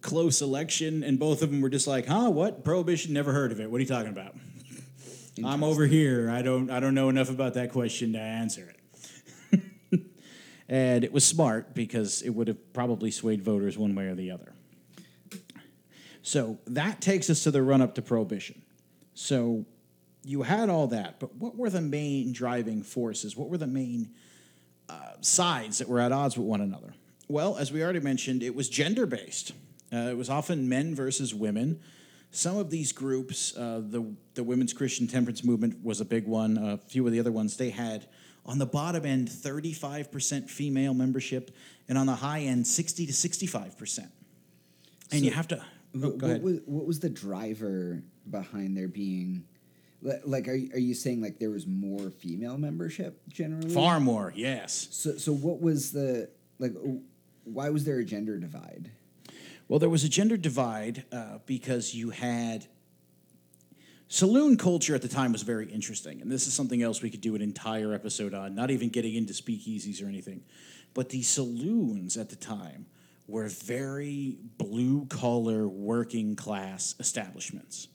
close 0.00 0.42
election, 0.42 1.02
and 1.02 1.18
both 1.18 1.42
of 1.42 1.50
them 1.50 1.60
were 1.60 1.70
just 1.70 1.86
like, 1.86 2.06
huh, 2.06 2.30
what? 2.30 2.64
Prohibition? 2.64 3.12
Never 3.12 3.32
heard 3.32 3.52
of 3.52 3.60
it. 3.60 3.70
What 3.70 3.78
are 3.78 3.80
you 3.80 3.88
talking 3.88 4.10
about? 4.10 4.34
I'm 5.44 5.64
over 5.64 5.86
here. 5.86 6.30
I 6.30 6.42
don't, 6.42 6.70
I 6.70 6.78
don't 6.78 6.94
know 6.94 7.08
enough 7.08 7.30
about 7.30 7.54
that 7.54 7.72
question 7.72 8.12
to 8.12 8.20
answer 8.20 8.72
it. 9.52 9.60
and 10.68 11.02
it 11.02 11.12
was 11.12 11.24
smart 11.24 11.74
because 11.74 12.22
it 12.22 12.30
would 12.30 12.46
have 12.48 12.72
probably 12.72 13.10
swayed 13.10 13.42
voters 13.42 13.76
one 13.76 13.94
way 13.94 14.06
or 14.06 14.14
the 14.14 14.30
other. 14.30 14.52
So 16.22 16.58
that 16.68 17.00
takes 17.00 17.28
us 17.30 17.42
to 17.44 17.50
the 17.50 17.62
run 17.62 17.82
up 17.82 17.96
to 17.96 18.02
prohibition. 18.02 18.62
So 19.14 19.66
you 20.24 20.42
had 20.42 20.70
all 20.70 20.86
that, 20.88 21.20
but 21.20 21.34
what 21.36 21.56
were 21.56 21.68
the 21.68 21.80
main 21.80 22.32
driving 22.32 22.82
forces? 22.82 23.36
What 23.36 23.50
were 23.50 23.58
the 23.58 23.66
main 23.66 24.10
uh, 24.88 25.12
sides 25.20 25.78
that 25.78 25.88
were 25.88 26.00
at 26.00 26.12
odds 26.12 26.36
with 26.38 26.46
one 26.46 26.60
another? 26.60 26.94
Well, 27.28 27.56
as 27.56 27.72
we 27.72 27.82
already 27.82 28.00
mentioned, 28.00 28.42
it 28.42 28.54
was 28.54 28.68
gender 28.68 29.06
based. 29.06 29.52
Uh, 29.92 29.96
it 30.10 30.16
was 30.16 30.28
often 30.28 30.68
men 30.68 30.94
versus 30.94 31.34
women. 31.34 31.80
Some 32.30 32.56
of 32.58 32.70
these 32.70 32.92
groups, 32.92 33.56
uh, 33.56 33.80
the 33.84 34.14
the 34.34 34.42
Women's 34.42 34.72
Christian 34.72 35.06
Temperance 35.06 35.44
Movement 35.44 35.84
was 35.84 36.00
a 36.00 36.04
big 36.04 36.26
one. 36.26 36.58
A 36.58 36.78
few 36.78 37.06
of 37.06 37.12
the 37.12 37.20
other 37.20 37.30
ones, 37.32 37.56
they 37.56 37.70
had 37.70 38.06
on 38.44 38.58
the 38.58 38.66
bottom 38.66 39.06
end 39.06 39.28
35% 39.28 40.50
female 40.50 40.92
membership, 40.94 41.50
and 41.88 41.96
on 41.96 42.06
the 42.06 42.14
high 42.16 42.40
end 42.40 42.66
60 42.66 43.06
to 43.06 43.12
65%. 43.12 44.10
And 45.12 45.24
you 45.24 45.30
have 45.30 45.48
to. 45.48 45.62
Oh, 45.96 45.98
What, 46.00 46.18
go 46.18 46.26
what 46.26 46.30
ahead. 46.30 46.42
was 46.42 46.58
what 46.66 46.86
was 46.86 46.98
the 47.00 47.08
driver 47.10 48.02
behind 48.28 48.76
there 48.76 48.88
being 48.88 49.44
like 50.02 50.48
are, 50.48 50.54
you- 50.54 50.70
are 50.74 50.78
you 50.78 50.92
saying 50.94 51.22
like 51.22 51.38
there 51.38 51.50
was 51.50 51.66
more 51.68 52.10
female 52.10 52.58
membership 52.58 53.22
generally? 53.28 53.72
Far 53.72 54.00
more, 54.00 54.32
yes. 54.34 54.88
So 54.90 55.16
so 55.18 55.32
what 55.32 55.60
was 55.60 55.92
the 55.92 56.28
like 56.58 56.72
why 57.44 57.70
was 57.70 57.84
there 57.84 57.98
a 57.98 58.04
gender 58.04 58.38
divide? 58.38 58.90
Well, 59.68 59.78
there 59.78 59.88
was 59.88 60.04
a 60.04 60.08
gender 60.08 60.36
divide 60.36 61.04
uh, 61.12 61.38
because 61.46 61.94
you 61.94 62.10
had 62.10 62.66
saloon 64.08 64.56
culture 64.56 64.94
at 64.94 65.02
the 65.02 65.08
time 65.08 65.32
was 65.32 65.42
very 65.42 65.66
interesting, 65.70 66.20
and 66.20 66.30
this 66.30 66.46
is 66.46 66.54
something 66.54 66.82
else 66.82 67.02
we 67.02 67.10
could 67.10 67.20
do 67.20 67.34
an 67.34 67.42
entire 67.42 67.92
episode 67.94 68.34
on. 68.34 68.54
Not 68.54 68.70
even 68.70 68.90
getting 68.90 69.14
into 69.14 69.32
speakeasies 69.32 70.02
or 70.02 70.06
anything, 70.08 70.42
but 70.92 71.08
the 71.08 71.22
saloons 71.22 72.16
at 72.16 72.30
the 72.30 72.36
time 72.36 72.86
were 73.26 73.48
very 73.48 74.36
blue 74.58 75.06
collar, 75.06 75.66
working 75.66 76.36
class 76.36 76.94
establishments. 77.00 77.88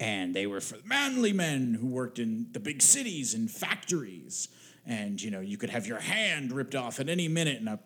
And 0.00 0.34
they 0.34 0.46
were 0.46 0.60
for 0.60 0.78
manly 0.84 1.32
men 1.32 1.74
who 1.74 1.86
worked 1.86 2.18
in 2.18 2.48
the 2.52 2.60
big 2.60 2.82
cities 2.82 3.34
and 3.34 3.50
factories. 3.50 4.48
And, 4.86 5.20
you 5.20 5.30
know, 5.30 5.40
you 5.40 5.56
could 5.56 5.70
have 5.70 5.86
your 5.86 6.00
hand 6.00 6.52
ripped 6.52 6.74
off 6.74 7.00
at 7.00 7.08
any 7.08 7.28
minute 7.28 7.60
in 7.60 7.68
a 7.68 7.78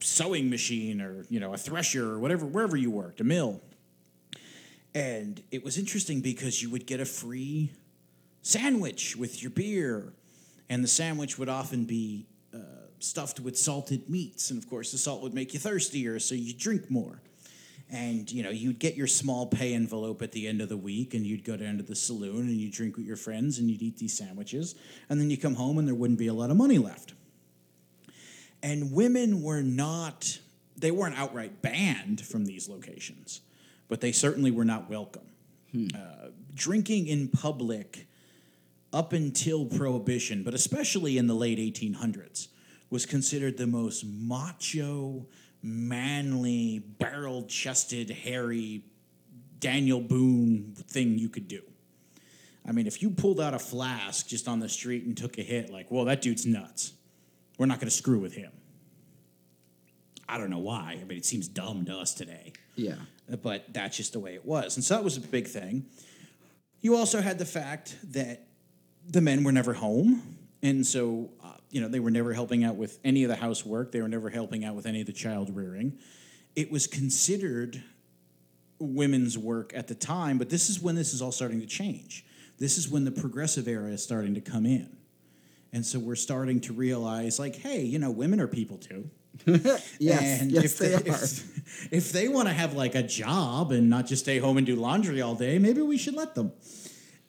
sewing 0.00 0.50
machine 0.50 1.00
or, 1.00 1.24
you 1.28 1.40
know, 1.40 1.52
a 1.54 1.58
thresher 1.58 2.12
or 2.12 2.18
whatever, 2.18 2.46
wherever 2.46 2.76
you 2.76 2.90
worked, 2.90 3.20
a 3.20 3.24
mill. 3.24 3.60
And 4.94 5.42
it 5.50 5.64
was 5.64 5.78
interesting 5.78 6.20
because 6.20 6.62
you 6.62 6.70
would 6.70 6.86
get 6.86 7.00
a 7.00 7.04
free 7.04 7.70
sandwich 8.42 9.16
with 9.16 9.42
your 9.42 9.50
beer, 9.50 10.12
and 10.68 10.82
the 10.82 10.88
sandwich 10.88 11.38
would 11.38 11.48
often 11.48 11.84
be 11.84 12.26
uh, 12.54 12.58
stuffed 12.98 13.38
with 13.40 13.56
salted 13.56 14.08
meats, 14.08 14.50
and 14.50 14.60
of 14.62 14.68
course 14.68 14.92
the 14.92 14.98
salt 14.98 15.22
would 15.22 15.34
make 15.34 15.54
you 15.54 15.60
thirstier, 15.60 16.18
so 16.18 16.34
you 16.34 16.52
drink 16.52 16.90
more. 16.90 17.20
And 17.92 18.30
you 18.30 18.42
know 18.42 18.50
you'd 18.50 18.78
get 18.78 18.94
your 18.94 19.08
small 19.08 19.46
pay 19.46 19.74
envelope 19.74 20.22
at 20.22 20.32
the 20.32 20.46
end 20.46 20.60
of 20.60 20.68
the 20.68 20.76
week, 20.76 21.12
and 21.14 21.26
you'd 21.26 21.44
go 21.44 21.56
down 21.56 21.76
to 21.76 21.82
the 21.82 21.96
saloon 21.96 22.42
and 22.42 22.56
you'd 22.56 22.72
drink 22.72 22.96
with 22.96 23.06
your 23.06 23.16
friends, 23.16 23.58
and 23.58 23.68
you'd 23.68 23.82
eat 23.82 23.98
these 23.98 24.16
sandwiches, 24.16 24.74
and 25.08 25.20
then 25.20 25.28
you 25.28 25.36
come 25.36 25.56
home 25.56 25.76
and 25.78 25.86
there 25.86 25.94
wouldn't 25.94 26.18
be 26.18 26.28
a 26.28 26.34
lot 26.34 26.50
of 26.50 26.56
money 26.56 26.78
left. 26.78 27.14
And 28.62 28.92
women 28.92 29.42
were 29.42 29.62
not; 29.62 30.38
they 30.76 30.90
weren't 30.90 31.18
outright 31.18 31.62
banned 31.62 32.20
from 32.20 32.46
these 32.46 32.68
locations, 32.68 33.40
but 33.88 34.00
they 34.00 34.12
certainly 34.12 34.50
were 34.50 34.64
not 34.64 34.90
welcome. 34.90 35.26
Uh, 35.94 36.30
drinking 36.54 37.06
in 37.06 37.28
public 37.28 38.08
up 38.92 39.12
until 39.12 39.64
Prohibition, 39.66 40.42
but 40.42 40.52
especially 40.52 41.16
in 41.16 41.28
the 41.28 41.34
late 41.34 41.58
1800s, 41.58 42.48
was 42.90 43.06
considered 43.06 43.56
the 43.56 43.66
most 43.66 44.04
macho, 44.04 45.26
manly, 45.62 46.80
barrel 46.98 47.44
chested, 47.44 48.10
hairy 48.10 48.82
Daniel 49.60 50.00
Boone 50.00 50.74
thing 50.76 51.18
you 51.18 51.28
could 51.28 51.46
do. 51.46 51.62
I 52.66 52.72
mean, 52.72 52.86
if 52.86 53.00
you 53.00 53.10
pulled 53.10 53.40
out 53.40 53.54
a 53.54 53.58
flask 53.58 54.26
just 54.26 54.48
on 54.48 54.60
the 54.60 54.68
street 54.68 55.04
and 55.04 55.16
took 55.16 55.38
a 55.38 55.42
hit, 55.42 55.70
like, 55.70 55.90
well, 55.90 56.04
that 56.06 56.20
dude's 56.20 56.46
nuts. 56.46 56.92
We're 57.60 57.66
not 57.66 57.78
going 57.78 57.90
to 57.90 57.94
screw 57.94 58.18
with 58.18 58.32
him. 58.32 58.52
I 60.26 60.38
don't 60.38 60.48
know 60.48 60.60
why. 60.60 60.98
I 60.98 61.04
mean, 61.04 61.18
it 61.18 61.26
seems 61.26 61.46
dumb 61.46 61.84
to 61.84 61.94
us 61.94 62.14
today 62.14 62.54
Yeah. 62.74 62.94
but 63.42 63.70
that's 63.70 63.98
just 63.98 64.14
the 64.14 64.18
way 64.18 64.34
it 64.34 64.46
was. 64.46 64.76
And 64.76 64.84
so 64.84 64.94
that 64.94 65.04
was 65.04 65.18
a 65.18 65.20
big 65.20 65.46
thing. 65.46 65.84
You 66.80 66.96
also 66.96 67.20
had 67.20 67.38
the 67.38 67.44
fact 67.44 67.98
that 68.14 68.46
the 69.06 69.20
men 69.20 69.44
were 69.44 69.52
never 69.52 69.74
home. 69.74 70.38
And 70.62 70.86
so, 70.86 71.32
uh, 71.44 71.52
you 71.68 71.82
know, 71.82 71.88
they 71.88 72.00
were 72.00 72.10
never 72.10 72.32
helping 72.32 72.64
out 72.64 72.76
with 72.76 72.98
any 73.04 73.24
of 73.24 73.28
the 73.28 73.36
housework, 73.36 73.92
they 73.92 74.00
were 74.00 74.08
never 74.08 74.30
helping 74.30 74.64
out 74.64 74.74
with 74.74 74.86
any 74.86 75.02
of 75.02 75.06
the 75.06 75.12
child 75.12 75.54
rearing. 75.54 75.98
It 76.56 76.72
was 76.72 76.86
considered 76.86 77.82
women's 78.78 79.36
work 79.36 79.72
at 79.74 79.86
the 79.86 79.94
time, 79.94 80.38
but 80.38 80.48
this 80.48 80.70
is 80.70 80.80
when 80.80 80.94
this 80.94 81.12
is 81.12 81.20
all 81.20 81.30
starting 81.30 81.60
to 81.60 81.66
change. 81.66 82.24
This 82.58 82.78
is 82.78 82.88
when 82.88 83.04
the 83.04 83.12
progressive 83.12 83.68
era 83.68 83.90
is 83.90 84.02
starting 84.02 84.32
to 84.36 84.40
come 84.40 84.64
in. 84.64 84.96
And 85.72 85.86
so 85.86 85.98
we're 85.98 86.16
starting 86.16 86.60
to 86.62 86.72
realize, 86.72 87.38
like, 87.38 87.56
hey, 87.56 87.82
you 87.82 87.98
know, 87.98 88.10
women 88.10 88.40
are 88.40 88.48
people 88.48 88.78
too. 88.78 89.10
Yes. 89.98 90.40
And 90.40 90.50
yes, 90.50 90.64
if 90.64 90.78
they, 90.78 90.88
they, 90.88 91.10
are. 91.10 91.14
If, 91.14 91.92
if 91.92 92.12
they 92.12 92.28
want 92.28 92.48
to 92.48 92.54
have 92.54 92.74
like 92.74 92.94
a 92.94 93.02
job 93.02 93.72
and 93.72 93.88
not 93.88 94.06
just 94.06 94.24
stay 94.24 94.38
home 94.38 94.56
and 94.56 94.66
do 94.66 94.76
laundry 94.76 95.20
all 95.20 95.34
day, 95.34 95.58
maybe 95.58 95.82
we 95.82 95.96
should 95.96 96.14
let 96.14 96.34
them. 96.34 96.52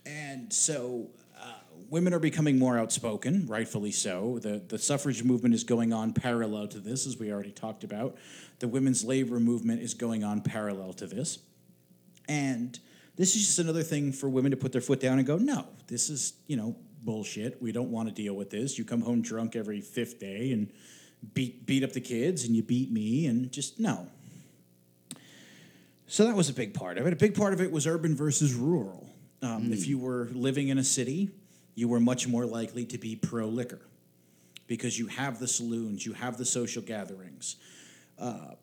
And 0.05 0.51
so 0.51 1.09
uh, 1.39 1.53
women 1.89 2.13
are 2.13 2.19
becoming 2.19 2.57
more 2.57 2.77
outspoken, 2.77 3.45
rightfully 3.47 3.91
so. 3.91 4.39
The, 4.39 4.61
the 4.67 4.77
suffrage 4.77 5.23
movement 5.23 5.53
is 5.53 5.63
going 5.63 5.93
on 5.93 6.13
parallel 6.13 6.67
to 6.69 6.79
this, 6.79 7.05
as 7.05 7.17
we 7.17 7.31
already 7.31 7.51
talked 7.51 7.83
about. 7.83 8.17
The 8.59 8.67
women's 8.67 9.03
labor 9.03 9.39
movement 9.39 9.81
is 9.81 9.93
going 9.93 10.23
on 10.23 10.41
parallel 10.41 10.93
to 10.93 11.07
this. 11.07 11.39
And 12.27 12.77
this 13.15 13.35
is 13.35 13.45
just 13.45 13.59
another 13.59 13.83
thing 13.83 14.11
for 14.11 14.29
women 14.29 14.51
to 14.51 14.57
put 14.57 14.71
their 14.71 14.81
foot 14.81 14.99
down 14.99 15.17
and 15.17 15.27
go, 15.27 15.37
no, 15.37 15.67
this 15.87 16.09
is, 16.09 16.33
you 16.47 16.55
know, 16.55 16.75
bullshit. 17.03 17.61
We 17.61 17.71
don't 17.71 17.91
want 17.91 18.09
to 18.09 18.13
deal 18.13 18.33
with 18.33 18.49
this. 18.49 18.77
You 18.77 18.85
come 18.85 19.01
home 19.01 19.21
drunk 19.21 19.55
every 19.55 19.81
fifth 19.81 20.19
day 20.19 20.51
and 20.51 20.71
beat 21.33 21.65
beat 21.65 21.83
up 21.83 21.93
the 21.93 22.01
kids 22.01 22.45
and 22.45 22.55
you 22.55 22.63
beat 22.63 22.91
me 22.91 23.25
and 23.27 23.51
just 23.51 23.79
no. 23.79 24.07
So 26.07 26.25
that 26.25 26.35
was 26.35 26.49
a 26.49 26.53
big 26.53 26.73
part 26.73 26.97
of 26.97 27.07
it. 27.07 27.13
A 27.13 27.15
big 27.15 27.35
part 27.35 27.53
of 27.53 27.61
it 27.61 27.71
was 27.71 27.87
urban 27.87 28.15
versus 28.15 28.53
rural. 28.53 29.07
Um, 29.41 29.71
If 29.71 29.87
you 29.87 29.97
were 29.97 30.29
living 30.33 30.67
in 30.67 30.77
a 30.77 30.83
city, 30.83 31.29
you 31.73 31.87
were 31.87 31.99
much 31.99 32.27
more 32.27 32.45
likely 32.45 32.85
to 32.85 32.97
be 32.97 33.15
pro 33.15 33.47
liquor 33.47 33.81
because 34.67 34.99
you 34.99 35.07
have 35.07 35.39
the 35.39 35.47
saloons, 35.47 36.05
you 36.05 36.13
have 36.13 36.37
the 36.37 36.45
social 36.45 36.81
gatherings. 36.81 37.55
Uh, 38.19 38.55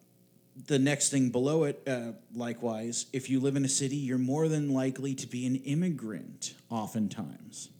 the 0.66 0.78
next 0.78 1.10
thing 1.10 1.30
below 1.30 1.64
it, 1.64 1.82
uh, 1.86 2.12
likewise, 2.34 3.06
if 3.12 3.30
you 3.30 3.40
live 3.40 3.56
in 3.56 3.64
a 3.64 3.68
city, 3.68 3.96
you're 3.96 4.18
more 4.18 4.48
than 4.48 4.72
likely 4.72 5.14
to 5.14 5.26
be 5.26 5.46
an 5.46 5.56
immigrant, 5.56 6.54
oftentimes. 6.68 7.70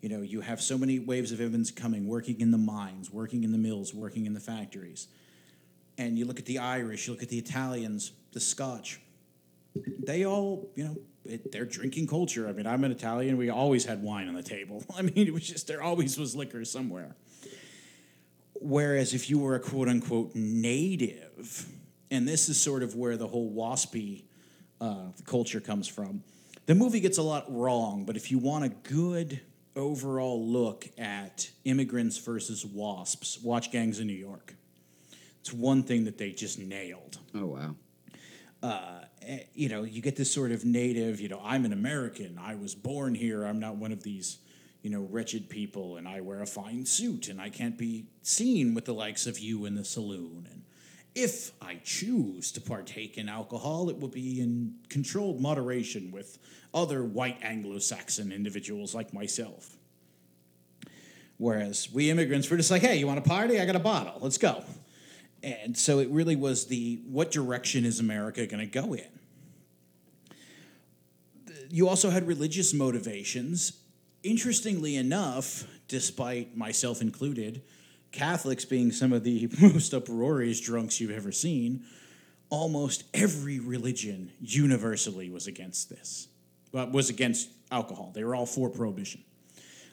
You 0.00 0.08
know, 0.08 0.22
you 0.22 0.40
have 0.40 0.60
so 0.60 0.78
many 0.78 0.98
waves 0.98 1.30
of 1.30 1.40
immigrants 1.40 1.70
coming, 1.70 2.06
working 2.06 2.40
in 2.40 2.50
the 2.50 2.58
mines, 2.58 3.10
working 3.10 3.44
in 3.44 3.52
the 3.52 3.58
mills, 3.58 3.92
working 3.92 4.26
in 4.26 4.32
the 4.32 4.40
factories. 4.40 5.08
And 5.98 6.18
you 6.18 6.24
look 6.24 6.38
at 6.38 6.46
the 6.46 6.58
Irish, 6.58 7.06
you 7.06 7.12
look 7.12 7.22
at 7.22 7.28
the 7.28 7.38
Italians, 7.38 8.12
the 8.32 8.40
Scotch. 8.40 9.00
They 10.02 10.24
all, 10.24 10.70
you 10.74 10.84
know, 10.84 10.96
it, 11.24 11.52
their 11.52 11.66
drinking 11.66 12.06
culture. 12.06 12.48
I 12.48 12.52
mean, 12.52 12.66
I'm 12.66 12.82
an 12.84 12.92
Italian. 12.92 13.36
We 13.36 13.50
always 13.50 13.84
had 13.84 14.02
wine 14.02 14.26
on 14.28 14.34
the 14.34 14.42
table. 14.42 14.82
I 14.96 15.02
mean, 15.02 15.12
it 15.16 15.34
was 15.34 15.46
just 15.46 15.66
there 15.66 15.82
always 15.82 16.18
was 16.18 16.34
liquor 16.34 16.64
somewhere. 16.64 17.14
Whereas 18.54 19.14
if 19.14 19.28
you 19.28 19.38
were 19.38 19.54
a 19.54 19.60
quote 19.60 19.88
unquote 19.88 20.34
native, 20.34 21.66
and 22.10 22.26
this 22.26 22.48
is 22.48 22.60
sort 22.60 22.82
of 22.82 22.96
where 22.96 23.16
the 23.16 23.26
whole 23.26 23.52
waspy 23.52 24.24
uh, 24.80 25.08
culture 25.26 25.60
comes 25.60 25.86
from, 25.86 26.24
the 26.66 26.74
movie 26.74 27.00
gets 27.00 27.18
a 27.18 27.22
lot 27.22 27.44
wrong. 27.48 28.04
But 28.04 28.16
if 28.16 28.30
you 28.30 28.38
want 28.38 28.64
a 28.64 28.68
good 28.68 29.40
overall 29.80 30.46
look 30.46 30.88
at 30.98 31.50
immigrants 31.64 32.18
versus 32.18 32.64
wasps, 32.64 33.40
watch 33.42 33.72
Gangs 33.72 33.98
in 33.98 34.06
New 34.06 34.12
York. 34.12 34.54
It's 35.40 35.52
one 35.52 35.82
thing 35.82 36.04
that 36.04 36.18
they 36.18 36.30
just 36.32 36.58
nailed 36.58 37.18
Oh 37.34 37.46
wow. 37.46 37.74
eh, 39.22 39.40
you 39.54 39.68
know, 39.68 39.82
you 39.84 40.02
get 40.02 40.16
this 40.16 40.32
sort 40.32 40.52
of 40.52 40.64
native, 40.64 41.20
you 41.20 41.28
know, 41.28 41.40
I'm 41.44 41.64
an 41.64 41.72
American, 41.72 42.38
I 42.38 42.54
was 42.54 42.74
born 42.74 43.14
here, 43.14 43.44
I'm 43.44 43.60
not 43.60 43.76
one 43.76 43.92
of 43.92 44.02
these, 44.02 44.38
you 44.82 44.90
know, 44.90 45.06
wretched 45.10 45.48
people, 45.48 45.96
and 45.96 46.06
I 46.06 46.20
wear 46.20 46.42
a 46.42 46.46
fine 46.46 46.84
suit, 46.84 47.28
and 47.28 47.40
I 47.40 47.48
can't 47.48 47.78
be 47.78 48.06
seen 48.22 48.74
with 48.74 48.84
the 48.84 48.94
likes 48.94 49.26
of 49.26 49.38
you 49.38 49.64
in 49.64 49.74
the 49.74 49.84
saloon. 49.84 50.48
And 50.50 50.62
if 51.14 51.52
I 51.60 51.80
choose 51.82 52.52
to 52.52 52.60
partake 52.60 53.18
in 53.18 53.28
alcohol, 53.28 53.90
it 53.90 53.98
will 53.98 54.08
be 54.08 54.40
in 54.40 54.76
controlled 54.88 55.40
moderation 55.40 56.10
with 56.10 56.38
other 56.72 57.02
white 57.04 57.38
Anglo 57.42 57.78
Saxon 57.78 58.32
individuals 58.32 58.94
like 58.94 59.12
myself. 59.12 59.76
Whereas 61.36 61.90
we 61.92 62.10
immigrants 62.10 62.50
were 62.50 62.56
just 62.56 62.70
like, 62.70 62.82
hey, 62.82 62.96
you 62.96 63.06
want 63.06 63.18
a 63.18 63.22
party? 63.22 63.58
I 63.58 63.66
got 63.66 63.76
a 63.76 63.80
bottle. 63.80 64.18
Let's 64.20 64.38
go. 64.38 64.62
And 65.42 65.76
so 65.76 65.98
it 65.98 66.08
really 66.10 66.36
was 66.36 66.66
the 66.66 67.00
what 67.06 67.30
direction 67.30 67.84
is 67.84 67.98
America 67.98 68.46
going 68.46 68.60
to 68.60 68.66
go 68.66 68.92
in? 68.92 69.06
You 71.70 71.88
also 71.88 72.10
had 72.10 72.26
religious 72.26 72.74
motivations. 72.74 73.72
Interestingly 74.22 74.96
enough, 74.96 75.66
despite 75.88 76.56
myself 76.56 77.00
included, 77.00 77.62
Catholics 78.12 78.64
being 78.64 78.92
some 78.92 79.12
of 79.12 79.24
the 79.24 79.48
most 79.60 79.94
uproarious 79.94 80.60
drunks 80.60 81.00
you've 81.00 81.10
ever 81.10 81.32
seen, 81.32 81.84
almost 82.48 83.04
every 83.14 83.60
religion 83.60 84.32
universally 84.40 85.30
was 85.30 85.46
against 85.46 85.88
this, 85.88 86.28
well, 86.72 86.88
was 86.90 87.08
against 87.10 87.48
alcohol. 87.70 88.10
They 88.14 88.24
were 88.24 88.34
all 88.34 88.46
for 88.46 88.68
prohibition. 88.68 89.22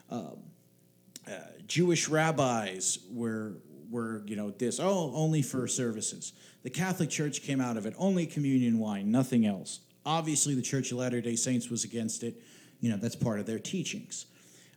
Um, 0.10 0.38
uh, 1.28 1.32
Jewish 1.68 2.08
rabbis 2.08 3.00
were 3.12 3.58
were 3.90 4.24
you 4.26 4.36
know 4.36 4.52
this 4.52 4.80
oh 4.80 5.12
only 5.14 5.42
for 5.42 5.68
services. 5.68 6.34
The 6.64 6.70
Catholic 6.70 7.10
Church 7.10 7.42
came 7.42 7.62
out 7.62 7.78
of 7.78 7.86
it 7.86 7.94
only 7.98 8.26
communion 8.26 8.80
wine, 8.80 9.12
nothing 9.12 9.46
else. 9.46 9.82
Obviously, 10.06 10.56
the 10.56 10.62
Church 10.62 10.92
of 10.92 10.98
Latter 10.98 11.22
Day 11.22 11.36
Saints 11.36 11.70
was 11.70 11.84
against 11.84 12.24
it. 12.24 12.42
You 12.80 12.90
know 12.90 12.98
that's 12.98 13.16
part 13.16 13.40
of 13.40 13.46
their 13.46 13.60
teachings. 13.60 14.26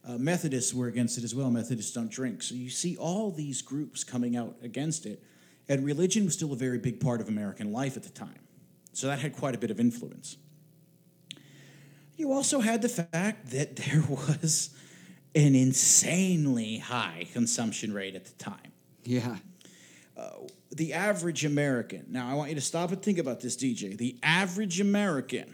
Uh, 0.07 0.17
Methodists 0.17 0.73
were 0.73 0.87
against 0.87 1.19
it 1.19 1.25
as 1.25 1.35
well. 1.35 1.51
Methodists 1.51 1.93
don't 1.93 2.11
drink, 2.11 2.43
so 2.43 2.55
you 2.55 2.71
see 2.71 2.97
all 2.97 3.31
these 3.31 3.61
groups 3.63 4.03
coming 4.03 4.37
out 4.37 4.57
against 4.63 5.07
it, 5.07 5.23
and 5.69 5.85
religion 5.85 6.25
was 6.25 6.35
still 6.35 6.53
a 6.53 6.57
very 6.57 6.79
big 6.79 7.01
part 7.01 7.21
of 7.21 7.29
American 7.29 7.73
life 7.73 7.97
at 7.97 8.03
the 8.03 8.11
time. 8.11 8.39
So 8.93 9.07
that 9.07 9.21
had 9.21 9.37
quite 9.37 9.55
a 9.55 9.59
bit 9.59 9.71
of 9.71 9.79
influence. 9.79 10.37
You 12.17 12.33
also 12.33 12.61
had 12.61 12.83
the 12.83 12.89
fact 12.89 13.51
that 13.51 13.77
there 13.77 14.03
was 14.09 14.71
an 15.35 15.55
insanely 15.55 16.79
high 16.79 17.27
consumption 17.33 17.93
rate 17.93 18.15
at 18.15 18.25
the 18.25 18.33
time. 18.33 18.73
Yeah. 19.05 19.37
The 20.73 20.93
average 20.93 21.45
American, 21.45 22.07
now 22.11 22.31
I 22.31 22.35
want 22.35 22.51
you 22.51 22.55
to 22.55 22.61
stop 22.61 22.93
and 22.93 23.03
think 23.03 23.19
about 23.19 23.41
this, 23.41 23.57
DJ. 23.57 23.97
The 23.97 24.17
average 24.23 24.81
American, 24.81 25.53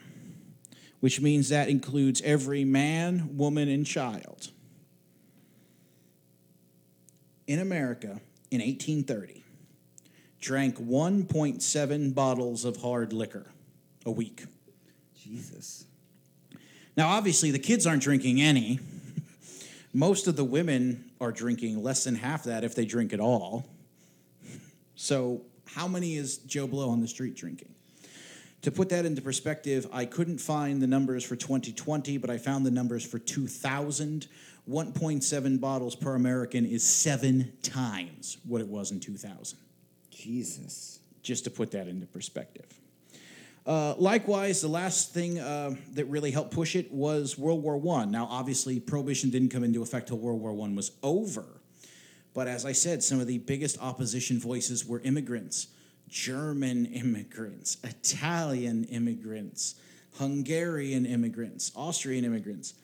which 1.01 1.21
means 1.21 1.49
that 1.49 1.69
includes 1.69 2.23
every 2.23 2.65
man, 2.65 3.37
woman, 3.37 3.69
and 3.69 3.87
child, 3.87 4.51
in 7.47 7.61
America 7.61 8.21
in 8.51 8.61
1830 8.61 9.45
drank 10.41 10.77
1.7 10.77 12.15
bottles 12.15 12.65
of 12.65 12.77
hard 12.77 13.13
liquor 13.13 13.47
a 14.05 14.11
week. 14.11 14.45
Jesus. 15.19 15.87
Now, 16.97 17.09
obviously, 17.09 17.51
the 17.51 17.59
kids 17.59 17.87
aren't 17.87 18.03
drinking 18.03 18.41
any. 18.41 18.79
Most 19.93 20.27
of 20.27 20.37
the 20.37 20.45
women 20.45 21.11
are 21.21 21.33
drinking 21.33 21.83
less 21.83 22.05
than 22.05 22.15
half 22.15 22.45
that 22.45 22.65
if 22.65 22.75
they 22.75 22.85
drink 22.85 23.13
at 23.13 23.21
all. 23.21 23.67
So, 24.95 25.43
how 25.67 25.89
many 25.89 26.17
is 26.17 26.39
Joe 26.39 26.67
Blow 26.67 26.91
on 26.91 27.01
the 27.01 27.09
street 27.09 27.35
drinking? 27.35 27.75
To 28.63 28.71
put 28.73 28.89
that 28.89 29.07
into 29.07 29.23
perspective, 29.23 29.87
I 29.93 30.07
couldn't 30.07 30.39
find 30.39 30.83
the 30.83 30.87
numbers 30.87 31.25
for 31.25 31.37
2020, 31.37 32.19
but 32.19 32.31
I 32.31 32.39
found 32.39 32.67
the 32.67 32.71
numbers 32.71 33.05
for 33.05 33.19
2000. 33.19 34.27
1.7 34.69 35.61
bottles 35.61 35.95
per 35.95 36.17
American 36.17 36.67
is 36.67 36.83
seven 36.83 37.53
times 37.63 38.39
what 38.45 38.61
it 38.61 38.67
was 38.67 38.91
in 38.91 38.99
2000 38.99 39.59
Jesus. 40.11 40.99
just 41.23 41.45
to 41.45 41.51
put 41.51 41.71
that 41.71 41.87
into 41.87 42.07
perspective. 42.07 42.67
Uh, 43.65 43.95
likewise, 43.97 44.61
the 44.61 44.69
last 44.69 45.13
thing 45.13 45.39
uh, 45.39 45.75
that 45.93 46.05
really 46.07 46.31
helped 46.31 46.53
push 46.53 46.77
it 46.77 46.91
was 46.93 47.37
World 47.37 47.63
War 47.63 47.77
One. 47.77 48.11
Now, 48.13 48.27
obviously, 48.31 48.79
prohibition 48.79 49.31
didn't 49.31 49.49
come 49.49 49.65
into 49.65 49.83
effect 49.83 50.09
till 50.09 50.19
World 50.19 50.41
War 50.41 50.53
One 50.53 50.77
was 50.77 50.93
over. 51.03 51.61
But 52.33 52.47
as 52.47 52.65
I 52.65 52.73
said, 52.73 53.03
some 53.03 53.19
of 53.19 53.27
the 53.27 53.39
biggest 53.39 53.81
opposition 53.81 54.39
voices 54.39 54.87
were 54.87 55.01
immigrants, 55.01 55.69
German 56.09 56.87
immigrants, 56.87 57.79
Italian 57.85 58.85
immigrants, 58.85 59.75
Hungarian 60.15 61.05
immigrants, 61.07 61.73
Austrian 61.75 62.25
immigrants. 62.25 62.75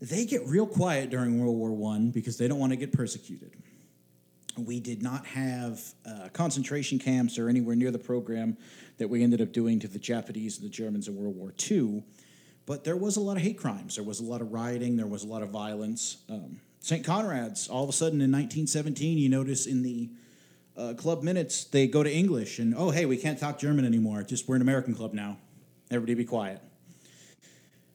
They 0.00 0.24
get 0.24 0.44
real 0.46 0.66
quiet 0.66 1.10
during 1.10 1.38
World 1.38 1.56
War 1.56 1.70
One 1.70 2.10
because 2.10 2.38
they 2.38 2.48
don't 2.48 2.58
want 2.58 2.72
to 2.72 2.76
get 2.76 2.92
persecuted 2.92 3.52
we 4.56 4.80
did 4.80 5.02
not 5.02 5.24
have 5.26 5.80
uh, 6.06 6.28
concentration 6.32 6.98
camps 6.98 7.38
or 7.38 7.48
anywhere 7.48 7.76
near 7.76 7.90
the 7.90 7.98
program 7.98 8.56
that 8.98 9.08
we 9.08 9.22
ended 9.22 9.40
up 9.40 9.52
doing 9.52 9.80
to 9.80 9.88
the 9.88 9.98
Japanese 9.98 10.58
and 10.58 10.66
the 10.66 10.70
Germans 10.70 11.08
in 11.08 11.16
World 11.16 11.36
War 11.36 11.54
II. 11.70 12.04
But 12.66 12.84
there 12.84 12.96
was 12.96 13.16
a 13.16 13.20
lot 13.20 13.36
of 13.36 13.42
hate 13.42 13.58
crimes. 13.58 13.96
There 13.96 14.04
was 14.04 14.20
a 14.20 14.24
lot 14.24 14.40
of 14.40 14.52
rioting. 14.52 14.96
There 14.96 15.06
was 15.06 15.24
a 15.24 15.26
lot 15.26 15.42
of 15.42 15.50
violence. 15.50 16.18
Um, 16.28 16.60
St. 16.80 17.04
Conrad's, 17.04 17.68
all 17.68 17.82
of 17.82 17.88
a 17.88 17.92
sudden 17.92 18.20
in 18.20 18.30
1917, 18.30 19.18
you 19.18 19.28
notice 19.28 19.66
in 19.66 19.82
the 19.82 20.10
uh, 20.76 20.94
club 20.94 21.22
minutes, 21.22 21.64
they 21.64 21.86
go 21.86 22.02
to 22.02 22.12
English 22.12 22.58
and, 22.58 22.74
oh, 22.76 22.90
hey, 22.90 23.04
we 23.04 23.16
can't 23.16 23.38
talk 23.38 23.58
German 23.58 23.84
anymore. 23.84 24.22
Just 24.22 24.48
we're 24.48 24.56
an 24.56 24.62
American 24.62 24.94
club 24.94 25.12
now. 25.12 25.38
Everybody 25.90 26.14
be 26.14 26.24
quiet. 26.24 26.60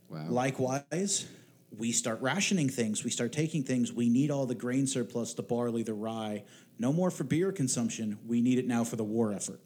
Wow. 0.09 0.27
Likewise, 0.29 1.27
we 1.75 1.91
start 1.91 2.21
rationing 2.21 2.69
things. 2.69 3.03
We 3.03 3.09
start 3.09 3.31
taking 3.33 3.63
things. 3.63 3.91
We 3.91 4.09
need 4.09 4.31
all 4.31 4.45
the 4.45 4.55
grain 4.55 4.87
surplus, 4.87 5.33
the 5.33 5.43
barley, 5.43 5.83
the 5.83 5.93
rye. 5.93 6.43
No 6.79 6.93
more 6.93 7.11
for 7.11 7.23
beer 7.23 7.51
consumption. 7.51 8.19
We 8.25 8.41
need 8.41 8.59
it 8.59 8.67
now 8.67 8.83
for 8.83 8.95
the 8.95 9.03
war 9.03 9.33
effort. 9.33 9.59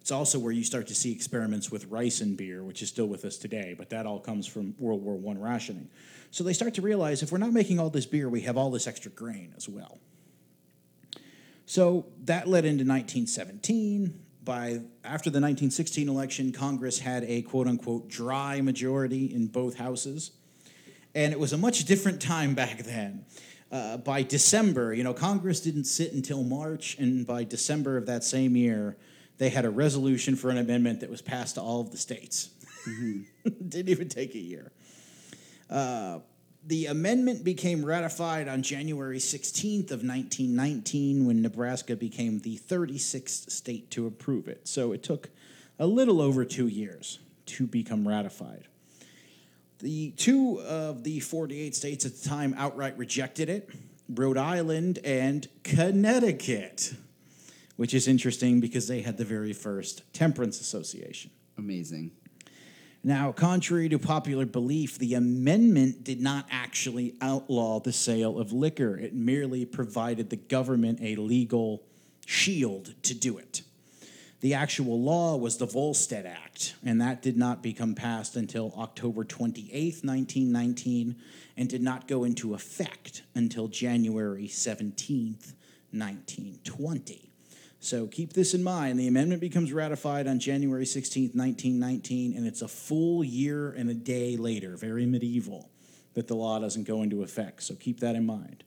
It's 0.00 0.12
also 0.12 0.38
where 0.38 0.52
you 0.52 0.62
start 0.62 0.86
to 0.88 0.94
see 0.94 1.10
experiments 1.10 1.72
with 1.72 1.86
rice 1.86 2.20
and 2.20 2.36
beer, 2.36 2.62
which 2.62 2.80
is 2.80 2.88
still 2.88 3.06
with 3.06 3.24
us 3.24 3.36
today, 3.38 3.74
but 3.76 3.90
that 3.90 4.06
all 4.06 4.20
comes 4.20 4.46
from 4.46 4.74
World 4.78 5.02
War 5.02 5.18
I 5.32 5.36
rationing. 5.36 5.88
So 6.30 6.44
they 6.44 6.52
start 6.52 6.74
to 6.74 6.82
realize 6.82 7.24
if 7.24 7.32
we're 7.32 7.38
not 7.38 7.52
making 7.52 7.80
all 7.80 7.90
this 7.90 8.06
beer, 8.06 8.28
we 8.28 8.42
have 8.42 8.56
all 8.56 8.70
this 8.70 8.86
extra 8.86 9.10
grain 9.10 9.52
as 9.56 9.68
well. 9.68 9.98
So 11.66 12.06
that 12.24 12.46
led 12.46 12.64
into 12.64 12.84
1917. 12.84 14.22
By 14.44 14.80
after 15.04 15.28
the 15.28 15.40
1916 15.40 16.08
election, 16.08 16.52
Congress 16.52 17.00
had 17.00 17.24
a 17.24 17.42
quote 17.42 17.66
unquote 17.66 18.08
dry 18.08 18.60
majority 18.60 19.26
in 19.26 19.48
both 19.48 19.76
houses, 19.76 20.30
and 21.16 21.32
it 21.32 21.40
was 21.40 21.52
a 21.52 21.58
much 21.58 21.84
different 21.84 22.22
time 22.22 22.54
back 22.62 22.78
then. 22.84 23.26
Uh, 23.72 23.96
by 23.96 24.22
December, 24.22 24.94
you 24.94 25.02
know, 25.02 25.12
Congress 25.12 25.60
didn't 25.60 25.84
sit 25.84 26.12
until 26.12 26.44
March, 26.44 26.96
and 26.98 27.26
by 27.26 27.42
December 27.42 27.96
of 27.96 28.06
that 28.06 28.22
same 28.22 28.56
year, 28.56 28.96
they 29.38 29.48
had 29.48 29.64
a 29.64 29.70
resolution 29.70 30.36
for 30.36 30.50
an 30.50 30.58
amendment 30.58 31.00
that 31.00 31.10
was 31.10 31.20
passed 31.20 31.56
to 31.56 31.60
all 31.60 31.80
of 31.80 31.90
the 31.90 31.96
states. 31.96 32.50
didn't 33.68 33.88
even 33.88 34.08
take 34.08 34.36
a 34.36 34.38
year. 34.38 34.70
Uh, 35.68 36.20
the 36.66 36.86
amendment 36.86 37.44
became 37.44 37.84
ratified 37.84 38.48
on 38.48 38.60
January 38.62 39.18
16th 39.18 39.92
of 39.92 40.02
1919 40.02 41.24
when 41.24 41.40
Nebraska 41.40 41.94
became 41.94 42.40
the 42.40 42.58
36th 42.58 43.50
state 43.50 43.88
to 43.92 44.06
approve 44.06 44.48
it. 44.48 44.66
So 44.66 44.90
it 44.90 45.04
took 45.04 45.30
a 45.78 45.86
little 45.86 46.20
over 46.20 46.44
2 46.44 46.66
years 46.66 47.20
to 47.46 47.68
become 47.68 48.06
ratified. 48.08 48.66
The 49.78 50.10
two 50.12 50.60
of 50.62 51.04
the 51.04 51.20
48 51.20 51.74
states 51.76 52.04
at 52.04 52.16
the 52.16 52.28
time 52.28 52.54
outright 52.56 52.98
rejected 52.98 53.48
it, 53.48 53.70
Rhode 54.08 54.38
Island 54.38 54.98
and 55.04 55.46
Connecticut, 55.62 56.94
which 57.76 57.94
is 57.94 58.08
interesting 58.08 58.58
because 58.58 58.88
they 58.88 59.02
had 59.02 59.18
the 59.18 59.24
very 59.24 59.52
first 59.52 60.02
temperance 60.12 60.60
association. 60.60 61.30
Amazing. 61.58 62.10
Now, 63.06 63.30
contrary 63.30 63.88
to 63.90 64.00
popular 64.00 64.46
belief, 64.46 64.98
the 64.98 65.14
amendment 65.14 66.02
did 66.02 66.20
not 66.20 66.44
actually 66.50 67.14
outlaw 67.20 67.78
the 67.78 67.92
sale 67.92 68.36
of 68.36 68.52
liquor. 68.52 68.98
It 68.98 69.14
merely 69.14 69.64
provided 69.64 70.28
the 70.28 70.34
government 70.34 70.98
a 71.00 71.14
legal 71.14 71.84
shield 72.26 73.00
to 73.04 73.14
do 73.14 73.38
it. 73.38 73.62
The 74.40 74.54
actual 74.54 75.00
law 75.00 75.36
was 75.36 75.56
the 75.56 75.66
Volstead 75.66 76.26
Act, 76.26 76.74
and 76.84 77.00
that 77.00 77.22
did 77.22 77.36
not 77.36 77.62
become 77.62 77.94
passed 77.94 78.34
until 78.34 78.74
October 78.76 79.22
28, 79.22 79.70
1919, 80.02 81.14
and 81.56 81.68
did 81.68 81.82
not 81.82 82.08
go 82.08 82.24
into 82.24 82.54
effect 82.54 83.22
until 83.36 83.68
January 83.68 84.48
17, 84.48 85.38
1920. 85.92 87.25
So 87.86 88.08
keep 88.08 88.32
this 88.32 88.52
in 88.52 88.64
mind. 88.64 88.98
The 88.98 89.06
amendment 89.06 89.40
becomes 89.40 89.72
ratified 89.72 90.26
on 90.26 90.40
January 90.40 90.84
16th, 90.84 91.36
1919, 91.36 92.36
and 92.36 92.44
it's 92.44 92.60
a 92.60 92.66
full 92.66 93.22
year 93.22 93.70
and 93.70 93.88
a 93.88 93.94
day 93.94 94.36
later, 94.36 94.76
very 94.76 95.06
medieval, 95.06 95.70
that 96.14 96.26
the 96.26 96.34
law 96.34 96.58
doesn't 96.58 96.82
go 96.82 97.02
into 97.02 97.22
effect. 97.22 97.62
So 97.62 97.76
keep 97.76 98.00
that 98.00 98.16
in 98.16 98.26
mind. 98.26 98.64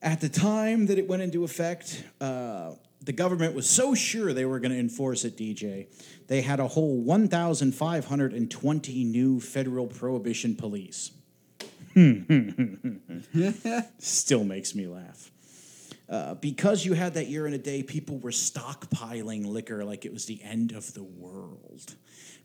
At 0.00 0.22
the 0.22 0.30
time 0.30 0.86
that 0.86 0.96
it 0.96 1.08
went 1.08 1.20
into 1.20 1.44
effect, 1.44 2.02
uh, 2.22 2.70
the 3.02 3.12
government 3.12 3.54
was 3.54 3.68
so 3.68 3.94
sure 3.94 4.32
they 4.32 4.46
were 4.46 4.60
going 4.60 4.72
to 4.72 4.78
enforce 4.78 5.26
it, 5.26 5.36
DJ, 5.36 5.88
they 6.26 6.40
had 6.40 6.58
a 6.58 6.68
whole 6.68 7.02
1,520 7.02 9.04
new 9.04 9.40
federal 9.40 9.86
prohibition 9.86 10.56
police. 10.56 11.10
Still 13.98 14.44
makes 14.44 14.74
me 14.74 14.86
laugh. 14.86 15.30
Uh, 16.10 16.34
because 16.34 16.84
you 16.84 16.92
had 16.92 17.14
that 17.14 17.28
year 17.28 17.46
and 17.46 17.54
a 17.54 17.58
day, 17.58 17.84
people 17.84 18.18
were 18.18 18.32
stockpiling 18.32 19.46
liquor 19.46 19.84
like 19.84 20.04
it 20.04 20.12
was 20.12 20.26
the 20.26 20.42
end 20.42 20.72
of 20.72 20.92
the 20.92 21.04
world. 21.04 21.94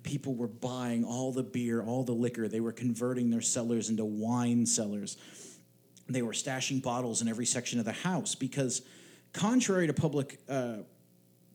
People 0.03 0.35
were 0.35 0.47
buying 0.47 1.03
all 1.03 1.31
the 1.31 1.41
beer, 1.41 1.81
all 1.81 2.03
the 2.03 2.13
liquor. 2.13 2.47
They 2.47 2.59
were 2.59 2.71
converting 2.71 3.31
their 3.31 3.41
cellars 3.41 3.89
into 3.89 4.05
wine 4.05 4.67
cellars. 4.67 5.17
They 6.07 6.21
were 6.21 6.33
stashing 6.33 6.83
bottles 6.83 7.23
in 7.23 7.27
every 7.27 7.47
section 7.47 7.79
of 7.79 7.85
the 7.85 7.91
house 7.91 8.35
because, 8.35 8.83
contrary 9.33 9.87
to 9.87 9.93
public, 9.93 10.39
uh, 10.47 10.77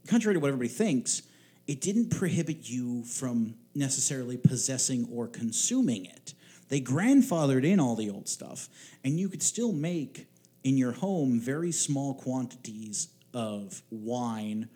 contrary 0.09 0.35
to 0.35 0.41
what 0.41 0.49
everybody 0.49 0.69
thinks, 0.69 1.23
it 1.69 1.81
didn't 1.81 2.11
prohibit 2.11 2.69
you 2.69 3.05
from 3.05 3.55
necessarily 3.77 4.37
possessing 4.37 5.07
or 5.13 5.29
consuming 5.29 6.07
it. 6.07 6.35
They 6.69 6.81
grandfathered 6.81 7.65
in 7.65 7.79
all 7.79 7.95
the 7.95 8.11
old 8.11 8.29
stuff, 8.29 8.69
and 9.05 9.17
you 9.17 9.29
could 9.29 9.45
still 9.45 9.73
make 9.73 10.27
in 10.65 10.77
your 10.77 10.93
home 10.93 11.41
very 11.41 11.73
small 11.73 12.15
quantities 12.15 13.09
of 13.33 13.83
wine 13.91 14.69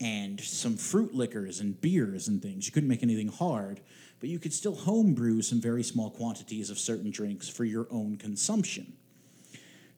and 0.00 0.40
some 0.40 0.76
fruit 0.76 1.14
liquors 1.14 1.60
and 1.60 1.80
beers 1.80 2.28
and 2.28 2.42
things. 2.42 2.66
You 2.66 2.72
couldn't 2.72 2.88
make 2.88 3.02
anything 3.02 3.28
hard, 3.28 3.80
but 4.18 4.28
you 4.28 4.38
could 4.38 4.52
still 4.52 4.74
home 4.74 5.14
brew 5.14 5.42
some 5.42 5.60
very 5.60 5.82
small 5.82 6.10
quantities 6.10 6.70
of 6.70 6.78
certain 6.78 7.10
drinks 7.10 7.48
for 7.48 7.64
your 7.64 7.86
own 7.90 8.16
consumption. 8.16 8.94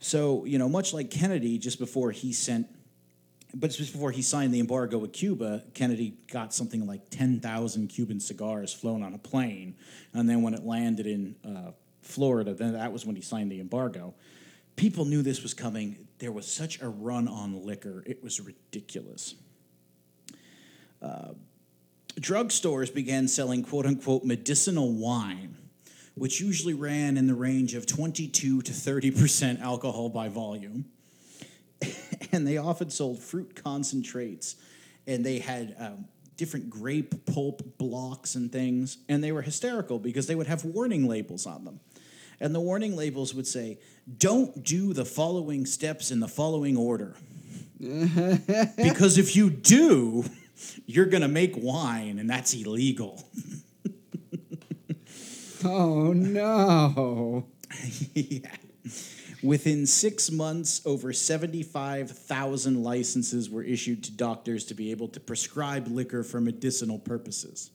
So, 0.01 0.45
you 0.45 0.59
know, 0.59 0.69
much 0.69 0.93
like 0.93 1.11
Kennedy, 1.11 1.59
just 1.59 1.79
before 1.79 2.11
he 2.11 2.33
sent, 2.33 2.67
but 3.55 3.71
just 3.71 3.93
before 3.93 4.11
he 4.11 4.23
signed 4.23 4.53
the 4.53 4.59
embargo 4.59 4.99
with 4.99 5.13
Cuba, 5.13 5.63
Kennedy 5.75 6.15
got 6.33 6.53
something 6.53 6.87
like 6.87 7.11
10,000 7.11 7.89
Cuban 7.89 8.19
cigars 8.19 8.73
flown 8.73 9.03
on 9.05 9.15
a 9.15 9.19
plane. 9.19 9.77
And 10.13 10.29
then 10.29 10.43
when 10.43 10.55
it 10.55 10.65
landed 10.65 11.07
in 11.07 11.37
uh, 11.45 11.71
Florida, 12.01 12.55
then 12.55 12.73
that 12.73 12.93
was 12.93 13.07
when 13.07 13.15
he 13.15 13.23
signed 13.23 13.53
the 13.53 13.61
embargo 13.61 14.15
people 14.77 15.05
knew 15.05 15.23
this 15.23 15.43
was 15.43 15.55
coming. 15.55 16.09
There 16.19 16.33
was 16.33 16.47
such 16.47 16.81
a 16.81 16.89
run 16.89 17.29
on 17.29 17.65
liquor, 17.65 18.03
it 18.07 18.23
was 18.23 18.41
ridiculous. 18.41 19.35
Uh, 21.01 21.33
drugstores 22.21 22.93
began 22.93 23.27
selling 23.27 23.65
quote 23.65 23.87
unquote 23.87 24.25
medicinal 24.25 24.93
wine, 24.93 25.57
which 26.15 26.41
usually 26.41 26.75
ran 26.75 27.17
in 27.17 27.27
the 27.27 27.35
range 27.35 27.75
of 27.75 27.87
22 27.87 28.63
to 28.63 28.73
30% 28.73 29.61
alcohol 29.61 30.09
by 30.09 30.29
volume. 30.29 30.85
and 32.33 32.47
they 32.47 32.57
often 32.59 32.91
sold 32.91 33.21
fruit 33.21 33.61
concentrates, 33.63 34.57
and 35.07 35.25
they 35.25 35.39
had 35.39 35.75
um, 35.79 36.05
different 36.37 36.71
grape 36.71 37.27
pulp 37.27 37.79
blocks 37.79 38.35
and 38.35 38.53
things. 38.53 38.99
And 39.09 39.23
they 39.23 39.33
were 39.33 39.43
hysterical 39.43 39.99
because 39.99 40.27
they 40.27 40.35
would 40.35 40.47
have 40.47 40.65
warning 40.65 41.09
labels 41.09 41.47
on 41.47 41.65
them. 41.65 41.81
And 42.43 42.53
the 42.53 42.61
warning 42.61 42.97
labels 42.97 43.33
would 43.35 43.47
say, 43.47 43.79
don't 44.19 44.65
do 44.65 44.93
the 44.93 45.05
following 45.05 45.65
steps 45.65 46.11
in 46.11 46.19
the 46.19 46.27
following 46.27 46.77
order. 46.77 47.15
because 47.79 49.17
if 49.17 49.37
you 49.37 49.49
do, 49.49 50.25
you're 50.85 51.07
going 51.07 51.23
to 51.23 51.29
make 51.29 51.55
wine, 51.57 52.19
and 52.19 52.29
that's 52.29 52.53
illegal. 52.53 53.25
Oh 55.65 56.13
no. 56.13 57.47
yeah. 58.15 58.57
Within 59.45 59.87
six 59.87 60.29
months, 60.31 60.83
over 60.85 61.13
75,000 61.13 62.83
licenses 62.83 63.49
were 63.49 63.63
issued 63.63 64.03
to 64.05 64.11
doctors 64.11 64.65
to 64.67 64.75
be 64.75 64.91
able 64.91 65.07
to 65.09 65.21
prescribe 65.21 65.87
liquor 65.87 66.25
for 66.25 66.41
medicinal 66.41 66.99
purposes. 66.99 67.71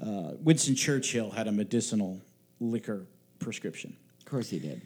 Uh, 0.00 0.32
Winston 0.38 0.76
Churchill 0.76 1.30
had 1.30 1.48
a 1.48 1.52
medicinal 1.52 2.20
liquor 2.60 3.06
prescription. 3.44 3.96
Of 4.18 4.24
course 4.24 4.50
he 4.50 4.58
did. 4.58 4.82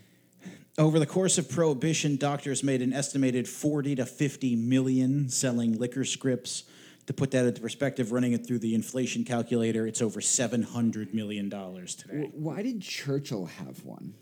Over 0.76 0.98
the 0.98 1.06
course 1.06 1.38
of 1.38 1.48
Prohibition, 1.50 2.16
doctors 2.16 2.62
made 2.62 2.82
an 2.82 2.92
estimated 2.92 3.48
40 3.48 3.96
to 3.96 4.06
50 4.06 4.56
million 4.56 5.28
selling 5.28 5.78
liquor 5.78 6.04
scripts. 6.04 6.64
To 7.06 7.14
put 7.14 7.30
that 7.30 7.46
into 7.46 7.60
perspective, 7.62 8.12
running 8.12 8.32
it 8.34 8.46
through 8.46 8.58
the 8.58 8.74
inflation 8.74 9.24
calculator, 9.24 9.86
it's 9.86 10.02
over 10.02 10.20
$700 10.20 11.14
million 11.14 11.48
today. 11.50 12.30
Why 12.34 12.62
did 12.62 12.82
Churchill 12.82 13.46
have 13.46 13.82
one? 13.84 14.12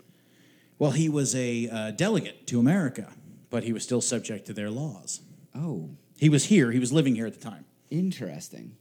Well, 0.79 0.91
he 0.91 1.09
was 1.09 1.35
a 1.35 1.67
uh, 1.69 1.91
delegate 1.91 2.47
to 2.47 2.59
America, 2.59 3.11
but 3.49 3.63
he 3.63 3.73
was 3.73 3.83
still 3.83 3.99
subject 4.01 4.45
to 4.47 4.53
their 4.53 4.69
laws. 4.69 5.19
Oh, 5.53 5.89
He 6.17 6.29
was 6.29 6.45
here, 6.45 6.71
he 6.71 6.79
was 6.79 6.93
living 6.93 7.15
here 7.15 7.25
at 7.27 7.33
the 7.33 7.49
time. 7.49 7.65
interesting. 7.89 8.77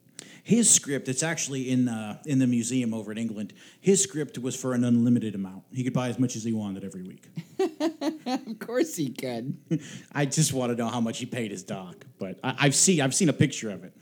His 0.47 0.71
script, 0.71 1.09
it's 1.09 1.25
actually 1.25 1.71
in, 1.71 1.89
uh, 1.89 2.23
in 2.25 2.39
the 2.39 2.47
museum 2.47 2.95
over 2.95 3.11
in 3.11 3.19
England. 3.19 3.53
His 3.81 4.01
script 4.01 4.39
was 4.39 4.55
for 4.55 4.75
an 4.75 4.85
unlimited 4.85 5.35
amount. 5.35 5.65
He 5.73 5.83
could 5.83 5.93
buy 5.93 6.09
as 6.09 6.21
much 6.21 6.37
as 6.37 6.45
he 6.45 6.53
wanted 6.53 6.85
every 6.85 7.03
week. 7.03 7.27
Of 8.27 8.59
course 8.61 8.95
he 8.95 9.11
could. 9.11 9.57
I 10.13 10.25
just 10.25 10.53
want 10.53 10.71
to 10.71 10.77
know 10.77 10.87
how 10.87 11.01
much 11.01 11.19
he 11.19 11.27
paid 11.27 11.51
his 11.51 11.65
doc, 11.65 12.07
but 12.21 12.39
I, 12.45 12.55
I've 12.61 12.75
seen 12.77 13.01
I've 13.01 13.15
seen 13.15 13.29
a 13.29 13.33
picture 13.33 13.71
of 13.71 13.83
it. 13.83 13.93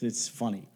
It's 0.00 0.28
funny. 0.28 0.68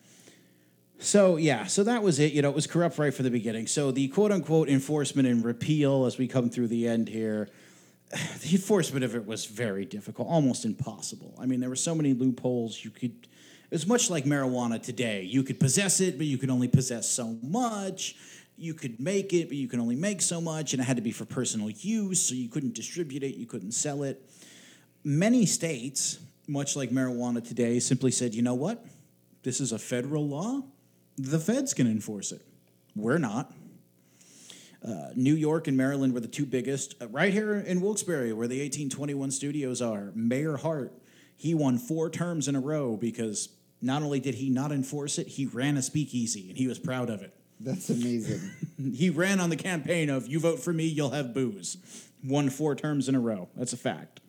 So 0.99 1.37
yeah, 1.37 1.67
so 1.67 1.85
that 1.85 2.03
was 2.03 2.19
it. 2.19 2.33
You 2.33 2.43
know, 2.43 2.51
it 2.51 2.55
was 2.55 2.67
corrupt 2.67 2.99
right 2.99 3.15
from 3.15 3.25
the 3.25 3.31
beginning. 3.31 3.69
So 3.69 3.93
the 3.93 4.09
quote 4.09 4.33
unquote 4.33 4.69
enforcement 4.69 5.29
and 5.29 5.45
repeal, 5.45 6.07
as 6.07 6.19
we 6.19 6.27
come 6.27 6.51
through 6.51 6.69
the 6.69 6.89
end 6.89 7.09
here, 7.09 7.49
the 8.11 8.51
enforcement 8.53 9.05
of 9.05 9.15
it 9.15 9.27
was 9.27 9.47
very 9.47 9.85
difficult, 9.85 10.29
almost 10.29 10.65
impossible. 10.65 11.35
I 11.41 11.47
mean, 11.47 11.61
there 11.61 11.71
were 11.71 11.77
so 11.77 11.95
many 11.95 12.15
loopholes. 12.15 12.85
You 12.85 12.91
could, 12.91 13.29
it 13.75 13.79
was 13.79 13.89
much 13.89 14.09
like 14.09 14.25
marijuana 14.25 14.81
today. 14.81 15.23
You 15.23 15.43
could 15.43 15.59
possess 15.59 16.01
it, 16.01 16.17
but 16.17 16.29
you 16.29 16.39
could 16.39 16.49
only 16.49 16.69
possess 16.69 17.09
so 17.09 17.37
much. 17.43 18.15
You 18.57 18.73
could 18.73 19.01
make 19.01 19.33
it, 19.33 19.49
but 19.49 19.57
you 19.57 19.67
can 19.67 19.81
only 19.81 19.97
make 19.97 20.23
so 20.23 20.41
much, 20.41 20.75
and 20.75 20.81
it 20.81 20.85
had 20.85 20.95
to 20.95 21.03
be 21.03 21.11
for 21.11 21.25
personal 21.25 21.69
use, 21.69 22.23
so 22.23 22.37
you 22.37 22.49
couldn't 22.49 22.75
distribute 22.75 23.25
it, 23.25 23.35
you 23.35 23.47
couldn't 23.47 23.73
sell 23.73 24.05
it. 24.05 24.31
Many 25.03 25.45
states, 25.45 26.21
much 26.47 26.77
like 26.77 26.91
marijuana 26.91 27.45
today, 27.45 27.81
simply 27.81 28.13
said, 28.13 28.33
you 28.33 28.43
know 28.43 28.55
what? 28.55 28.87
This 29.43 29.61
is 29.61 29.73
a 29.73 29.79
federal 29.81 30.25
law. 30.25 30.63
The 31.19 31.41
feds 31.41 31.75
can 31.75 31.89
enforce 31.89 32.31
it. 32.31 32.43
We're 32.95 33.19
not. 33.19 33.53
Uh, 34.87 35.09
New 35.17 35.35
York 35.35 35.67
and 35.67 35.77
Maryland 35.77 36.15
were 36.15 36.21
the 36.21 36.29
two 36.29 36.47
biggest. 36.47 36.95
Uh, 37.03 37.09
right 37.09 37.33
here 37.33 37.55
in 37.55 37.81
Wilkes-Barre, 37.81 38.35
where 38.35 38.47
the 38.47 38.61
1821 38.61 39.33
studios 39.33 39.83
are, 39.83 40.13
Mayor 40.15 40.59
Hart, 40.59 40.93
he 41.37 41.55
won 41.55 41.79
four 41.79 42.09
terms 42.09 42.47
in 42.47 42.55
a 42.55 42.61
row 42.61 42.97
because 42.97 43.49
not 43.85 44.03
only 44.03 44.21
did 44.21 44.35
he 44.35 44.51
not 44.51 44.73
enforce 44.73 45.19
it, 45.19 45.29
he 45.29 45.47
ran 45.47 45.77
a 45.77 45.83
speakeasy, 45.83 46.49
and 46.49 46.59
he 46.59 46.67
was 46.67 46.79
proud 46.79 47.11
of 47.11 47.23
it. 47.23 47.35
That's 47.61 47.91
amazing. 47.91 48.41
He 48.77 49.09
ran 49.09 49.39
on 49.39 49.51
the 49.51 49.57
campaign 49.57 50.11
of 50.11 50.27
"You 50.27 50.41
vote 50.41 50.59
for 50.59 50.73
me, 50.73 50.85
you'll 50.85 51.11
have 51.11 51.33
booze." 51.33 51.77
Won 52.25 52.51
four 52.51 52.75
terms 52.75 53.09
in 53.09 53.15
a 53.15 53.21
row. 53.21 53.49
That's 53.55 53.73
a 53.73 53.77
fact. 53.77 54.21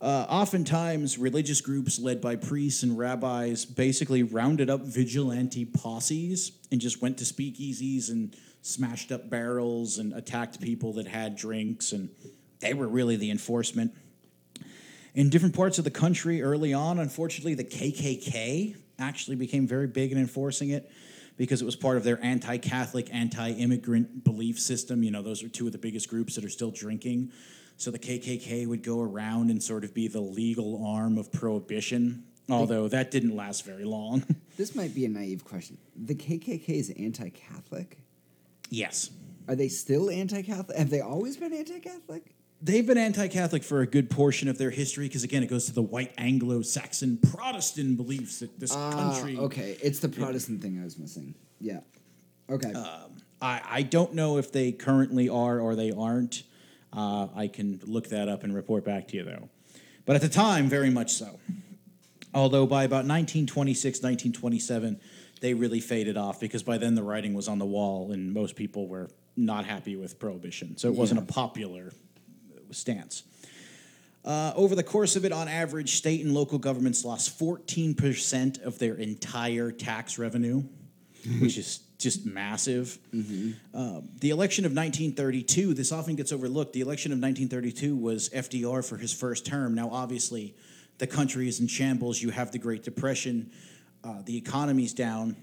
Uh, 0.00 0.26
oftentimes, 0.28 1.18
religious 1.18 1.60
groups 1.60 1.98
led 1.98 2.20
by 2.20 2.36
priests 2.36 2.82
and 2.82 2.96
rabbis 2.96 3.64
basically 3.64 4.22
rounded 4.22 4.70
up 4.70 4.82
vigilante 4.82 5.64
posses 5.64 6.52
and 6.70 6.80
just 6.80 7.02
went 7.02 7.18
to 7.18 7.24
speakeasies 7.24 8.08
and 8.08 8.34
smashed 8.62 9.10
up 9.12 9.28
barrels 9.28 9.98
and 9.98 10.12
attacked 10.12 10.60
people 10.60 10.92
that 10.94 11.06
had 11.06 11.36
drinks, 11.36 11.92
and 11.92 12.08
they 12.60 12.74
were 12.74 12.88
really 12.88 13.16
the 13.16 13.30
enforcement. 13.30 13.92
In 15.14 15.30
different 15.30 15.54
parts 15.54 15.78
of 15.78 15.84
the 15.84 15.90
country 15.90 16.42
early 16.42 16.72
on, 16.74 16.98
unfortunately, 16.98 17.54
the 17.54 17.64
KKK 17.64 18.76
actually 18.98 19.36
became 19.36 19.66
very 19.66 19.86
big 19.86 20.12
in 20.12 20.18
enforcing 20.18 20.70
it 20.70 20.90
because 21.36 21.62
it 21.62 21.64
was 21.64 21.76
part 21.76 21.96
of 21.96 22.04
their 22.04 22.22
anti 22.22 22.58
Catholic, 22.58 23.08
anti 23.12 23.52
immigrant 23.52 24.24
belief 24.24 24.58
system. 24.58 25.02
You 25.02 25.10
know, 25.10 25.22
those 25.22 25.42
are 25.42 25.48
two 25.48 25.66
of 25.66 25.72
the 25.72 25.78
biggest 25.78 26.08
groups 26.08 26.34
that 26.34 26.44
are 26.44 26.50
still 26.50 26.70
drinking. 26.70 27.32
So 27.76 27.90
the 27.90 27.98
KKK 27.98 28.66
would 28.66 28.82
go 28.82 29.00
around 29.00 29.50
and 29.50 29.62
sort 29.62 29.84
of 29.84 29.94
be 29.94 30.08
the 30.08 30.20
legal 30.20 30.84
arm 30.84 31.16
of 31.16 31.30
prohibition, 31.32 32.24
although 32.50 32.88
that 32.88 33.12
didn't 33.12 33.36
last 33.36 33.64
very 33.64 33.84
long. 33.84 34.24
this 34.56 34.74
might 34.74 34.94
be 34.94 35.04
a 35.04 35.08
naive 35.08 35.44
question. 35.44 35.78
The 35.94 36.16
KKK 36.16 36.68
is 36.68 36.90
anti-Catholic. 36.90 37.98
yes. 38.68 39.10
Are 39.46 39.54
they 39.54 39.68
still 39.68 40.10
anti-Catholic? 40.10 40.76
Have 40.76 40.90
they 40.90 41.00
always 41.00 41.38
been 41.38 41.54
anti-Catholic? 41.54 42.34
They've 42.60 42.86
been 42.86 42.98
anti 42.98 43.28
Catholic 43.28 43.62
for 43.62 43.82
a 43.82 43.86
good 43.86 44.10
portion 44.10 44.48
of 44.48 44.58
their 44.58 44.70
history 44.70 45.06
because, 45.06 45.22
again, 45.22 45.42
it 45.44 45.46
goes 45.48 45.66
to 45.66 45.72
the 45.72 45.82
white 45.82 46.12
Anglo 46.18 46.62
Saxon 46.62 47.18
Protestant 47.18 47.96
beliefs 47.96 48.40
that 48.40 48.58
this 48.58 48.72
Ah, 48.74 48.90
country. 48.90 49.36
okay, 49.38 49.76
it's 49.82 50.00
the 50.00 50.08
Protestant 50.08 50.60
thing 50.60 50.80
I 50.80 50.84
was 50.84 50.98
missing. 50.98 51.34
Yeah. 51.60 51.80
Okay. 52.50 52.72
I, 53.40 53.60
I 53.64 53.82
don't 53.82 54.14
know 54.14 54.38
if 54.38 54.50
they 54.50 54.72
currently 54.72 55.28
are 55.28 55.60
or 55.60 55.76
they 55.76 55.92
aren't. 55.92 56.42
Uh, 56.92 57.28
I 57.36 57.46
can 57.46 57.80
look 57.84 58.08
that 58.08 58.28
up 58.28 58.42
and 58.42 58.52
report 58.54 58.84
back 58.84 59.06
to 59.08 59.16
you, 59.16 59.22
though. 59.24 59.48
But 60.04 60.16
at 60.16 60.22
the 60.22 60.28
time, 60.28 60.68
very 60.68 60.90
much 60.90 61.12
so. 61.12 61.38
Although 62.34 62.66
by 62.66 62.82
about 62.84 63.04
1926, 63.06 63.98
1927, 63.98 64.98
they 65.40 65.54
really 65.54 65.80
faded 65.80 66.16
off 66.16 66.40
because 66.40 66.62
by 66.64 66.78
then 66.78 66.94
the 66.96 67.02
writing 67.02 67.34
was 67.34 67.46
on 67.46 67.58
the 67.58 67.66
wall 67.66 68.10
and 68.10 68.32
most 68.32 68.56
people 68.56 68.88
were 68.88 69.08
not 69.36 69.64
happy 69.64 69.94
with 69.94 70.18
prohibition. 70.18 70.76
So 70.76 70.88
it 70.88 70.94
wasn't 70.94 71.20
a 71.20 71.24
popular 71.32 71.92
stance. 72.72 73.24
Uh, 74.24 74.52
over 74.56 74.74
the 74.74 74.82
course 74.82 75.16
of 75.16 75.24
it, 75.24 75.32
on 75.32 75.48
average, 75.48 75.96
state 75.96 76.24
and 76.24 76.34
local 76.34 76.58
governments 76.58 77.04
lost 77.04 77.38
14% 77.38 78.62
of 78.62 78.78
their 78.78 78.94
entire 78.94 79.70
tax 79.70 80.18
revenue, 80.18 80.62
which 81.40 81.56
is 81.56 81.80
just 81.98 82.26
massive. 82.26 82.98
Um, 83.74 84.08
the 84.20 84.30
election 84.30 84.64
of 84.64 84.72
1932, 84.72 85.74
this 85.74 85.92
often 85.92 86.14
gets 86.14 86.32
overlooked. 86.32 86.72
The 86.72 86.80
election 86.80 87.12
of 87.12 87.18
1932 87.18 87.96
was 87.96 88.28
FDR 88.30 88.86
for 88.86 88.96
his 88.96 89.12
first 89.12 89.46
term. 89.46 89.74
Now, 89.74 89.90
obviously, 89.90 90.54
the 90.98 91.06
country 91.06 91.48
is 91.48 91.60
in 91.60 91.66
shambles. 91.66 92.20
You 92.20 92.30
have 92.30 92.52
the 92.52 92.58
Great 92.58 92.82
Depression, 92.82 93.50
uh, 94.04 94.22
the 94.24 94.36
economy's 94.36 94.92
down 94.92 95.36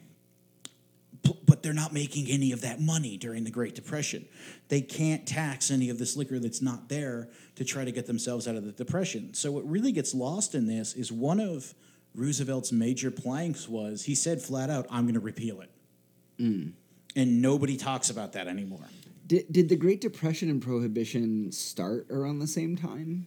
they're 1.65 1.73
not 1.73 1.91
making 1.91 2.27
any 2.29 2.51
of 2.51 2.61
that 2.61 2.79
money 2.79 3.17
during 3.17 3.43
the 3.43 3.49
Great 3.49 3.73
Depression. 3.73 4.23
They 4.67 4.81
can't 4.81 5.25
tax 5.25 5.71
any 5.71 5.89
of 5.89 5.97
this 5.97 6.15
liquor 6.15 6.37
that's 6.37 6.61
not 6.61 6.89
there 6.89 7.29
to 7.55 7.65
try 7.65 7.83
to 7.83 7.91
get 7.91 8.05
themselves 8.05 8.47
out 8.47 8.55
of 8.55 8.65
the 8.65 8.71
Depression. 8.71 9.33
So 9.33 9.51
what 9.51 9.67
really 9.67 9.91
gets 9.91 10.13
lost 10.13 10.53
in 10.53 10.67
this 10.67 10.93
is 10.93 11.11
one 11.11 11.39
of 11.39 11.73
Roosevelt's 12.13 12.71
major 12.71 13.09
planks 13.09 13.67
was 13.67 14.03
he 14.03 14.13
said 14.13 14.43
flat 14.43 14.69
out, 14.69 14.85
"I'm 14.91 15.05
going 15.05 15.15
to 15.15 15.19
repeal 15.19 15.59
it," 15.61 15.71
and 17.15 17.41
nobody 17.41 17.77
talks 17.77 18.11
about 18.11 18.33
that 18.33 18.47
anymore. 18.47 18.87
Did, 19.25 19.51
did 19.51 19.69
the 19.69 19.75
Great 19.75 20.01
Depression 20.01 20.51
and 20.51 20.61
Prohibition 20.61 21.51
start 21.51 22.05
around 22.11 22.39
the 22.39 22.47
same 22.47 22.75
time? 22.75 23.25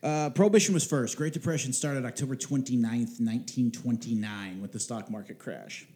Uh, 0.00 0.30
Prohibition 0.30 0.74
was 0.74 0.86
first. 0.86 1.16
Great 1.16 1.32
Depression 1.32 1.72
started 1.72 2.04
October 2.04 2.36
29th, 2.36 3.18
1929, 3.18 4.62
with 4.62 4.70
the 4.70 4.78
stock 4.78 5.10
market 5.10 5.40
crash. 5.40 5.88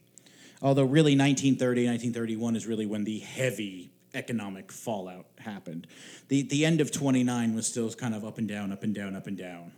Although, 0.61 0.85
really, 0.85 1.17
1930, 1.17 1.87
1931 1.87 2.57
is 2.57 2.67
really 2.67 2.87
when 2.87 3.05
the 3.05 3.21
heavy 3.21 3.93
economic 4.15 4.73
fallout 4.73 5.27
happened. 5.39 5.87
The, 6.29 6.43
the 6.43 6.65
end 6.65 6.81
of 6.81 6.91
29 6.91 7.55
was 7.55 7.67
still 7.67 7.91
kind 7.93 8.15
of 8.15 8.25
up 8.25 8.39
and 8.39 8.49
down, 8.49 8.73
up 8.73 8.83
and 8.83 8.95
down, 8.95 9.15
up 9.15 9.27
and 9.27 9.37
down. 9.37 9.73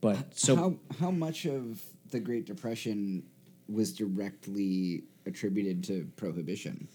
But 0.00 0.38
so 0.38 0.56
how 0.56 0.74
how 0.98 1.10
much 1.10 1.46
of 1.46 1.82
the 2.10 2.18
Great 2.18 2.44
Depression 2.46 3.22
was 3.68 3.92
directly 3.92 5.04
attributed 5.26 5.84
to 5.84 6.08
prohibition? 6.16 6.88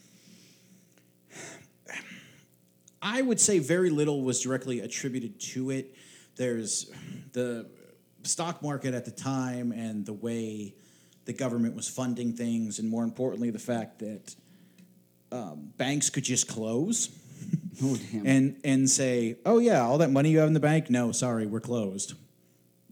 I 3.02 3.22
would 3.22 3.40
say 3.40 3.60
very 3.60 3.90
little 3.90 4.24
was 4.24 4.42
directly 4.42 4.82
attributed 4.82 5.40
to 5.40 5.70
it. 5.70 5.96
There's 6.36 6.92
the 7.32 7.70
stock 8.24 8.62
market 8.62 8.94
at 8.94 9.06
the 9.06 9.12
time 9.12 9.72
and 9.72 10.06
the 10.06 10.14
way 10.14 10.74
the 11.28 11.34
government 11.34 11.76
was 11.76 11.88
funding 11.88 12.34
things, 12.34 12.80
and 12.80 12.90
more 12.90 13.04
importantly, 13.04 13.52
the 13.52 13.60
fact 13.60 14.00
that 14.00 14.36
um, 15.32 15.74
banks 15.78 16.10
could 16.10 16.24
just 16.24 16.48
close 16.48 17.10
Oh 17.84 17.96
and 18.26 18.60
and 18.64 18.90
say, 18.90 19.38
"Oh 19.46 19.60
yeah, 19.60 19.82
all 19.82 20.00
that 20.00 20.10
money 20.10 20.32
you 20.32 20.40
have 20.40 20.48
in 20.48 20.56
the 20.56 20.60
bank? 20.60 20.90
No, 20.90 21.12
sorry, 21.12 21.46
we're 21.46 21.60
closed. 21.60 22.16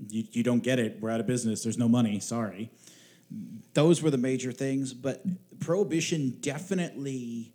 You 0.09 0.25
you 0.31 0.43
don't 0.43 0.61
get 0.61 0.77
it. 0.77 0.99
We're 1.01 1.09
out 1.09 1.19
of 1.19 1.25
business. 1.25 1.63
There's 1.63 1.79
no 1.79 1.89
money. 1.89 2.19
Sorry." 2.19 2.69
Those 3.73 4.03
were 4.03 4.11
the 4.11 4.19
major 4.19 4.51
things, 4.51 4.93
but 4.93 5.23
prohibition 5.59 6.37
definitely 6.39 7.51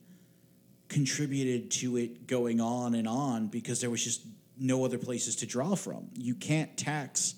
contributed 0.88 1.70
to 1.70 1.96
it 1.96 2.26
going 2.26 2.60
on 2.60 2.96
and 2.96 3.06
on 3.06 3.46
because 3.46 3.80
there 3.80 3.88
was 3.88 4.02
just 4.02 4.26
no 4.58 4.84
other 4.84 4.98
places 4.98 5.36
to 5.36 5.46
draw 5.46 5.76
from. 5.76 6.08
You 6.14 6.34
can't 6.34 6.76
tax, 6.76 7.36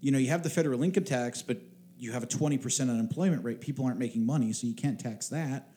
you 0.00 0.12
know, 0.12 0.18
you 0.18 0.28
have 0.28 0.42
the 0.42 0.50
federal 0.50 0.82
income 0.82 1.04
tax, 1.04 1.40
but 1.40 1.56
you 2.00 2.12
have 2.12 2.22
a 2.22 2.26
20% 2.26 2.80
unemployment 2.90 3.44
rate. 3.44 3.60
People 3.60 3.84
aren't 3.84 3.98
making 3.98 4.24
money, 4.26 4.52
so 4.52 4.66
you 4.66 4.74
can't 4.74 4.98
tax 4.98 5.28
that. 5.28 5.68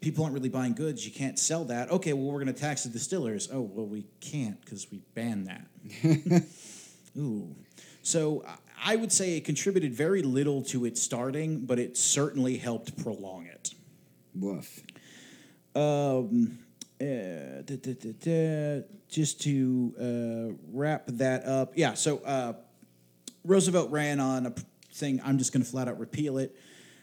people 0.00 0.22
aren't 0.22 0.34
really 0.34 0.50
buying 0.50 0.74
goods. 0.74 1.04
You 1.06 1.12
can't 1.12 1.38
sell 1.38 1.64
that. 1.64 1.90
Okay, 1.90 2.12
well, 2.12 2.26
we're 2.30 2.44
going 2.44 2.54
to 2.54 2.60
tax 2.60 2.84
the 2.84 2.90
distillers. 2.90 3.48
Oh, 3.52 3.62
well, 3.62 3.86
we 3.86 4.04
can't 4.20 4.60
because 4.60 4.86
we 4.90 5.00
banned 5.14 5.46
that. 5.48 6.46
Ooh. 7.18 7.56
So 8.02 8.44
I- 8.84 8.96
would 8.96 9.10
say 9.10 9.36
it 9.38 9.44
contributed 9.44 9.94
very 9.94 10.22
little 10.22 10.62
to 10.64 10.84
its 10.84 11.02
starting, 11.02 11.64
but 11.64 11.78
it 11.78 11.96
certainly 11.96 12.58
helped 12.58 13.02
prolong 13.02 13.46
it. 13.46 13.74
Woof. 14.34 14.82
Um, 15.74 16.58
uh, 17.00 17.62
da, 17.64 17.76
da, 17.76 18.12
da, 18.20 18.82
just 19.08 19.40
to 19.42 19.94
uh, 19.98 20.54
wrap 20.72 21.04
that 21.06 21.44
up, 21.46 21.72
yeah. 21.74 21.94
So 21.94 22.18
uh, 22.18 22.52
Roosevelt 23.44 23.90
ran 23.90 24.20
on 24.20 24.46
a 24.46 24.54
thing. 24.96 25.20
I'm 25.24 25.38
just 25.38 25.52
going 25.52 25.64
to 25.64 25.70
flat 25.70 25.88
out 25.88 25.98
repeal 25.98 26.38
it. 26.38 26.56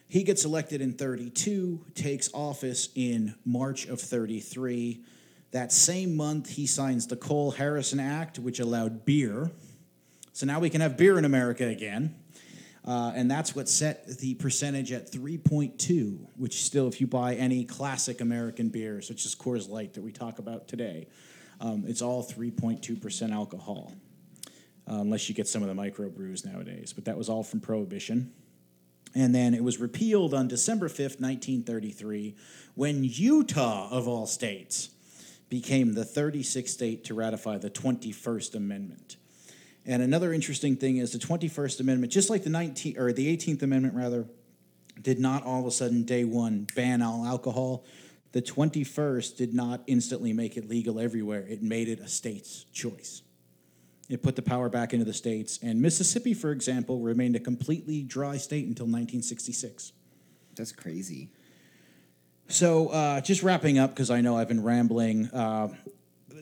He 0.07 0.23
gets 0.23 0.45
elected 0.45 0.81
in 0.81 0.93
32, 0.93 1.85
takes 1.95 2.29
office 2.33 2.89
in 2.95 3.35
March 3.45 3.87
of 3.87 3.99
33. 3.99 5.01
That 5.51 5.71
same 5.71 6.15
month, 6.15 6.49
he 6.49 6.67
signs 6.67 7.07
the 7.07 7.15
Cole 7.15 7.51
Harrison 7.51 7.99
Act, 7.99 8.39
which 8.39 8.59
allowed 8.59 9.05
beer. 9.05 9.51
So 10.33 10.45
now 10.45 10.59
we 10.59 10.69
can 10.69 10.81
have 10.81 10.97
beer 10.97 11.17
in 11.17 11.25
America 11.25 11.65
again. 11.65 12.15
Uh, 12.85 13.13
and 13.15 13.31
that's 13.31 13.55
what 13.55 13.69
set 13.69 14.05
the 14.19 14.33
percentage 14.35 14.91
at 14.91 15.09
3.2, 15.09 16.27
which 16.35 16.63
still, 16.63 16.87
if 16.87 16.99
you 16.99 17.07
buy 17.07 17.35
any 17.35 17.63
classic 17.63 18.19
American 18.19 18.69
beer, 18.69 19.01
such 19.01 19.25
as 19.25 19.33
Coors 19.35 19.69
Light 19.69 19.93
that 19.93 20.01
we 20.01 20.11
talk 20.11 20.39
about 20.39 20.67
today, 20.67 21.07
um, 21.61 21.85
it's 21.87 22.01
all 22.01 22.23
3.2% 22.23 23.31
alcohol, 23.31 23.93
uh, 24.89 24.95
unless 24.95 25.29
you 25.29 25.35
get 25.35 25.47
some 25.47 25.63
of 25.63 25.69
the 25.69 25.81
microbrews 25.81 26.45
nowadays. 26.45 26.93
But 26.93 27.05
that 27.05 27.17
was 27.17 27.29
all 27.29 27.43
from 27.43 27.59
Prohibition. 27.59 28.31
And 29.15 29.33
then 29.33 29.53
it 29.53 29.63
was 29.63 29.79
repealed 29.79 30.33
on 30.33 30.47
December 30.47 30.87
5th, 30.87 31.21
1933, 31.21 32.35
when 32.73 33.03
Utah, 33.03 33.89
of 33.91 34.07
all 34.07 34.25
states, 34.25 34.89
became 35.49 35.93
the 35.93 36.03
36th 36.03 36.69
state 36.69 37.03
to 37.05 37.13
ratify 37.13 37.59
the 37.59 37.69
21st 37.69 38.55
Amendment. 38.55 39.17
And 39.85 40.01
another 40.01 40.33
interesting 40.33 40.75
thing 40.75 40.97
is 40.97 41.11
the 41.11 41.19
21st 41.19 41.79
Amendment, 41.81 42.11
just 42.11 42.29
like 42.29 42.43
the 42.43 42.49
19 42.49 42.97
or 42.97 43.13
the 43.13 43.35
18th 43.37 43.61
Amendment 43.61 43.93
rather, 43.95 44.25
did 44.99 45.19
not 45.19 45.43
all 45.43 45.61
of 45.61 45.65
a 45.67 45.71
sudden 45.71 46.03
day 46.03 46.23
one 46.23 46.67
ban 46.75 47.01
all 47.01 47.25
alcohol. 47.25 47.85
The 48.31 48.41
21st 48.41 49.37
did 49.37 49.53
not 49.53 49.83
instantly 49.85 50.33
make 50.33 50.57
it 50.57 50.67
legal 50.67 50.99
everywhere. 50.99 51.45
It 51.47 51.61
made 51.61 51.87
it 51.87 51.99
a 51.99 52.07
state's 52.07 52.63
choice. 52.73 53.21
It 54.13 54.21
put 54.21 54.35
the 54.35 54.43
power 54.43 54.69
back 54.69 54.93
into 54.93 55.05
the 55.05 55.13
states, 55.13 55.57
and 55.63 55.81
Mississippi, 55.81 56.35
for 56.35 56.51
example, 56.51 56.99
remained 56.99 57.35
a 57.35 57.39
completely 57.39 58.03
dry 58.03 58.37
state 58.37 58.67
until 58.67 58.85
1966. 58.85 59.91
That's 60.55 60.71
crazy. 60.71 61.31
So, 62.47 62.89
uh, 62.89 63.21
just 63.21 63.41
wrapping 63.41 63.79
up 63.79 63.89
because 63.89 64.11
I 64.11 64.21
know 64.21 64.37
I've 64.37 64.47
been 64.47 64.63
rambling. 64.63 65.27
Uh, 65.27 65.69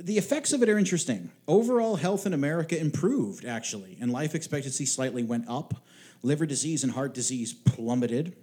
the 0.02 0.18
effects 0.18 0.52
of 0.52 0.62
it 0.62 0.68
are 0.68 0.78
interesting. 0.78 1.32
Overall 1.48 1.96
health 1.96 2.26
in 2.26 2.34
America 2.34 2.78
improved, 2.78 3.46
actually, 3.46 3.98
and 4.02 4.12
life 4.12 4.36
expectancy 4.36 4.86
slightly 4.86 5.24
went 5.24 5.48
up. 5.48 5.76
Liver 6.24 6.46
disease 6.46 6.84
and 6.84 6.92
heart 6.92 7.14
disease 7.14 7.54
plummeted. 7.54 8.36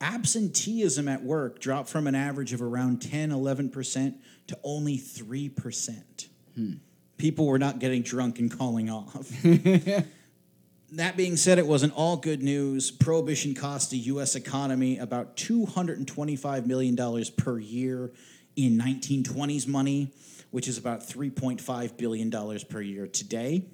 Absenteeism 0.00 1.06
at 1.06 1.22
work 1.22 1.60
dropped 1.60 1.88
from 1.88 2.06
an 2.06 2.16
average 2.16 2.52
of 2.52 2.60
around 2.60 3.02
10, 3.02 3.30
11% 3.30 4.14
to 4.48 4.58
only 4.64 4.98
3%. 4.98 6.26
People 7.16 7.46
were 7.46 7.58
not 7.58 7.78
getting 7.78 8.02
drunk 8.02 8.38
and 8.38 8.50
calling 8.50 8.90
off. 8.90 9.30
That 10.92 11.16
being 11.16 11.36
said, 11.36 11.58
it 11.58 11.66
wasn't 11.66 11.94
all 11.94 12.16
good 12.16 12.42
news. 12.42 12.92
Prohibition 12.92 13.54
cost 13.54 13.90
the 13.90 13.98
U.S. 13.98 14.36
economy 14.36 14.98
about 14.98 15.36
$225 15.36 16.66
million 16.66 17.24
per 17.36 17.58
year 17.58 18.12
in 18.54 18.78
1920s 18.78 19.66
money, 19.66 20.12
which 20.52 20.68
is 20.68 20.78
about 20.78 21.00
$3.5 21.00 21.96
billion 21.96 22.30
per 22.68 22.80
year 22.80 23.08
today. 23.08 23.66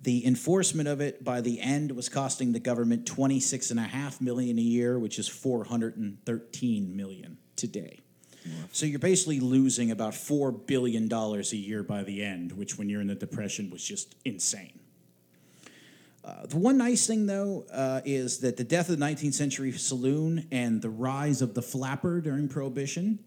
The 0.00 0.26
enforcement 0.26 0.88
of 0.88 1.00
it 1.00 1.22
by 1.22 1.42
the 1.42 1.60
end 1.60 1.92
was 1.92 2.08
costing 2.08 2.52
the 2.52 2.58
government 2.58 3.04
26.5 3.04 4.20
million 4.22 4.58
a 4.58 4.62
year, 4.62 4.98
which 4.98 5.18
is 5.18 5.28
413 5.28 6.96
million 6.96 7.36
today. 7.54 8.01
So 8.72 8.86
you're 8.86 8.98
basically 8.98 9.40
losing 9.40 9.90
about 9.90 10.12
$4 10.14 10.66
billion 10.66 11.12
a 11.12 11.42
year 11.56 11.82
by 11.82 12.02
the 12.02 12.24
end, 12.24 12.52
which 12.52 12.78
when 12.78 12.88
you're 12.88 13.00
in 13.00 13.06
the 13.06 13.14
Depression 13.14 13.70
was 13.70 13.84
just 13.84 14.14
insane. 14.24 14.78
Uh, 16.24 16.46
the 16.46 16.56
one 16.56 16.78
nice 16.78 17.06
thing, 17.06 17.26
though, 17.26 17.64
uh, 17.72 18.00
is 18.04 18.38
that 18.38 18.56
the 18.56 18.64
death 18.64 18.88
of 18.88 18.98
the 18.98 19.04
19th 19.04 19.34
century 19.34 19.72
saloon 19.72 20.46
and 20.52 20.80
the 20.80 20.90
rise 20.90 21.42
of 21.42 21.54
the 21.54 21.62
flapper 21.62 22.20
during 22.20 22.48
Prohibition 22.48 23.18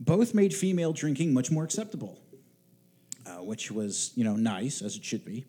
both 0.00 0.32
made 0.34 0.54
female 0.54 0.92
drinking 0.92 1.34
much 1.34 1.50
more 1.50 1.64
acceptable, 1.64 2.18
uh, 3.26 3.42
which 3.42 3.70
was, 3.70 4.12
you 4.14 4.24
know, 4.24 4.36
nice, 4.36 4.80
as 4.80 4.96
it 4.96 5.04
should 5.04 5.24
be. 5.24 5.44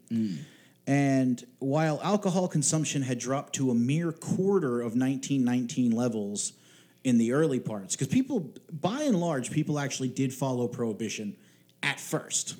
And 0.87 1.45
while 1.59 1.99
alcohol 2.03 2.47
consumption 2.47 3.03
had 3.03 3.19
dropped 3.19 3.53
to 3.55 3.71
a 3.71 3.75
mere 3.75 4.11
quarter 4.11 4.81
of 4.81 4.95
1919 4.95 5.91
levels 5.91 6.53
in 7.03 7.17
the 7.17 7.31
early 7.31 7.59
parts, 7.59 7.95
because 7.95 8.07
people, 8.07 8.53
by 8.71 9.03
and 9.03 9.19
large, 9.19 9.51
people 9.51 9.79
actually 9.79 10.09
did 10.09 10.33
follow 10.33 10.67
Prohibition 10.67 11.35
at 11.81 11.99
first. 11.99 12.55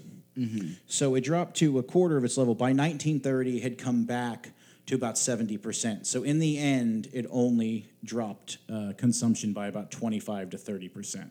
So 0.88 1.16
it 1.16 1.22
dropped 1.22 1.58
to 1.58 1.80
a 1.80 1.84
quarter 1.84 2.16
of 2.16 2.24
its 2.24 2.38
level. 2.38 2.56
By 2.56 2.72
1930, 2.72 3.58
it 3.58 3.64
had 3.64 3.78
come 3.78 4.06
back 4.06 4.52
to 4.86 4.96
about 4.96 5.16
70%. 5.16 6.06
So 6.06 6.24
in 6.24 6.40
the 6.40 6.58
end, 6.58 7.10
it 7.14 7.26
only 7.30 7.90
dropped 8.04 8.58
uh, 8.74 8.94
consumption 8.98 9.54
by 9.54 9.68
about 9.68 9.92
25 9.92 10.52
to 10.52 10.58
30% 10.58 11.30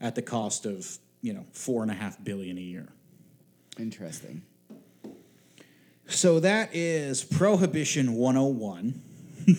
at 0.00 0.14
the 0.14 0.22
cost 0.22 0.64
of, 0.64 0.98
you 1.20 1.32
know, 1.32 1.44
four 1.52 1.82
and 1.82 1.90
a 1.90 1.94
half 1.94 2.22
billion 2.24 2.56
a 2.56 2.62
year. 2.62 2.88
Interesting. 3.78 4.42
So 6.06 6.40
that 6.40 6.70
is 6.72 7.22
Prohibition 7.22 8.14
101. 8.14 9.02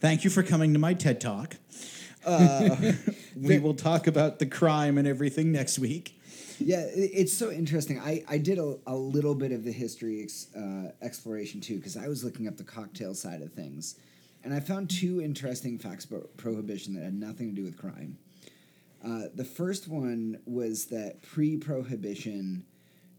Thank 0.00 0.24
you 0.24 0.30
for 0.30 0.42
coming 0.42 0.72
to 0.72 0.78
my 0.78 0.94
TED 0.94 1.20
Talk. 1.20 1.56
Uh, 2.24 2.76
we 3.36 3.58
will 3.58 3.74
talk 3.74 4.06
about 4.06 4.38
the 4.38 4.46
crime 4.46 4.98
and 4.98 5.06
everything 5.06 5.52
next 5.52 5.78
week. 5.78 6.20
Yeah, 6.58 6.84
it's 6.92 7.32
so 7.32 7.50
interesting. 7.50 7.98
I, 7.98 8.22
I 8.28 8.36
did 8.36 8.58
a, 8.58 8.76
a 8.86 8.94
little 8.94 9.34
bit 9.34 9.50
of 9.50 9.64
the 9.64 9.72
history 9.72 10.22
ex, 10.22 10.54
uh, 10.54 10.92
exploration 11.00 11.60
too, 11.60 11.76
because 11.76 11.96
I 11.96 12.06
was 12.06 12.22
looking 12.22 12.46
up 12.46 12.58
the 12.58 12.64
cocktail 12.64 13.14
side 13.14 13.40
of 13.40 13.52
things. 13.52 13.96
And 14.44 14.52
I 14.52 14.60
found 14.60 14.90
two 14.90 15.20
interesting 15.22 15.78
facts 15.78 16.04
about 16.04 16.36
prohibition 16.36 16.94
that 16.94 17.04
had 17.04 17.14
nothing 17.14 17.50
to 17.50 17.56
do 17.56 17.64
with 17.64 17.78
crime. 17.78 18.18
Uh, 19.04 19.24
the 19.34 19.44
first 19.44 19.88
one 19.88 20.38
was 20.44 20.86
that 20.86 21.22
pre 21.22 21.56
prohibition, 21.56 22.64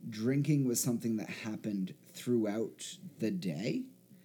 drinking 0.09 0.67
was 0.67 0.79
something 0.79 1.17
that 1.17 1.29
happened 1.29 1.93
throughout 2.13 2.97
the 3.19 3.31
day. 3.31 3.83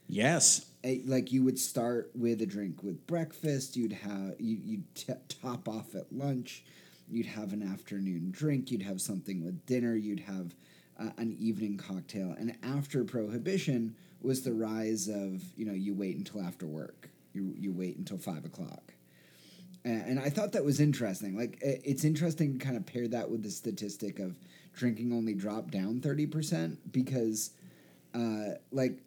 Yes. 0.09 0.67
Like 1.05 1.33
you 1.33 1.43
would 1.43 1.59
start 1.59 2.11
with 2.15 2.41
a 2.43 2.47
drink 2.47 2.83
with 2.83 3.07
breakfast 3.09 3.77
you'd 3.77 3.93
have 3.93 4.37
you, 4.39 4.57
you'd 4.65 4.95
t- 4.95 5.13
top 5.43 5.69
off 5.69 5.95
at 5.97 6.13
lunch 6.13 6.65
you'd 7.09 7.27
have 7.27 7.53
an 7.53 7.63
afternoon 7.63 8.31
drink 8.31 8.71
you'd 8.71 8.83
have 8.83 9.01
something 9.01 9.45
with 9.45 9.67
dinner 9.67 9.97
you'd 9.97 10.21
have 10.21 10.55
uh, 11.01 11.11
an 11.19 11.37
evening 11.41 11.77
cocktail 11.77 12.35
and 12.39 12.57
after 12.63 13.03
prohibition 13.03 13.97
was 14.23 14.43
the 14.43 14.53
rise 14.53 15.09
of 15.09 15.43
you 15.57 15.65
know 15.67 15.73
you 15.73 15.93
wait 15.93 16.17
until 16.17 16.41
after 16.41 16.67
work 16.67 17.09
you, 17.33 17.53
you 17.59 17.73
wait 17.73 17.97
until 17.97 18.17
five 18.19 18.45
o'clock 18.45 18.93
A- 19.85 19.89
and 19.89 20.21
I 20.21 20.31
thought 20.31 20.53
that 20.53 20.65
was 20.65 20.81
interesting. 20.81 21.37
Like, 21.37 21.59
it's 21.63 22.05
interesting 22.05 22.59
to 22.59 22.65
kind 22.65 22.77
of 22.77 22.87
pair 22.87 23.09
that 23.09 23.31
with 23.31 23.43
the 23.43 23.51
statistic 23.51 24.19
of 24.19 24.37
drinking 24.75 25.13
only 25.13 25.35
dropped 25.35 25.71
down 25.71 26.01
30% 26.01 26.77
because, 26.93 27.51
uh, 28.15 28.55
like, 28.73 28.99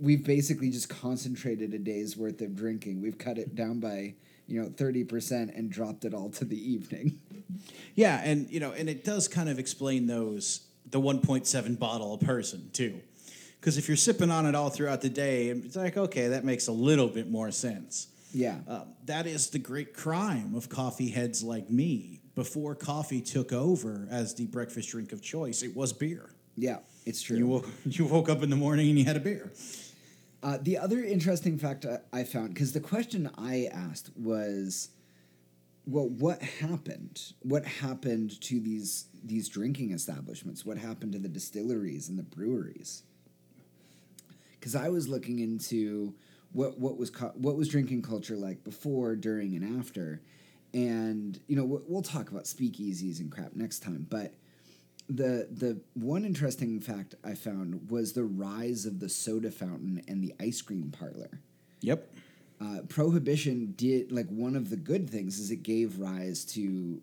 we've 0.00 0.24
basically 0.24 0.70
just 0.70 0.88
concentrated 0.88 1.74
a 1.74 1.78
day's 1.78 2.16
worth 2.16 2.40
of 2.40 2.56
drinking. 2.56 3.02
We've 3.02 3.18
cut 3.18 3.38
it 3.38 3.54
down 3.54 3.80
by, 3.80 4.14
you 4.46 4.62
know, 4.62 4.68
30% 4.68 5.56
and 5.56 5.70
dropped 5.70 6.04
it 6.04 6.14
all 6.14 6.30
to 6.30 6.44
the 6.44 6.58
evening. 6.58 7.20
Yeah, 7.94 8.20
and 8.22 8.50
you 8.50 8.60
know, 8.60 8.72
and 8.72 8.88
it 8.90 9.04
does 9.04 9.28
kind 9.28 9.48
of 9.48 9.58
explain 9.58 10.06
those 10.06 10.66
the 10.90 11.00
1.7 11.00 11.78
bottle 11.78 12.14
a 12.14 12.18
person 12.18 12.68
too, 12.72 13.00
because 13.58 13.78
if 13.78 13.88
you're 13.88 13.96
sipping 13.96 14.30
on 14.30 14.44
it 14.44 14.54
all 14.54 14.68
throughout 14.68 15.00
the 15.00 15.08
day, 15.08 15.46
it's 15.46 15.76
like 15.76 15.96
okay, 15.96 16.28
that 16.28 16.44
makes 16.44 16.66
a 16.66 16.72
little 16.72 17.08
bit 17.08 17.30
more 17.30 17.50
sense. 17.50 18.08
Yeah. 18.34 18.56
Um, 18.68 18.88
that 19.06 19.26
is 19.26 19.48
the 19.48 19.58
great 19.58 19.94
crime 19.94 20.54
of 20.54 20.68
coffee 20.68 21.08
heads 21.08 21.42
like 21.42 21.70
me. 21.70 22.20
Before 22.34 22.74
coffee 22.74 23.22
took 23.22 23.52
over 23.52 24.06
as 24.10 24.34
the 24.34 24.46
breakfast 24.46 24.90
drink 24.90 25.12
of 25.12 25.22
choice, 25.22 25.62
it 25.62 25.74
was 25.74 25.94
beer. 25.94 26.34
Yeah, 26.56 26.78
it's 27.06 27.22
true. 27.22 27.38
You 27.38 27.46
woke, 27.46 27.68
you 27.86 28.04
woke 28.04 28.28
up 28.28 28.42
in 28.42 28.50
the 28.50 28.56
morning 28.56 28.88
and 28.90 28.98
you 28.98 29.04
had 29.04 29.16
a 29.16 29.20
beer. 29.20 29.50
Uh, 30.42 30.58
the 30.60 30.76
other 30.78 31.02
interesting 31.02 31.58
fact 31.58 31.86
I, 31.86 31.98
I 32.20 32.24
found, 32.24 32.52
because 32.54 32.72
the 32.72 32.80
question 32.80 33.30
I 33.38 33.68
asked 33.72 34.10
was, 34.16 34.90
well, 35.86 36.08
what 36.08 36.42
happened? 36.42 37.32
What 37.40 37.64
happened 37.64 38.40
to 38.42 38.60
these 38.60 39.06
these 39.24 39.48
drinking 39.48 39.92
establishments? 39.92 40.64
What 40.64 40.78
happened 40.78 41.12
to 41.12 41.18
the 41.18 41.28
distilleries 41.28 42.08
and 42.08 42.18
the 42.18 42.22
breweries? 42.22 43.02
Because 44.58 44.74
I 44.74 44.88
was 44.88 45.08
looking 45.08 45.38
into 45.38 46.14
what 46.52 46.78
what 46.78 46.96
was 46.96 47.10
co- 47.10 47.32
what 47.36 47.56
was 47.56 47.68
drinking 47.68 48.02
culture 48.02 48.36
like 48.36 48.64
before, 48.64 49.14
during, 49.16 49.54
and 49.54 49.78
after, 49.78 50.20
and 50.74 51.38
you 51.46 51.56
know 51.56 51.64
we- 51.64 51.80
we'll 51.86 52.02
talk 52.02 52.30
about 52.30 52.44
speakeasies 52.44 53.20
and 53.20 53.30
crap 53.30 53.54
next 53.54 53.80
time, 53.80 54.06
but 54.10 54.34
the 55.08 55.48
the 55.50 55.80
one 55.94 56.24
interesting 56.24 56.80
fact 56.80 57.14
I 57.24 57.34
found 57.34 57.90
was 57.90 58.12
the 58.12 58.24
rise 58.24 58.86
of 58.86 59.00
the 59.00 59.08
soda 59.08 59.50
fountain 59.50 60.02
and 60.08 60.22
the 60.22 60.34
ice 60.40 60.60
cream 60.62 60.92
parlor. 60.96 61.40
Yep. 61.80 62.12
Uh, 62.60 62.78
Prohibition 62.88 63.74
did 63.76 64.10
like 64.10 64.28
one 64.28 64.56
of 64.56 64.70
the 64.70 64.76
good 64.76 65.08
things 65.10 65.38
is 65.38 65.50
it 65.50 65.62
gave 65.62 65.98
rise 65.98 66.44
to 66.46 67.00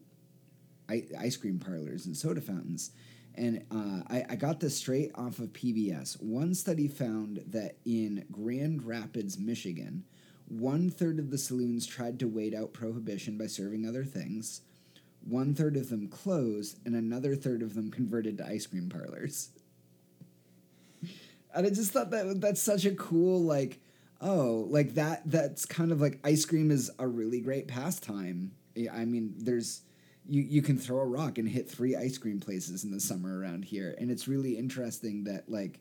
I- 0.89 1.07
ice 1.17 1.37
cream 1.37 1.59
parlors 1.59 2.05
and 2.05 2.17
soda 2.17 2.41
fountains. 2.41 2.91
And 3.35 3.65
uh, 3.71 4.03
I, 4.13 4.25
I 4.31 4.35
got 4.35 4.59
this 4.59 4.77
straight 4.77 5.11
off 5.15 5.39
of 5.39 5.53
PBS. 5.53 6.21
One 6.21 6.53
study 6.53 6.87
found 6.87 7.43
that 7.47 7.77
in 7.83 8.25
Grand 8.31 8.83
Rapids, 8.83 9.39
Michigan, 9.39 10.03
one 10.47 10.89
third 10.89 11.17
of 11.17 11.31
the 11.31 11.37
saloons 11.37 11.87
tried 11.87 12.19
to 12.19 12.27
wait 12.27 12.53
out 12.53 12.73
prohibition 12.73 13.37
by 13.37 13.47
serving 13.47 13.87
other 13.87 14.03
things. 14.03 14.61
One 15.25 15.55
third 15.55 15.77
of 15.77 15.89
them 15.89 16.07
closed, 16.07 16.79
and 16.85 16.95
another 16.95 17.35
third 17.35 17.61
of 17.61 17.75
them 17.75 17.91
converted 17.91 18.37
to 18.39 18.45
ice 18.45 18.67
cream 18.67 18.89
parlors. 18.89 19.49
And 21.55 21.67
I 21.67 21.69
just 21.69 21.91
thought 21.91 22.09
that 22.09 22.41
that's 22.41 22.63
such 22.63 22.83
a 22.83 22.95
cool 22.95 23.39
like 23.43 23.79
oh 24.19 24.65
like 24.71 24.95
that 24.95 25.21
that's 25.25 25.67
kind 25.67 25.91
of 25.91 26.01
like 26.01 26.19
ice 26.23 26.45
cream 26.45 26.71
is 26.71 26.89
a 26.97 27.07
really 27.07 27.41
great 27.41 27.67
pastime. 27.67 28.53
I 28.91 29.05
mean 29.05 29.35
there's 29.37 29.81
you 30.27 30.41
you 30.41 30.63
can 30.63 30.79
throw 30.79 30.97
a 30.97 31.05
rock 31.05 31.37
and 31.37 31.47
hit 31.47 31.69
three 31.69 31.95
ice 31.95 32.17
cream 32.17 32.39
places 32.39 32.83
in 32.83 32.89
the 32.89 32.99
summer 32.99 33.37
around 33.37 33.65
here 33.65 33.93
and 33.99 34.09
it's 34.09 34.27
really 34.27 34.57
interesting 34.57 35.25
that 35.25 35.47
like 35.47 35.79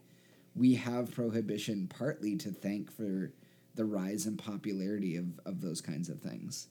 we 0.54 0.74
have 0.74 1.14
prohibition 1.14 1.88
partly 1.88 2.36
to 2.36 2.50
thank 2.50 2.90
for 2.90 3.32
the 3.74 3.84
rise 3.84 4.26
in 4.26 4.36
popularity 4.36 5.16
of, 5.16 5.24
of 5.46 5.60
those 5.60 5.80
kinds 5.80 6.08
of 6.08 6.20
things. 6.20 6.68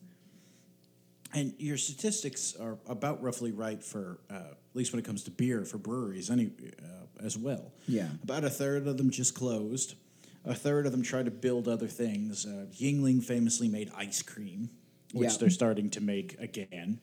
And 1.34 1.54
your 1.58 1.78
statistics 1.78 2.56
are 2.60 2.78
about 2.88 3.22
roughly 3.24 3.52
right 3.52 3.82
for, 3.84 4.20
uh, 4.30 4.34
at 4.34 4.58
least 4.74 4.92
when 4.92 5.00
it 5.00 5.06
comes 5.06 5.24
to 5.24 5.32
beer, 5.32 5.64
for 5.66 5.78
breweries 5.78 6.30
any, 6.30 6.48
uh, 6.82 7.24
as 7.26 7.38
well. 7.38 7.72
Yeah. 7.88 8.10
About 8.24 8.44
a 8.44 8.50
third 8.50 8.88
of 8.88 8.98
them 8.98 9.10
just 9.10 9.34
closed. 9.34 9.96
A 10.44 10.56
third 10.56 10.86
of 10.86 10.92
them 10.92 11.04
tried 11.04 11.26
to 11.26 11.32
build 11.32 11.68
other 11.68 11.88
things. 11.88 12.46
Uh, 12.46 12.66
Yuengling 12.78 13.24
famously 13.24 13.68
made 13.68 13.92
ice 13.96 14.22
cream, 14.22 14.70
which 15.14 15.32
Yeah. 15.34 15.38
they're 15.40 15.50
starting 15.50 15.90
to 15.92 16.02
make 16.02 16.38
again. 16.40 17.00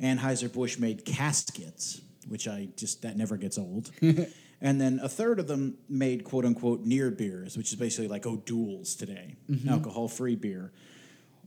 Anheuser-Busch 0.00 0.78
made 0.78 1.04
caskets, 1.04 2.00
which 2.26 2.48
I 2.48 2.68
just, 2.76 3.02
that 3.02 3.16
never 3.16 3.36
gets 3.36 3.58
old. 3.58 3.90
and 4.60 4.80
then 4.80 4.98
a 5.02 5.08
third 5.08 5.38
of 5.38 5.46
them 5.46 5.76
made 5.88 6.24
quote 6.24 6.44
unquote 6.46 6.84
near 6.84 7.10
beers, 7.10 7.56
which 7.56 7.70
is 7.72 7.78
basically 7.78 8.08
like 8.08 8.26
O'Doul's 8.26 8.94
today, 8.94 9.36
alcohol 9.68 10.08
free 10.08 10.36
beer. 10.36 10.72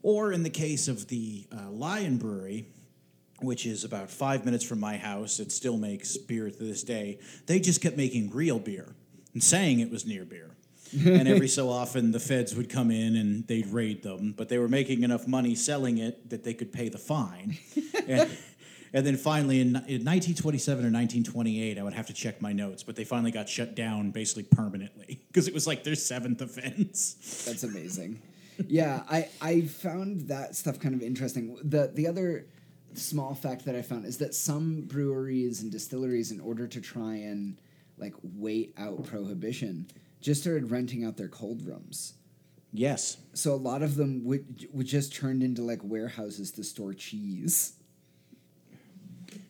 Or 0.03 0.33
in 0.33 0.43
the 0.43 0.49
case 0.49 0.87
of 0.87 1.07
the 1.07 1.47
uh, 1.51 1.71
Lion 1.71 2.17
Brewery, 2.17 2.67
which 3.39 3.65
is 3.65 3.83
about 3.83 4.09
five 4.09 4.45
minutes 4.45 4.63
from 4.63 4.79
my 4.79 4.97
house, 4.97 5.39
it 5.39 5.51
still 5.51 5.77
makes 5.77 6.17
beer 6.17 6.49
to 6.49 6.63
this 6.63 6.83
day. 6.83 7.19
They 7.47 7.59
just 7.59 7.81
kept 7.81 7.97
making 7.97 8.31
real 8.31 8.59
beer 8.59 8.95
and 9.33 9.41
saying 9.41 9.79
it 9.79 9.89
was 9.89 10.05
near 10.05 10.25
beer. 10.25 10.51
and 11.05 11.27
every 11.27 11.47
so 11.47 11.69
often, 11.69 12.11
the 12.11 12.19
feds 12.19 12.53
would 12.55 12.69
come 12.69 12.91
in 12.91 13.15
and 13.15 13.47
they'd 13.47 13.65
raid 13.67 14.03
them, 14.03 14.33
but 14.37 14.47
they 14.49 14.59
were 14.59 14.67
making 14.67 15.01
enough 15.01 15.27
money 15.27 15.55
selling 15.55 15.97
it 15.97 16.29
that 16.29 16.43
they 16.43 16.53
could 16.53 16.71
pay 16.71 16.87
the 16.87 16.99
fine. 16.99 17.57
and, 18.07 18.29
and 18.93 19.07
then 19.07 19.17
finally, 19.17 19.59
in, 19.59 19.69
in 19.69 20.05
1927 20.05 20.83
or 20.83 20.91
1928, 20.91 21.79
I 21.79 21.83
would 21.83 21.93
have 21.93 22.05
to 22.07 22.13
check 22.13 22.41
my 22.41 22.53
notes, 22.53 22.83
but 22.83 22.95
they 22.95 23.05
finally 23.05 23.31
got 23.31 23.49
shut 23.49 23.73
down 23.73 24.11
basically 24.11 24.43
permanently 24.43 25.19
because 25.29 25.47
it 25.47 25.53
was 25.53 25.65
like 25.65 25.83
their 25.83 25.95
seventh 25.95 26.41
offense. 26.41 27.43
That's 27.47 27.63
amazing. 27.63 28.21
Yeah, 28.67 29.03
I 29.09 29.29
I 29.41 29.61
found 29.61 30.27
that 30.27 30.55
stuff 30.55 30.79
kind 30.79 30.95
of 30.95 31.01
interesting. 31.01 31.57
The 31.63 31.91
the 31.93 32.07
other 32.07 32.45
small 32.93 33.33
fact 33.33 33.65
that 33.65 33.75
I 33.75 33.81
found 33.81 34.05
is 34.05 34.17
that 34.19 34.35
some 34.35 34.81
breweries 34.81 35.61
and 35.61 35.71
distilleries, 35.71 36.31
in 36.31 36.39
order 36.39 36.67
to 36.67 36.81
try 36.81 37.15
and 37.15 37.57
like 37.97 38.13
wait 38.21 38.73
out 38.77 39.03
prohibition, 39.05 39.87
just 40.21 40.41
started 40.41 40.71
renting 40.71 41.03
out 41.03 41.17
their 41.17 41.27
cold 41.27 41.65
rooms. 41.65 42.13
Yes. 42.71 43.17
So 43.33 43.53
a 43.53 43.55
lot 43.55 43.83
of 43.83 43.95
them 43.95 44.23
would 44.25 44.67
would 44.73 44.87
just 44.87 45.13
turned 45.13 45.43
into 45.43 45.61
like 45.61 45.79
warehouses 45.83 46.51
to 46.51 46.63
store 46.63 46.93
cheese. 46.93 47.73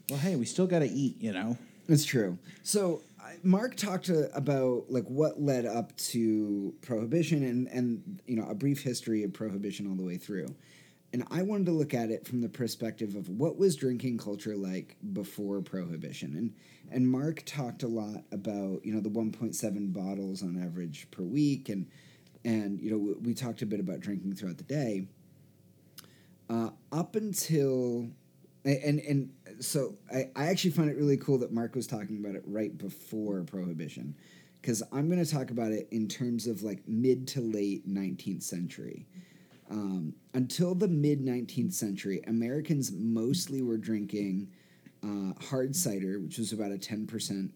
Well, 0.10 0.20
hey, 0.20 0.36
we 0.36 0.46
still 0.46 0.68
got 0.68 0.80
to 0.80 0.90
eat, 0.90 1.22
you 1.22 1.32
know. 1.32 1.58
It's 1.88 2.06
true. 2.06 2.38
So 2.64 3.02
Mark 3.42 3.76
talked 3.76 4.10
uh, 4.10 4.30
about 4.34 4.86
like 4.90 5.06
what 5.06 5.42
led 5.42 5.66
up 5.66 5.96
to 5.98 6.74
prohibition 6.82 7.44
and 7.44 7.68
and 7.68 8.22
you 8.28 8.36
know 8.36 8.48
a 8.48 8.56
brief 8.56 8.84
history 8.84 9.24
of 9.24 9.34
prohibition 9.34 9.90
all 9.90 9.96
the 9.96 10.04
way 10.04 10.18
through. 10.18 10.56
And 11.12 11.24
I 11.30 11.44
wanted 11.44 11.68
to 11.68 11.74
look 11.74 11.94
at 11.94 12.10
it 12.10 12.26
from 12.26 12.42
the 12.42 12.50
perspective 12.50 13.16
of 13.16 13.30
what 13.30 13.56
was 13.56 13.76
drinking 13.76 14.18
culture 14.18 14.56
like 14.56 14.98
before 15.14 15.62
prohibition. 15.62 16.36
And 16.36 16.54
and 16.92 17.10
Mark 17.10 17.44
talked 17.46 17.84
a 17.84 17.88
lot 17.88 18.24
about, 18.32 18.84
you 18.84 18.94
know, 18.94 19.00
the 19.00 19.10
1.7 19.10 19.94
bottles 19.94 20.44
on 20.44 20.62
average 20.62 21.08
per 21.12 21.24
week 21.24 21.70
and 21.70 21.88
and 22.46 22.82
you 22.82 22.92
know 22.92 23.16
we 23.22 23.34
talked 23.34 23.62
a 23.62 23.66
bit 23.66 23.80
about 23.80 24.00
drinking 24.00 24.36
throughout 24.36 24.58
the 24.58 24.64
day. 24.64 25.08
Uh, 26.50 26.70
up 26.92 27.16
until 27.16 28.10
and 28.66 29.00
and 29.00 29.32
so 29.60 29.96
I, 30.14 30.30
I 30.36 30.46
actually 30.48 30.72
find 30.72 30.90
it 30.90 30.98
really 30.98 31.18
cool 31.18 31.38
that 31.40 31.52
Mark 31.52 31.76
was 31.76 31.88
talking 31.88 32.18
about 32.18 32.36
it 32.36 32.44
right 32.46 32.78
before 32.78 33.44
prohibition 33.44 34.16
because 34.62 34.82
I'm 34.92 35.10
going 35.10 35.24
to 35.24 35.30
talk 35.30 35.52
about 35.52 35.72
it 35.72 35.88
in 35.92 36.08
terms 36.08 36.48
of 36.48 36.64
like 36.64 36.88
mid 36.88 37.28
to 37.30 37.42
late 37.42 37.88
19th 37.88 38.44
century. 38.44 39.06
Um, 39.70 40.14
until 40.34 40.76
the 40.76 40.88
mid 40.88 41.22
19th 41.22 41.74
century, 41.74 42.22
Americans 42.28 42.92
mostly 42.92 43.62
were 43.62 43.78
drinking 43.78 44.50
uh, 45.04 45.34
hard 45.44 45.76
cider, 45.76 46.20
which 46.20 46.38
was 46.38 46.54
about 46.54 46.72
a 46.72 46.78
10% 46.78 47.50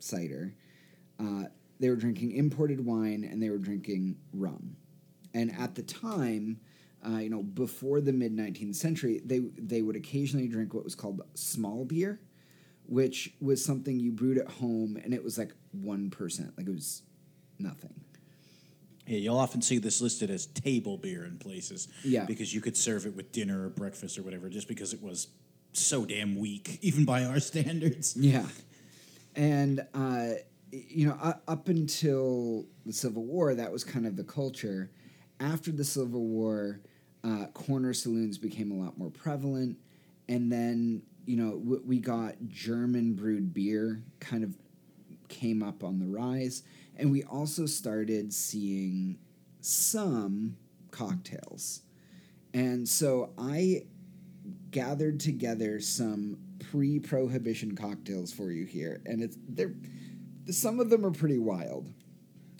cider. 0.00 0.54
Uh, 1.18 1.44
they 1.80 1.88
were 1.88 1.96
drinking 1.96 2.32
imported 2.32 2.84
wine 2.84 3.28
and 3.30 3.42
they 3.42 3.50
were 3.50 3.58
drinking 3.58 4.16
rum. 4.32 4.76
And 5.34 5.52
at 5.58 5.74
the 5.74 5.82
time, 5.82 6.60
uh, 7.06 7.18
you 7.18 7.30
know, 7.30 7.42
before 7.42 8.00
the 8.00 8.12
mid 8.12 8.36
19th 8.36 8.76
century, 8.76 9.20
they 9.24 9.40
they 9.58 9.82
would 9.82 9.96
occasionally 9.96 10.48
drink 10.48 10.74
what 10.74 10.84
was 10.84 10.94
called 10.94 11.22
small 11.34 11.84
beer, 11.84 12.20
which 12.86 13.34
was 13.40 13.64
something 13.64 13.98
you 13.98 14.12
brewed 14.12 14.38
at 14.38 14.48
home, 14.48 14.98
and 15.02 15.12
it 15.12 15.22
was 15.22 15.38
like 15.38 15.52
one 15.72 16.10
percent, 16.10 16.52
like 16.56 16.66
it 16.66 16.72
was 16.72 17.02
nothing. 17.58 17.94
Yeah, 19.06 19.18
you'll 19.18 19.38
often 19.38 19.62
see 19.62 19.78
this 19.78 20.00
listed 20.00 20.30
as 20.30 20.46
table 20.46 20.96
beer 20.96 21.24
in 21.24 21.38
places. 21.38 21.88
Yeah. 22.04 22.24
Because 22.24 22.54
you 22.54 22.60
could 22.60 22.76
serve 22.76 23.04
it 23.04 23.16
with 23.16 23.32
dinner 23.32 23.66
or 23.66 23.68
breakfast 23.68 24.16
or 24.16 24.22
whatever, 24.22 24.48
just 24.48 24.68
because 24.68 24.92
it 24.92 25.02
was 25.02 25.26
so 25.72 26.04
damn 26.04 26.36
weak, 26.36 26.78
even 26.82 27.04
by 27.04 27.24
our 27.24 27.40
standards. 27.40 28.16
Yeah, 28.16 28.46
and 29.34 29.84
uh, 29.94 30.28
you 30.70 31.06
know, 31.06 31.36
up 31.48 31.68
until 31.68 32.66
the 32.86 32.92
Civil 32.92 33.24
War, 33.24 33.54
that 33.54 33.72
was 33.72 33.84
kind 33.84 34.06
of 34.06 34.16
the 34.16 34.24
culture. 34.24 34.90
After 35.40 35.72
the 35.72 35.84
Civil 35.84 36.24
War, 36.24 36.80
uh, 37.24 37.46
corner 37.54 37.92
saloons 37.92 38.38
became 38.38 38.70
a 38.72 38.74
lot 38.74 38.98
more 38.98 39.10
prevalent, 39.10 39.78
and 40.28 40.50
then 40.50 41.02
you 41.24 41.36
know 41.36 41.58
w- 41.58 41.82
we 41.84 41.98
got 41.98 42.34
German 42.48 43.14
brewed 43.14 43.54
beer 43.54 44.02
kind 44.20 44.44
of 44.44 44.54
came 45.28 45.62
up 45.62 45.84
on 45.84 45.98
the 45.98 46.06
rise, 46.06 46.62
and 46.96 47.10
we 47.10 47.22
also 47.24 47.66
started 47.66 48.32
seeing 48.32 49.18
some 49.60 50.56
cocktails. 50.90 51.82
And 52.54 52.86
so 52.88 53.30
I 53.38 53.84
gathered 54.70 55.20
together 55.20 55.80
some 55.80 56.38
pre-prohibition 56.70 57.76
cocktails 57.76 58.32
for 58.32 58.50
you 58.50 58.64
here, 58.64 59.00
and 59.06 59.22
it's 59.22 59.36
they're 59.48 59.74
some 60.50 60.80
of 60.80 60.90
them 60.90 61.06
are 61.06 61.10
pretty 61.12 61.38
wild. 61.38 61.88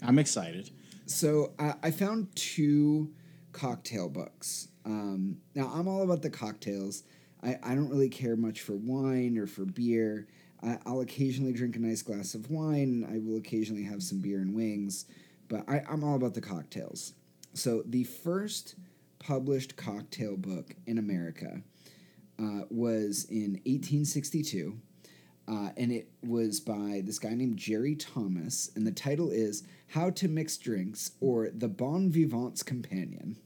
I'm 0.02 0.18
excited. 0.18 0.70
So 1.06 1.52
I 1.58 1.74
I 1.82 1.90
found 1.90 2.34
two 2.36 3.12
cocktail 3.52 4.08
books. 4.08 4.68
Um, 4.84 5.38
now 5.54 5.70
I'm 5.74 5.88
all 5.88 6.02
about 6.02 6.22
the 6.22 6.30
cocktails. 6.30 7.04
I, 7.42 7.58
I 7.62 7.74
don't 7.74 7.88
really 7.88 8.08
care 8.08 8.36
much 8.36 8.60
for 8.60 8.74
wine 8.74 9.38
or 9.38 9.46
for 9.46 9.64
beer. 9.64 10.28
I, 10.62 10.78
I'll 10.86 11.00
occasionally 11.00 11.52
drink 11.52 11.76
a 11.76 11.80
nice 11.80 12.02
glass 12.02 12.34
of 12.34 12.50
wine. 12.50 13.06
I 13.10 13.18
will 13.18 13.36
occasionally 13.36 13.84
have 13.84 14.02
some 14.02 14.20
beer 14.20 14.38
and 14.38 14.54
wings, 14.54 15.06
but 15.48 15.68
I, 15.68 15.82
I'm 15.88 16.04
all 16.04 16.16
about 16.16 16.34
the 16.34 16.40
cocktails. 16.40 17.14
So 17.54 17.82
the 17.86 18.04
first 18.04 18.76
published 19.18 19.76
cocktail 19.76 20.36
book 20.36 20.74
in 20.86 20.98
America 20.98 21.62
uh, 22.38 22.62
was 22.70 23.24
in 23.30 23.60
1862. 23.64 24.78
Uh, 25.48 25.70
and 25.76 25.90
it 25.90 26.08
was 26.22 26.60
by 26.60 27.02
this 27.04 27.18
guy 27.18 27.34
named 27.34 27.56
Jerry 27.56 27.96
Thomas, 27.96 28.70
and 28.76 28.86
the 28.86 28.92
title 28.92 29.30
is 29.30 29.64
How 29.92 30.08
to 30.08 30.28
Mix 30.28 30.56
Drinks 30.56 31.12
or 31.20 31.50
The 31.50 31.68
Bon 31.68 32.10
Vivant's 32.10 32.62
Companion. 32.62 33.36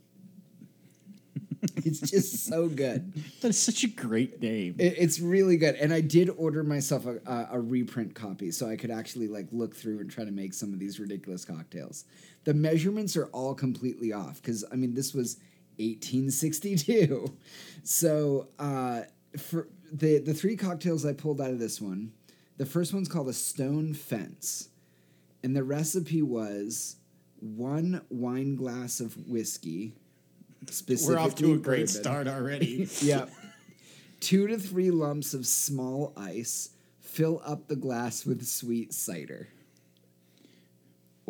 it's 1.79 2.01
just 2.01 2.47
so 2.47 2.69
good. 2.69 3.13
That 3.41 3.49
is 3.49 3.59
such 3.59 3.83
a 3.83 3.89
great 3.89 4.41
name. 4.41 4.77
It, 4.79 4.95
it's 4.97 5.19
really 5.19 5.57
good, 5.57 5.75
and 5.75 5.93
I 5.93 6.01
did 6.01 6.31
order 6.31 6.63
myself 6.63 7.05
a, 7.07 7.17
a, 7.27 7.49
a 7.53 7.61
reprint 7.61 8.15
copy 8.15 8.53
so 8.53 8.69
I 8.69 8.77
could 8.77 8.93
actually 8.93 9.27
like 9.27 9.49
look 9.51 9.75
through 9.75 9.99
and 9.99 10.09
try 10.09 10.25
to 10.25 10.31
make 10.31 10.55
some 10.55 10.73
of 10.73 10.79
these 10.79 11.01
ridiculous 11.01 11.45
cocktails. 11.45 12.05
The 12.45 12.55
measurements 12.55 13.17
are 13.17 13.27
all 13.27 13.55
completely 13.55 14.13
off 14.13 14.41
because 14.41 14.65
I 14.73 14.77
mean 14.77 14.95
this 14.95 15.13
was 15.13 15.39
1862. 15.79 17.37
So 17.83 18.49
uh, 18.59 19.03
for 19.39 19.69
the 19.93 20.19
the 20.19 20.35
three 20.35 20.57
cocktails 20.57 21.05
I 21.07 21.13
pulled 21.13 21.41
out 21.41 21.51
of 21.51 21.59
this 21.61 21.81
one, 21.81 22.13
the 22.57 22.67
first 22.67 22.93
one's 22.93 23.09
called 23.09 23.29
a 23.29 23.33
Stone 23.33 23.95
Fence, 23.95 24.71
and 25.47 25.55
the 25.55 25.63
recipe 25.63 26.23
was 26.23 26.97
one 27.39 28.03
wine 28.11 28.57
glass 28.57 28.99
of 28.99 29.29
whiskey. 29.29 29.93
Specifically 30.69 31.15
We're 31.15 31.21
off 31.21 31.37
to 31.37 31.53
a 31.53 31.57
great 31.57 31.87
bourbon. 31.87 31.87
start 31.87 32.27
already. 32.27 32.89
yeah. 33.01 33.27
Two 34.19 34.49
to 34.49 34.59
three 34.59 34.91
lumps 34.91 35.35
of 35.35 35.47
small 35.47 36.13
ice. 36.17 36.71
Fill 37.01 37.41
up 37.45 37.69
the 37.69 37.77
glass 37.77 38.27
with 38.27 38.45
sweet 38.45 38.93
cider. 38.93 39.47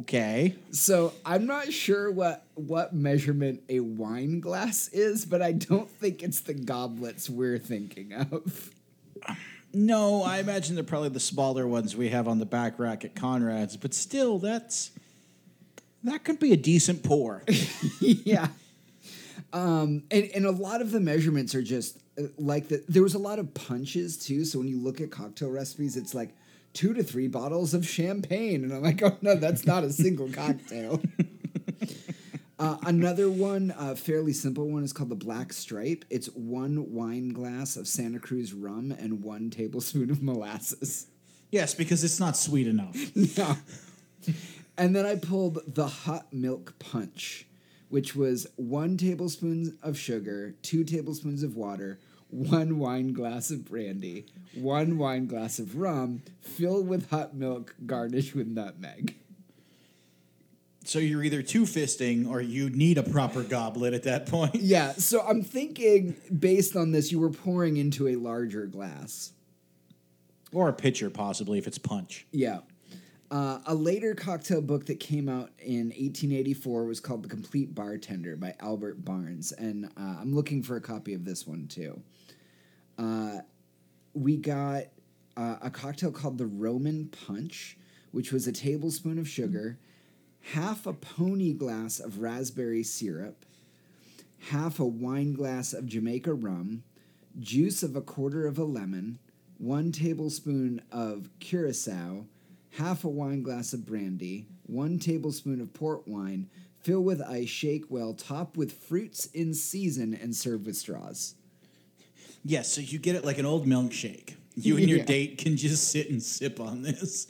okay. 0.00 0.56
So 0.70 1.12
I'm 1.26 1.44
not 1.44 1.70
sure 1.70 2.10
what 2.10 2.46
what 2.54 2.94
measurement 2.94 3.64
a 3.68 3.80
wine 3.80 4.40
glass 4.40 4.88
is, 4.94 5.26
but 5.26 5.42
I 5.42 5.52
don't 5.52 5.90
think 5.90 6.22
it's 6.22 6.40
the 6.40 6.54
goblets 6.54 7.28
we're 7.28 7.58
thinking 7.58 8.14
of. 8.14 8.70
No, 9.76 10.22
I 10.22 10.38
imagine 10.38 10.74
they're 10.74 10.84
probably 10.84 11.10
the 11.10 11.20
smaller 11.20 11.66
ones 11.66 11.94
we 11.94 12.08
have 12.08 12.28
on 12.28 12.38
the 12.38 12.46
back 12.46 12.78
rack 12.78 13.04
at 13.04 13.14
Conrad's, 13.14 13.76
but 13.76 13.92
still, 13.92 14.38
that's 14.38 14.90
that 16.02 16.24
could 16.24 16.38
be 16.38 16.54
a 16.54 16.56
decent 16.56 17.02
pour. 17.02 17.42
yeah. 18.00 18.48
Um, 19.52 20.04
and, 20.10 20.30
and 20.34 20.46
a 20.46 20.50
lot 20.50 20.80
of 20.80 20.92
the 20.92 21.00
measurements 21.00 21.54
are 21.54 21.62
just 21.62 21.98
uh, 22.18 22.22
like 22.38 22.68
the, 22.68 22.82
there 22.88 23.02
was 23.02 23.14
a 23.14 23.18
lot 23.18 23.38
of 23.38 23.52
punches 23.52 24.16
too. 24.16 24.46
So 24.46 24.60
when 24.60 24.68
you 24.68 24.78
look 24.78 25.02
at 25.02 25.10
cocktail 25.10 25.50
recipes, 25.50 25.98
it's 25.98 26.14
like 26.14 26.34
two 26.72 26.94
to 26.94 27.02
three 27.02 27.28
bottles 27.28 27.74
of 27.74 27.86
champagne. 27.86 28.64
And 28.64 28.72
I'm 28.72 28.82
like, 28.82 29.02
oh 29.02 29.18
no, 29.20 29.34
that's 29.34 29.66
not 29.66 29.84
a 29.84 29.92
single 29.92 30.30
cocktail. 30.30 31.02
Uh, 32.58 32.78
another 32.86 33.30
one, 33.30 33.70
uh, 33.76 33.94
fairly 33.94 34.32
simple 34.32 34.66
one, 34.70 34.82
is 34.82 34.92
called 34.92 35.10
the 35.10 35.14
Black 35.14 35.52
Stripe. 35.52 36.04
It's 36.08 36.28
one 36.28 36.92
wine 36.92 37.30
glass 37.30 37.76
of 37.76 37.86
Santa 37.86 38.18
Cruz 38.18 38.54
rum 38.54 38.92
and 38.98 39.22
one 39.22 39.50
tablespoon 39.50 40.10
of 40.10 40.22
molasses. 40.22 41.06
yes, 41.50 41.74
because 41.74 42.02
it's 42.02 42.18
not 42.18 42.36
sweet 42.36 42.66
enough. 42.66 42.96
No. 43.38 43.56
And 44.78 44.94
then 44.96 45.06
I 45.06 45.14
pulled 45.16 45.74
the 45.74 45.86
hot 45.86 46.32
milk 46.32 46.78
punch, 46.78 47.46
which 47.88 48.16
was 48.16 48.46
one 48.56 48.96
tablespoon 48.96 49.78
of 49.82 49.96
sugar, 49.98 50.54
two 50.62 50.84
tablespoons 50.84 51.42
of 51.42 51.56
water, 51.56 51.98
one 52.28 52.78
wine 52.78 53.12
glass 53.12 53.50
of 53.50 53.64
brandy, 53.64 54.26
one 54.54 54.98
wine 54.98 55.26
glass 55.26 55.58
of 55.58 55.76
rum, 55.76 56.22
filled 56.40 56.88
with 56.88 57.08
hot 57.10 57.34
milk, 57.36 57.74
garnished 57.86 58.34
with 58.34 58.48
nutmeg. 58.48 59.14
So 60.86 61.00
you're 61.00 61.24
either 61.24 61.42
two 61.42 61.62
fisting 61.62 62.28
or 62.28 62.40
you 62.40 62.70
need 62.70 62.96
a 62.96 63.02
proper 63.02 63.42
goblet 63.42 63.92
at 63.92 64.04
that 64.04 64.26
point. 64.26 64.54
Yeah, 64.54 64.92
so 64.92 65.20
I'm 65.20 65.42
thinking 65.42 66.16
based 66.38 66.76
on 66.76 66.92
this, 66.92 67.10
you 67.10 67.18
were 67.18 67.30
pouring 67.30 67.76
into 67.76 68.08
a 68.08 68.16
larger 68.16 68.66
glass. 68.66 69.32
Or 70.52 70.68
a 70.68 70.72
pitcher, 70.72 71.10
possibly, 71.10 71.58
if 71.58 71.66
it's 71.66 71.78
punch. 71.78 72.26
Yeah. 72.30 72.60
Uh, 73.30 73.58
a 73.66 73.74
later 73.74 74.14
cocktail 74.14 74.62
book 74.62 74.86
that 74.86 75.00
came 75.00 75.28
out 75.28 75.50
in 75.58 75.88
1884 75.88 76.84
was 76.84 77.00
called 77.00 77.24
The 77.24 77.28
Complete 77.28 77.74
Bartender 77.74 78.36
by 78.36 78.54
Albert 78.60 79.04
Barnes, 79.04 79.50
and 79.50 79.86
uh, 79.96 80.16
I'm 80.20 80.32
looking 80.32 80.62
for 80.62 80.76
a 80.76 80.80
copy 80.80 81.14
of 81.14 81.24
this 81.24 81.46
one 81.46 81.66
too. 81.66 82.00
Uh, 82.96 83.38
we 84.14 84.36
got 84.36 84.84
uh, 85.36 85.56
a 85.60 85.70
cocktail 85.70 86.12
called 86.12 86.38
the 86.38 86.46
Roman 86.46 87.08
Punch, 87.26 87.76
which 88.12 88.32
was 88.32 88.46
a 88.46 88.52
tablespoon 88.52 89.18
of 89.18 89.28
sugar, 89.28 89.78
half 90.52 90.86
a 90.86 90.92
pony 90.92 91.52
glass 91.52 91.98
of 92.00 92.20
raspberry 92.20 92.82
syrup, 92.82 93.44
half 94.50 94.78
a 94.78 94.84
wine 94.84 95.32
glass 95.32 95.72
of 95.72 95.86
Jamaica 95.86 96.32
rum, 96.34 96.82
juice 97.38 97.82
of 97.82 97.96
a 97.96 98.00
quarter 98.00 98.46
of 98.46 98.58
a 98.58 98.64
lemon, 98.64 99.18
one 99.58 99.90
tablespoon 99.92 100.80
of 100.92 101.28
curacao, 101.40 102.26
half 102.78 103.04
a 103.04 103.08
wine 103.08 103.42
glass 103.42 103.72
of 103.72 103.86
brandy, 103.86 104.46
one 104.66 104.98
tablespoon 104.98 105.60
of 105.60 105.72
port 105.74 106.06
wine, 106.06 106.48
fill 106.82 107.00
with 107.00 107.20
ice, 107.22 107.48
shake 107.48 107.84
well, 107.88 108.12
top 108.14 108.56
with 108.56 108.72
fruits 108.72 109.26
in 109.26 109.54
season, 109.54 110.14
and 110.14 110.36
serve 110.36 110.66
with 110.66 110.76
straws. 110.76 111.34
Yes, 112.44 112.70
so 112.72 112.80
you 112.80 112.98
get 112.98 113.16
it 113.16 113.24
like 113.24 113.38
an 113.38 113.46
old 113.46 113.66
milkshake. 113.66 114.34
You 114.54 114.76
and 114.76 114.88
your 114.88 114.98
Yeah. 114.98 115.04
date 115.06 115.38
can 115.38 115.56
just 115.56 115.88
sit 115.90 116.10
and 116.10 116.22
sip 116.22 116.60
on 116.60 116.82
this. 116.82 117.26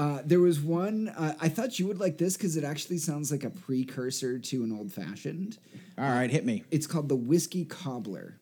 Uh, 0.00 0.22
there 0.24 0.40
was 0.40 0.58
one, 0.58 1.10
uh, 1.10 1.34
I 1.42 1.50
thought 1.50 1.78
you 1.78 1.86
would 1.86 2.00
like 2.00 2.16
this 2.16 2.34
because 2.34 2.56
it 2.56 2.64
actually 2.64 2.96
sounds 2.96 3.30
like 3.30 3.44
a 3.44 3.50
precursor 3.50 4.38
to 4.38 4.64
an 4.64 4.72
old 4.72 4.90
fashioned. 4.90 5.58
All 5.98 6.08
right, 6.08 6.30
hit 6.30 6.46
me. 6.46 6.64
It's 6.70 6.86
called 6.86 7.10
the 7.10 7.16
Whiskey 7.16 7.66
Cobbler. 7.66 8.40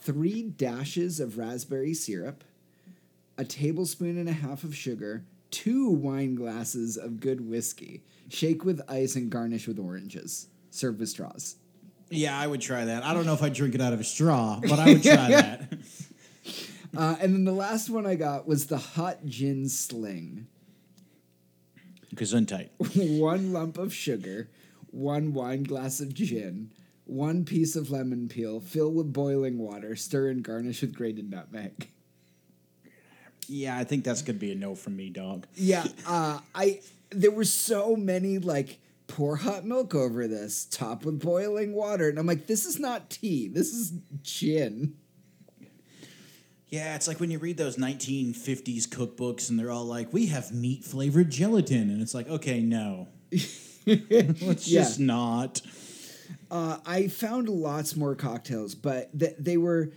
Three 0.00 0.42
dashes 0.42 1.20
of 1.20 1.38
raspberry 1.38 1.94
syrup, 1.94 2.42
a 3.38 3.44
tablespoon 3.44 4.18
and 4.18 4.28
a 4.28 4.32
half 4.32 4.64
of 4.64 4.74
sugar, 4.74 5.24
two 5.52 5.88
wine 5.88 6.34
glasses 6.34 6.96
of 6.96 7.20
good 7.20 7.48
whiskey. 7.48 8.02
Shake 8.28 8.64
with 8.64 8.82
ice 8.88 9.14
and 9.14 9.30
garnish 9.30 9.68
with 9.68 9.78
oranges. 9.78 10.48
Serve 10.70 10.98
with 10.98 11.10
straws. 11.10 11.58
Yeah, 12.10 12.36
I 12.36 12.48
would 12.48 12.60
try 12.60 12.86
that. 12.86 13.04
I 13.04 13.14
don't 13.14 13.24
know 13.24 13.34
if 13.34 13.42
I'd 13.44 13.52
drink 13.52 13.76
it 13.76 13.80
out 13.80 13.92
of 13.92 14.00
a 14.00 14.04
straw, 14.04 14.58
but 14.60 14.80
I 14.80 14.94
would 14.94 15.02
try 15.04 15.28
that. 15.28 15.78
Uh, 16.94 17.16
and 17.20 17.32
then 17.32 17.44
the 17.44 17.52
last 17.52 17.88
one 17.88 18.04
I 18.04 18.16
got 18.16 18.46
was 18.46 18.66
the 18.66 18.76
hot 18.76 19.24
gin 19.24 19.66
sling. 19.66 20.46
Gesundheit. 22.14 22.70
one 23.18 23.52
lump 23.52 23.78
of 23.78 23.94
sugar, 23.94 24.48
one 24.90 25.32
wine 25.32 25.62
glass 25.62 26.00
of 26.00 26.14
gin, 26.14 26.72
one 27.04 27.44
piece 27.44 27.76
of 27.76 27.90
lemon 27.90 28.28
peel, 28.28 28.60
fill 28.60 28.90
with 28.90 29.12
boiling 29.12 29.58
water, 29.58 29.96
stir 29.96 30.28
and 30.28 30.42
garnish 30.42 30.82
with 30.82 30.94
grated 30.94 31.30
nutmeg. 31.30 31.88
Yeah, 33.48 33.76
I 33.76 33.84
think 33.84 34.04
that's 34.04 34.22
gonna 34.22 34.38
be 34.38 34.52
a 34.52 34.54
no 34.54 34.74
from 34.74 34.96
me, 34.96 35.10
dog. 35.10 35.46
Yeah, 35.54 35.84
uh, 36.06 36.40
I 36.54 36.80
there 37.10 37.30
were 37.30 37.44
so 37.44 37.96
many 37.96 38.38
like 38.38 38.78
pour 39.06 39.36
hot 39.36 39.64
milk 39.64 39.94
over 39.94 40.26
this, 40.26 40.64
top 40.64 41.04
with 41.04 41.20
boiling 41.20 41.74
water, 41.74 42.08
and 42.08 42.18
I'm 42.18 42.26
like, 42.26 42.46
this 42.46 42.64
is 42.64 42.78
not 42.78 43.10
tea, 43.10 43.48
this 43.48 43.72
is 43.72 43.92
gin. 44.22 44.94
Yeah, 46.72 46.94
it's 46.94 47.06
like 47.06 47.20
when 47.20 47.30
you 47.30 47.38
read 47.38 47.58
those 47.58 47.76
1950s 47.76 48.88
cookbooks 48.88 49.50
and 49.50 49.58
they're 49.58 49.70
all 49.70 49.84
like, 49.84 50.10
"We 50.10 50.26
have 50.28 50.52
meat 50.54 50.84
flavored 50.84 51.28
gelatin," 51.30 51.90
and 51.90 52.00
it's 52.00 52.14
like, 52.14 52.28
okay, 52.30 52.60
no, 52.62 53.08
let's 53.86 54.66
Yeah. 54.66 54.80
just 54.80 54.98
not. 54.98 55.60
Uh, 56.50 56.78
I 56.86 57.08
found 57.08 57.50
lots 57.50 57.94
more 57.94 58.14
cocktails, 58.14 58.74
but 58.74 59.16
th- 59.18 59.36
they 59.38 59.58
were 59.58 59.92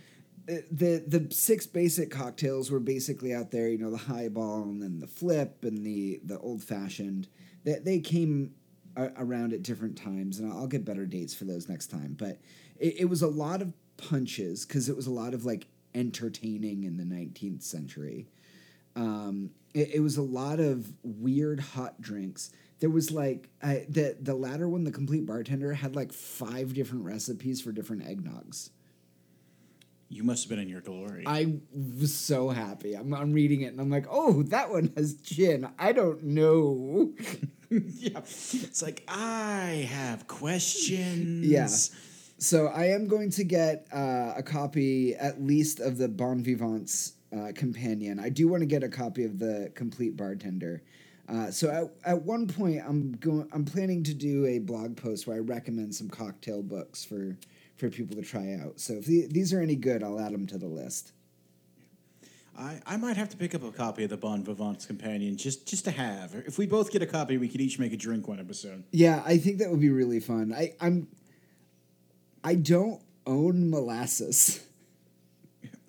uh, 0.50 0.56
the 0.70 1.02
the 1.06 1.34
six 1.34 1.66
basic 1.66 2.10
cocktails 2.10 2.70
were 2.70 2.78
basically 2.80 3.32
out 3.32 3.50
there. 3.50 3.70
You 3.70 3.78
know, 3.78 3.90
the 3.90 3.96
highball 3.96 4.62
and 4.64 4.82
then 4.82 4.98
the 5.00 5.06
flip 5.06 5.64
and 5.64 5.84
the 5.84 6.20
the 6.24 6.38
old 6.38 6.62
fashioned. 6.62 7.26
That 7.64 7.86
they 7.86 8.00
came 8.00 8.52
a- 8.96 9.12
around 9.16 9.54
at 9.54 9.62
different 9.62 9.96
times, 9.96 10.38
and 10.40 10.52
I'll 10.52 10.66
get 10.68 10.84
better 10.84 11.06
dates 11.06 11.32
for 11.34 11.46
those 11.46 11.70
next 11.70 11.86
time. 11.86 12.16
But 12.18 12.38
it, 12.78 13.00
it 13.00 13.04
was 13.06 13.22
a 13.22 13.28
lot 13.28 13.62
of 13.62 13.72
punches 13.96 14.66
because 14.66 14.90
it 14.90 14.94
was 14.96 15.06
a 15.06 15.10
lot 15.10 15.32
of 15.32 15.46
like 15.46 15.68
entertaining 15.96 16.84
in 16.84 16.96
the 16.96 17.04
19th 17.04 17.62
century. 17.62 18.28
Um, 18.94 19.50
it, 19.74 19.96
it 19.96 20.00
was 20.00 20.16
a 20.16 20.22
lot 20.22 20.60
of 20.60 20.92
weird 21.02 21.60
hot 21.60 22.00
drinks. 22.00 22.50
There 22.78 22.90
was 22.90 23.10
like 23.10 23.48
uh, 23.62 23.76
the 23.88 24.16
the 24.20 24.34
latter 24.34 24.68
one, 24.68 24.84
the 24.84 24.92
complete 24.92 25.24
bartender, 25.24 25.72
had 25.72 25.96
like 25.96 26.12
five 26.12 26.74
different 26.74 27.04
recipes 27.04 27.60
for 27.60 27.72
different 27.72 28.04
eggnogs. 28.04 28.70
You 30.08 30.22
must 30.22 30.44
have 30.44 30.50
been 30.50 30.60
in 30.60 30.68
your 30.68 30.82
glory. 30.82 31.24
I 31.26 31.56
was 31.72 32.14
so 32.14 32.50
happy. 32.50 32.94
I'm, 32.94 33.12
I'm 33.12 33.32
reading 33.32 33.62
it 33.62 33.72
and 33.72 33.80
I'm 33.80 33.90
like, 33.90 34.06
oh, 34.08 34.44
that 34.44 34.70
one 34.70 34.92
has 34.96 35.14
gin. 35.14 35.68
I 35.80 35.90
don't 35.92 36.22
know. 36.22 37.12
yeah, 37.70 38.18
it's 38.18 38.82
like 38.82 39.02
I 39.08 39.88
have 39.90 40.28
questions. 40.28 41.46
Yeah. 41.46 41.68
So 42.38 42.66
I 42.66 42.86
am 42.86 43.06
going 43.06 43.30
to 43.30 43.44
get 43.44 43.86
uh, 43.92 44.34
a 44.36 44.42
copy, 44.42 45.14
at 45.14 45.42
least, 45.42 45.80
of 45.80 45.96
the 45.96 46.08
Bon 46.08 46.42
Vivant's 46.42 47.14
uh, 47.34 47.52
companion. 47.54 48.20
I 48.20 48.28
do 48.28 48.46
want 48.46 48.60
to 48.60 48.66
get 48.66 48.82
a 48.82 48.88
copy 48.88 49.24
of 49.24 49.38
the 49.38 49.72
Complete 49.74 50.16
Bartender. 50.16 50.82
Uh, 51.28 51.50
so 51.50 51.70
at, 51.70 52.10
at 52.12 52.22
one 52.22 52.46
point, 52.46 52.82
I'm 52.86 53.12
going. 53.12 53.48
I'm 53.52 53.64
planning 53.64 54.04
to 54.04 54.14
do 54.14 54.46
a 54.46 54.58
blog 54.58 54.96
post 54.96 55.26
where 55.26 55.36
I 55.36 55.40
recommend 55.40 55.94
some 55.94 56.08
cocktail 56.08 56.62
books 56.62 57.04
for 57.04 57.36
for 57.76 57.90
people 57.90 58.16
to 58.16 58.22
try 58.22 58.58
out. 58.62 58.78
So 58.80 58.94
if 58.94 59.06
the, 59.06 59.26
these 59.30 59.52
are 59.52 59.60
any 59.60 59.76
good, 59.76 60.02
I'll 60.02 60.20
add 60.20 60.32
them 60.32 60.46
to 60.46 60.58
the 60.58 60.68
list. 60.68 61.12
I, 62.58 62.80
I 62.86 62.96
might 62.96 63.16
have 63.16 63.28
to 63.30 63.36
pick 63.36 63.54
up 63.54 63.62
a 63.64 63.70
copy 63.70 64.04
of 64.04 64.10
the 64.10 64.16
Bon 64.16 64.42
Vivant's 64.42 64.86
Companion 64.86 65.36
just 65.36 65.66
just 65.66 65.84
to 65.86 65.90
have. 65.90 66.34
If 66.34 66.58
we 66.58 66.66
both 66.66 66.92
get 66.92 67.02
a 67.02 67.06
copy, 67.06 67.38
we 67.38 67.48
could 67.48 67.60
each 67.60 67.78
make 67.78 67.92
a 67.92 67.96
drink 67.96 68.28
one 68.28 68.38
episode. 68.38 68.84
Yeah, 68.92 69.22
I 69.26 69.38
think 69.38 69.58
that 69.58 69.70
would 69.70 69.80
be 69.80 69.90
really 69.90 70.20
fun. 70.20 70.52
I, 70.52 70.74
I'm. 70.80 71.08
I 72.46 72.54
don't 72.54 73.02
own 73.26 73.70
molasses. 73.70 74.64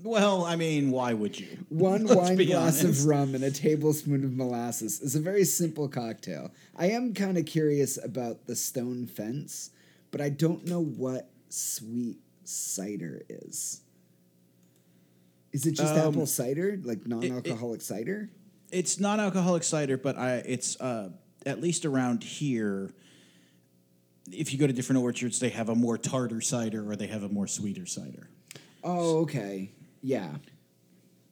Well, 0.03 0.43
I 0.43 0.55
mean, 0.55 0.89
why 0.89 1.13
would 1.13 1.39
you? 1.39 1.65
One 1.69 2.05
Let's 2.05 2.19
wine 2.19 2.37
glass 2.37 2.83
honest. 2.83 3.01
of 3.01 3.05
rum 3.05 3.35
and 3.35 3.43
a 3.43 3.51
tablespoon 3.51 4.23
of 4.23 4.35
molasses 4.35 5.01
is 5.01 5.15
a 5.15 5.19
very 5.19 5.43
simple 5.43 5.87
cocktail. 5.87 6.51
I 6.75 6.87
am 6.91 7.13
kind 7.13 7.37
of 7.37 7.45
curious 7.45 8.03
about 8.03 8.47
the 8.47 8.55
stone 8.55 9.05
fence, 9.05 9.69
but 10.09 10.19
I 10.19 10.29
don't 10.29 10.65
know 10.65 10.81
what 10.81 11.29
sweet 11.49 12.17
cider 12.43 13.21
is. 13.29 13.81
Is 15.51 15.65
it 15.67 15.73
just 15.73 15.93
Um, 15.93 16.07
apple 16.09 16.25
cider, 16.25 16.79
like 16.83 17.05
non-alcoholic 17.05 17.81
cider? 17.81 18.29
It's 18.71 18.99
non-alcoholic 18.99 19.63
cider, 19.63 19.97
but 19.97 20.17
I 20.17 20.37
it's 20.37 20.79
uh, 20.81 21.09
at 21.45 21.61
least 21.61 21.85
around 21.85 22.23
here. 22.23 22.91
If 24.31 24.51
you 24.51 24.59
go 24.59 24.67
to 24.67 24.73
different 24.73 25.01
orchards, 25.01 25.39
they 25.39 25.49
have 25.49 25.69
a 25.69 25.75
more 25.75 25.97
tartar 25.97 26.41
cider 26.41 26.89
or 26.89 26.95
they 26.95 27.07
have 27.07 27.23
a 27.23 27.29
more 27.29 27.47
sweeter 27.47 27.85
cider. 27.85 28.29
Oh, 28.83 29.19
okay. 29.19 29.71
Yeah. 30.01 30.35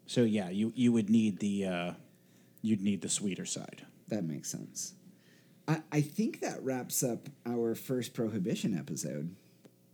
So 0.07 0.21
yeah, 0.21 0.49
you 0.49 0.71
you 0.75 0.91
would 0.91 1.09
need 1.09 1.39
the 1.39 1.65
uh, 1.65 1.91
you'd 2.61 2.81
need 2.81 3.01
the 3.01 3.09
sweeter 3.09 3.45
side. 3.45 3.85
That 4.07 4.23
makes 4.23 4.51
sense. 4.51 4.93
I, 5.67 5.81
I 5.91 6.01
think 6.01 6.41
that 6.41 6.61
wraps 6.63 7.03
up 7.03 7.27
our 7.45 7.73
first 7.75 8.13
prohibition 8.13 8.77
episode. 8.77 9.35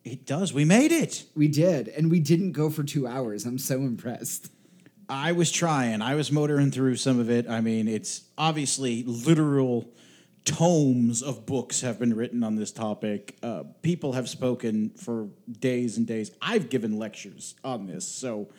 It 0.04 0.26
does. 0.26 0.52
We 0.52 0.66
made 0.66 0.91
it. 0.91 1.26
We 1.36 1.47
did, 1.47 1.88
and 1.88 2.10
we 2.10 2.20
didn't 2.20 2.54
go 2.54 2.70
for 2.70 2.84
two 2.84 3.08
hours. 3.08 3.45
I'm 3.45 3.60
so 3.60 3.76
impressed. 3.82 4.52
I 5.08 5.34
was 5.34 5.52
trying. 5.52 6.02
I 6.02 6.16
was 6.16 6.32
motoring 6.32 6.72
through 6.72 6.95
some 6.95 7.20
of 7.20 7.30
it. 7.30 7.47
I 7.49 7.62
mean, 7.62 7.88
it's 7.88 8.24
obviously 8.38 9.04
literal 9.04 9.93
tomes 10.46 11.22
of 11.22 11.46
books 11.46 11.82
have 11.82 12.00
been 12.00 12.16
written 12.16 12.44
on 12.44 12.56
this 12.56 12.72
topic. 12.72 13.38
Uh, 13.44 13.64
people 13.82 14.14
have 14.14 14.28
spoken 14.28 14.89
for 14.92 15.30
days 15.60 15.98
and 15.98 16.08
days. 16.08 16.32
I've 16.42 16.70
given 16.70 16.98
lectures 16.98 17.56
on 17.64 17.86
this, 17.86 18.08
so 18.08 18.50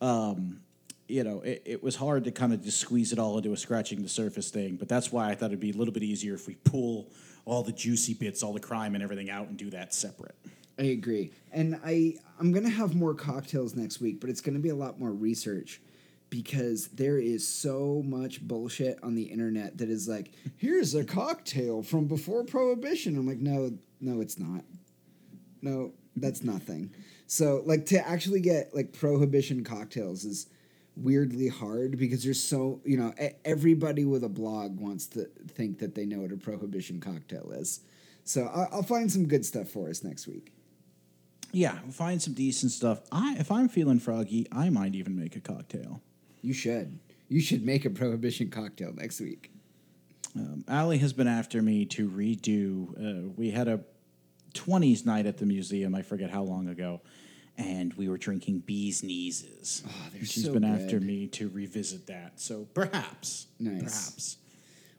um, 0.00 0.60
you 1.08 1.24
know 1.24 1.40
it, 1.40 1.62
it 1.64 1.82
was 1.82 1.96
hard 1.96 2.24
to 2.24 2.32
kind 2.32 2.52
of 2.52 2.62
just 2.62 2.78
squeeze 2.78 3.12
it 3.12 3.18
all 3.18 3.36
into 3.36 3.52
a 3.52 3.56
scratching 3.56 4.02
the 4.02 4.08
surface 4.08 4.50
thing. 4.50 4.76
But 4.76 4.88
that's 4.88 5.12
why 5.12 5.30
I 5.30 5.34
thought 5.34 5.46
it'd 5.46 5.60
be 5.60 5.70
a 5.70 5.76
little 5.76 5.94
bit 5.94 6.02
easier 6.02 6.34
if 6.34 6.46
we 6.46 6.54
pull 6.56 7.10
all 7.44 7.62
the 7.62 7.72
juicy 7.72 8.14
bits, 8.14 8.42
all 8.42 8.52
the 8.52 8.60
crime 8.60 8.94
and 8.94 9.02
everything 9.02 9.30
out, 9.30 9.48
and 9.48 9.56
do 9.56 9.70
that 9.70 9.94
separate. 9.94 10.34
I 10.78 10.84
agree. 10.84 11.30
And 11.52 11.78
I 11.84 12.16
I'm 12.40 12.52
going 12.52 12.64
to 12.64 12.70
have 12.70 12.94
more 12.94 13.14
cocktails 13.14 13.76
next 13.76 14.00
week, 14.00 14.20
but 14.20 14.30
it's 14.30 14.40
going 14.40 14.54
to 14.54 14.60
be 14.60 14.70
a 14.70 14.74
lot 14.74 14.98
more 14.98 15.12
research 15.12 15.80
because 16.30 16.86
there 16.88 17.18
is 17.18 17.46
so 17.46 18.02
much 18.06 18.40
bullshit 18.40 18.98
on 19.02 19.16
the 19.16 19.24
internet 19.24 19.78
that 19.78 19.90
is 19.90 20.08
like, 20.08 20.30
here's 20.56 20.94
a 20.94 21.04
cocktail 21.04 21.82
from 21.82 22.06
before 22.06 22.44
prohibition. 22.44 23.18
I'm 23.18 23.26
like, 23.26 23.40
no, 23.40 23.72
no 24.00 24.20
it's 24.20 24.38
not. 24.38 24.64
No, 25.60 25.92
that's 26.16 26.42
nothing. 26.42 26.94
So, 27.26 27.62
like 27.66 27.86
to 27.86 28.08
actually 28.08 28.40
get 28.40 28.74
like 28.74 28.92
prohibition 28.92 29.62
cocktails 29.62 30.24
is 30.24 30.46
weirdly 30.96 31.48
hard 31.48 31.98
because 31.98 32.24
there's 32.24 32.42
so, 32.42 32.80
you 32.84 32.96
know, 32.96 33.12
everybody 33.44 34.04
with 34.04 34.24
a 34.24 34.28
blog 34.28 34.80
wants 34.80 35.06
to 35.08 35.26
think 35.48 35.78
that 35.80 35.94
they 35.94 36.06
know 36.06 36.20
what 36.20 36.32
a 36.32 36.36
prohibition 36.36 37.00
cocktail 37.00 37.52
is. 37.52 37.80
So, 38.24 38.46
I'll 38.46 38.82
find 38.82 39.10
some 39.10 39.26
good 39.28 39.44
stuff 39.44 39.68
for 39.68 39.88
us 39.90 40.02
next 40.02 40.26
week. 40.26 40.52
Yeah, 41.52 41.78
find 41.90 42.22
some 42.22 42.34
decent 42.34 42.72
stuff. 42.72 43.00
I 43.10 43.36
if 43.38 43.50
I'm 43.50 43.68
feeling 43.68 43.98
froggy, 43.98 44.46
I 44.50 44.70
might 44.70 44.94
even 44.94 45.18
make 45.18 45.36
a 45.36 45.40
cocktail. 45.40 46.00
You 46.42 46.52
should. 46.52 46.98
You 47.28 47.40
should 47.40 47.64
make 47.64 47.84
a 47.84 47.90
prohibition 47.90 48.50
cocktail 48.50 48.92
next 48.94 49.20
week. 49.20 49.52
Um, 50.36 50.64
Allie 50.68 50.98
has 50.98 51.12
been 51.12 51.28
after 51.28 51.60
me 51.62 51.84
to 51.86 52.08
redo. 52.08 52.88
Uh, 52.98 53.30
we 53.36 53.50
had 53.50 53.68
a 53.68 53.80
20s 54.54 55.06
night 55.06 55.26
at 55.26 55.38
the 55.38 55.46
museum, 55.46 55.94
I 55.94 56.02
forget 56.02 56.30
how 56.30 56.42
long 56.42 56.68
ago, 56.68 57.00
and 57.56 57.92
we 57.94 58.08
were 58.08 58.18
drinking 58.18 58.60
bees' 58.60 59.02
kneeses. 59.02 59.82
Oh, 59.86 59.90
She's 60.18 60.44
so 60.44 60.52
been 60.52 60.64
after 60.64 61.00
me 61.00 61.26
to 61.28 61.48
revisit 61.48 62.06
that. 62.06 62.40
So 62.40 62.66
perhaps. 62.74 63.46
Nice. 63.58 63.78
Perhaps. 63.80 64.36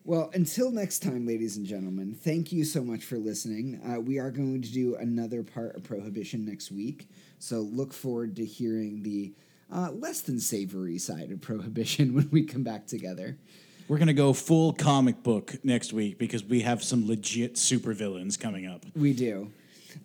Well, 0.04 0.32
until 0.34 0.72
next 0.72 1.00
time, 1.04 1.28
ladies 1.28 1.58
and 1.58 1.66
gentlemen, 1.66 2.16
thank 2.16 2.52
you 2.52 2.66
so 2.66 2.84
much 2.84 3.04
for 3.04 3.18
listening. 3.18 3.80
Uh, 3.88 4.00
we 4.00 4.18
are 4.18 4.32
going 4.32 4.62
to 4.64 4.72
do 4.72 4.96
another 4.96 5.44
part 5.44 5.76
of 5.76 5.84
Prohibition 5.84 6.44
next 6.44 6.72
week, 6.72 7.08
so 7.38 7.60
look 7.60 7.94
forward 7.94 8.36
to 8.38 8.46
hearing 8.46 9.04
the 9.04 9.34
uh, 9.72 9.92
less 9.92 10.22
than 10.22 10.40
savory 10.40 10.98
side 10.98 11.32
of 11.32 11.42
Prohibition 11.42 12.14
when 12.16 12.30
we 12.32 12.44
come 12.44 12.64
back 12.64 12.88
together. 12.88 13.38
We're 13.88 13.98
going 13.98 14.08
to 14.08 14.14
go 14.14 14.34
full 14.34 14.74
comic 14.74 15.22
book 15.22 15.56
next 15.64 15.92
week 15.92 16.18
because 16.18 16.44
we 16.44 16.62
have 16.62 16.84
some 16.84 17.08
legit 17.08 17.56
supervillains 17.56 18.40
coming 18.40 18.66
up. 18.66 18.86
We 18.96 19.14
do. 19.14 19.52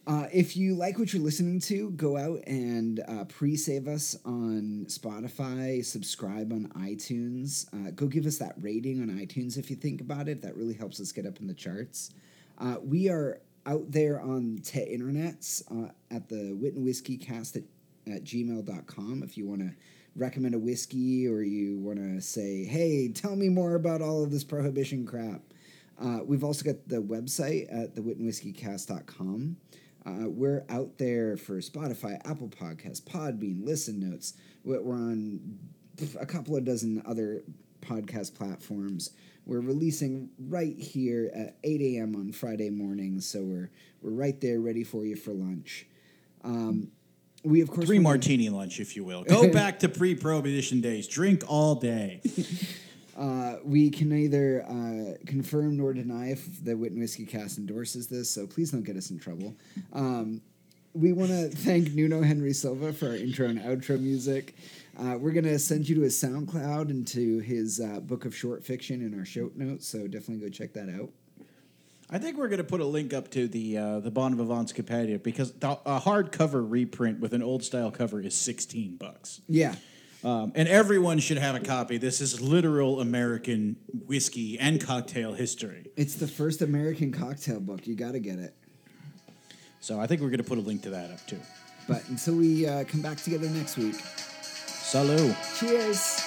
Uh, 0.06 0.26
if 0.32 0.56
you 0.56 0.74
like 0.74 0.98
what 0.98 1.12
you're 1.12 1.22
listening 1.22 1.60
to, 1.60 1.90
go 1.90 2.16
out 2.16 2.40
and 2.46 3.00
uh, 3.06 3.24
pre-save 3.24 3.86
us 3.86 4.16
on 4.24 4.86
Spotify, 4.88 5.84
subscribe 5.84 6.52
on 6.52 6.68
iTunes. 6.76 7.66
Uh, 7.72 7.90
go 7.92 8.06
give 8.06 8.26
us 8.26 8.38
that 8.38 8.54
rating 8.60 9.00
on 9.02 9.08
iTunes 9.08 9.56
if 9.56 9.70
you 9.70 9.76
think 9.76 10.00
about 10.00 10.28
it. 10.28 10.42
That 10.42 10.56
really 10.56 10.74
helps 10.74 11.00
us 11.00 11.12
get 11.12 11.26
up 11.26 11.38
in 11.38 11.46
the 11.46 11.54
charts. 11.54 12.10
Uh, 12.58 12.76
we 12.82 13.08
are 13.08 13.40
out 13.66 13.90
there 13.90 14.20
on 14.20 14.58
te 14.62 14.96
internets 14.96 15.62
uh, 15.70 15.90
at 16.10 16.28
the 16.28 16.54
Wit 16.54 16.74
and 16.74 16.84
Whiskey 16.84 17.16
Cast 17.16 17.56
at, 17.56 17.64
at 18.06 18.24
gmail.com 18.24 19.22
if 19.22 19.36
you 19.36 19.46
want 19.46 19.60
to 19.60 19.72
recommend 20.16 20.54
a 20.54 20.58
whiskey 20.58 21.28
or 21.28 21.42
you 21.42 21.78
want 21.78 21.98
to 21.98 22.20
say, 22.20 22.64
hey, 22.64 23.08
tell 23.08 23.36
me 23.36 23.48
more 23.48 23.74
about 23.74 24.00
all 24.00 24.24
of 24.24 24.30
this 24.30 24.44
prohibition 24.44 25.04
crap. 25.06 25.42
Uh, 26.00 26.20
we've 26.24 26.44
also 26.44 26.64
got 26.64 26.88
the 26.88 27.02
website 27.02 27.66
at 27.70 27.94
thewitandwhiskeycast.com. 27.94 29.56
Uh, 30.04 30.28
we're 30.28 30.64
out 30.68 30.98
there 30.98 31.36
for 31.36 31.56
Spotify, 31.56 32.20
Apple 32.24 32.48
Podcasts, 32.48 33.02
Podbean, 33.02 33.64
Listen 33.64 33.98
Notes. 33.98 34.34
We're 34.64 34.80
we're 34.80 34.94
on 34.94 35.58
a 36.20 36.26
couple 36.26 36.56
of 36.56 36.64
dozen 36.64 37.02
other 37.06 37.42
podcast 37.80 38.34
platforms. 38.34 39.10
We're 39.46 39.60
releasing 39.60 40.30
right 40.38 40.78
here 40.78 41.30
at 41.34 41.56
8 41.64 41.80
a.m. 41.80 42.14
on 42.14 42.32
Friday 42.32 42.70
mornings, 42.70 43.26
so 43.26 43.42
we're 43.42 43.70
we're 44.02 44.10
right 44.10 44.40
there, 44.40 44.60
ready 44.60 44.84
for 44.84 45.04
you 45.04 45.16
for 45.16 45.32
lunch. 45.32 45.86
Um, 46.44 46.92
we 47.46 47.60
of 47.60 47.70
course 47.70 47.86
Three 47.86 47.98
martini 47.98 48.48
lunch, 48.48 48.80
if 48.80 48.96
you 48.96 49.04
will. 49.04 49.24
Go 49.24 49.48
back 49.52 49.78
to 49.80 49.88
pre 49.88 50.14
prohibition 50.14 50.80
days. 50.80 51.06
Drink 51.06 51.44
all 51.48 51.76
day. 51.76 52.20
Uh, 53.16 53.56
we 53.64 53.88
can 53.88 54.10
neither 54.10 54.62
uh, 54.68 55.16
confirm 55.26 55.78
nor 55.78 55.94
deny 55.94 56.32
if 56.32 56.62
the 56.62 56.76
Wit 56.76 56.92
and 56.92 57.00
Whiskey 57.00 57.24
cast 57.24 57.56
endorses 57.56 58.08
this, 58.08 58.28
so 58.28 58.46
please 58.46 58.70
don't 58.70 58.82
get 58.82 58.94
us 58.94 59.10
in 59.10 59.18
trouble. 59.18 59.54
Um, 59.94 60.42
we 60.92 61.14
want 61.14 61.30
to 61.30 61.48
thank 61.48 61.94
Nuno 61.94 62.20
Henry 62.20 62.52
Silva 62.52 62.92
for 62.92 63.08
our 63.08 63.16
intro 63.16 63.48
and 63.48 63.58
outro 63.60 63.98
music. 63.98 64.54
Uh, 64.98 65.16
we're 65.18 65.32
going 65.32 65.44
to 65.44 65.58
send 65.58 65.88
you 65.88 65.94
to 65.94 66.02
his 66.02 66.22
SoundCloud 66.22 66.90
and 66.90 67.06
to 67.08 67.38
his 67.38 67.80
uh, 67.80 68.00
book 68.00 68.26
of 68.26 68.36
short 68.36 68.62
fiction 68.62 69.00
in 69.00 69.18
our 69.18 69.24
show 69.24 69.50
notes, 69.54 69.88
so 69.88 70.06
definitely 70.06 70.46
go 70.46 70.50
check 70.50 70.74
that 70.74 70.90
out. 70.90 71.08
I 72.08 72.18
think 72.18 72.36
we're 72.38 72.48
going 72.48 72.58
to 72.58 72.64
put 72.64 72.80
a 72.80 72.84
link 72.84 73.12
up 73.12 73.30
to 73.32 73.48
the 73.48 73.78
uh, 73.78 74.00
the 74.00 74.10
Bon 74.12 74.36
Vivant's 74.36 74.72
Compendium 74.72 75.20
because 75.22 75.52
the, 75.52 75.70
a 75.84 76.00
hardcover 76.00 76.64
reprint 76.68 77.18
with 77.20 77.32
an 77.34 77.42
old 77.42 77.64
style 77.64 77.90
cover 77.90 78.20
is 78.20 78.34
sixteen 78.34 78.96
bucks, 78.96 79.40
Yeah. 79.48 79.74
um, 80.22 80.52
and 80.54 80.68
everyone 80.68 81.18
should 81.18 81.38
have 81.38 81.56
a 81.56 81.60
copy. 81.60 81.98
This 81.98 82.20
is 82.20 82.40
literal 82.40 83.00
American 83.00 83.76
whiskey 84.06 84.56
and 84.58 84.80
cocktail 84.80 85.32
history. 85.32 85.86
It's 85.96 86.14
the 86.14 86.28
first 86.28 86.62
American 86.62 87.10
cocktail 87.10 87.58
book. 87.58 87.86
You 87.88 87.96
got 87.96 88.12
to 88.12 88.20
get 88.20 88.38
it. 88.38 88.54
So 89.80 89.98
I 90.00 90.06
think 90.06 90.20
we're 90.20 90.30
going 90.30 90.38
to 90.38 90.44
put 90.48 90.58
a 90.58 90.62
link 90.62 90.82
to 90.82 90.90
that 90.90 91.10
up 91.10 91.26
too. 91.26 91.40
But 91.88 92.08
until 92.08 92.36
we 92.36 92.66
uh, 92.66 92.84
come 92.84 93.02
back 93.02 93.18
together 93.18 93.48
next 93.48 93.76
week, 93.76 93.94
Salut. 94.42 95.34
cheers. 95.58 96.20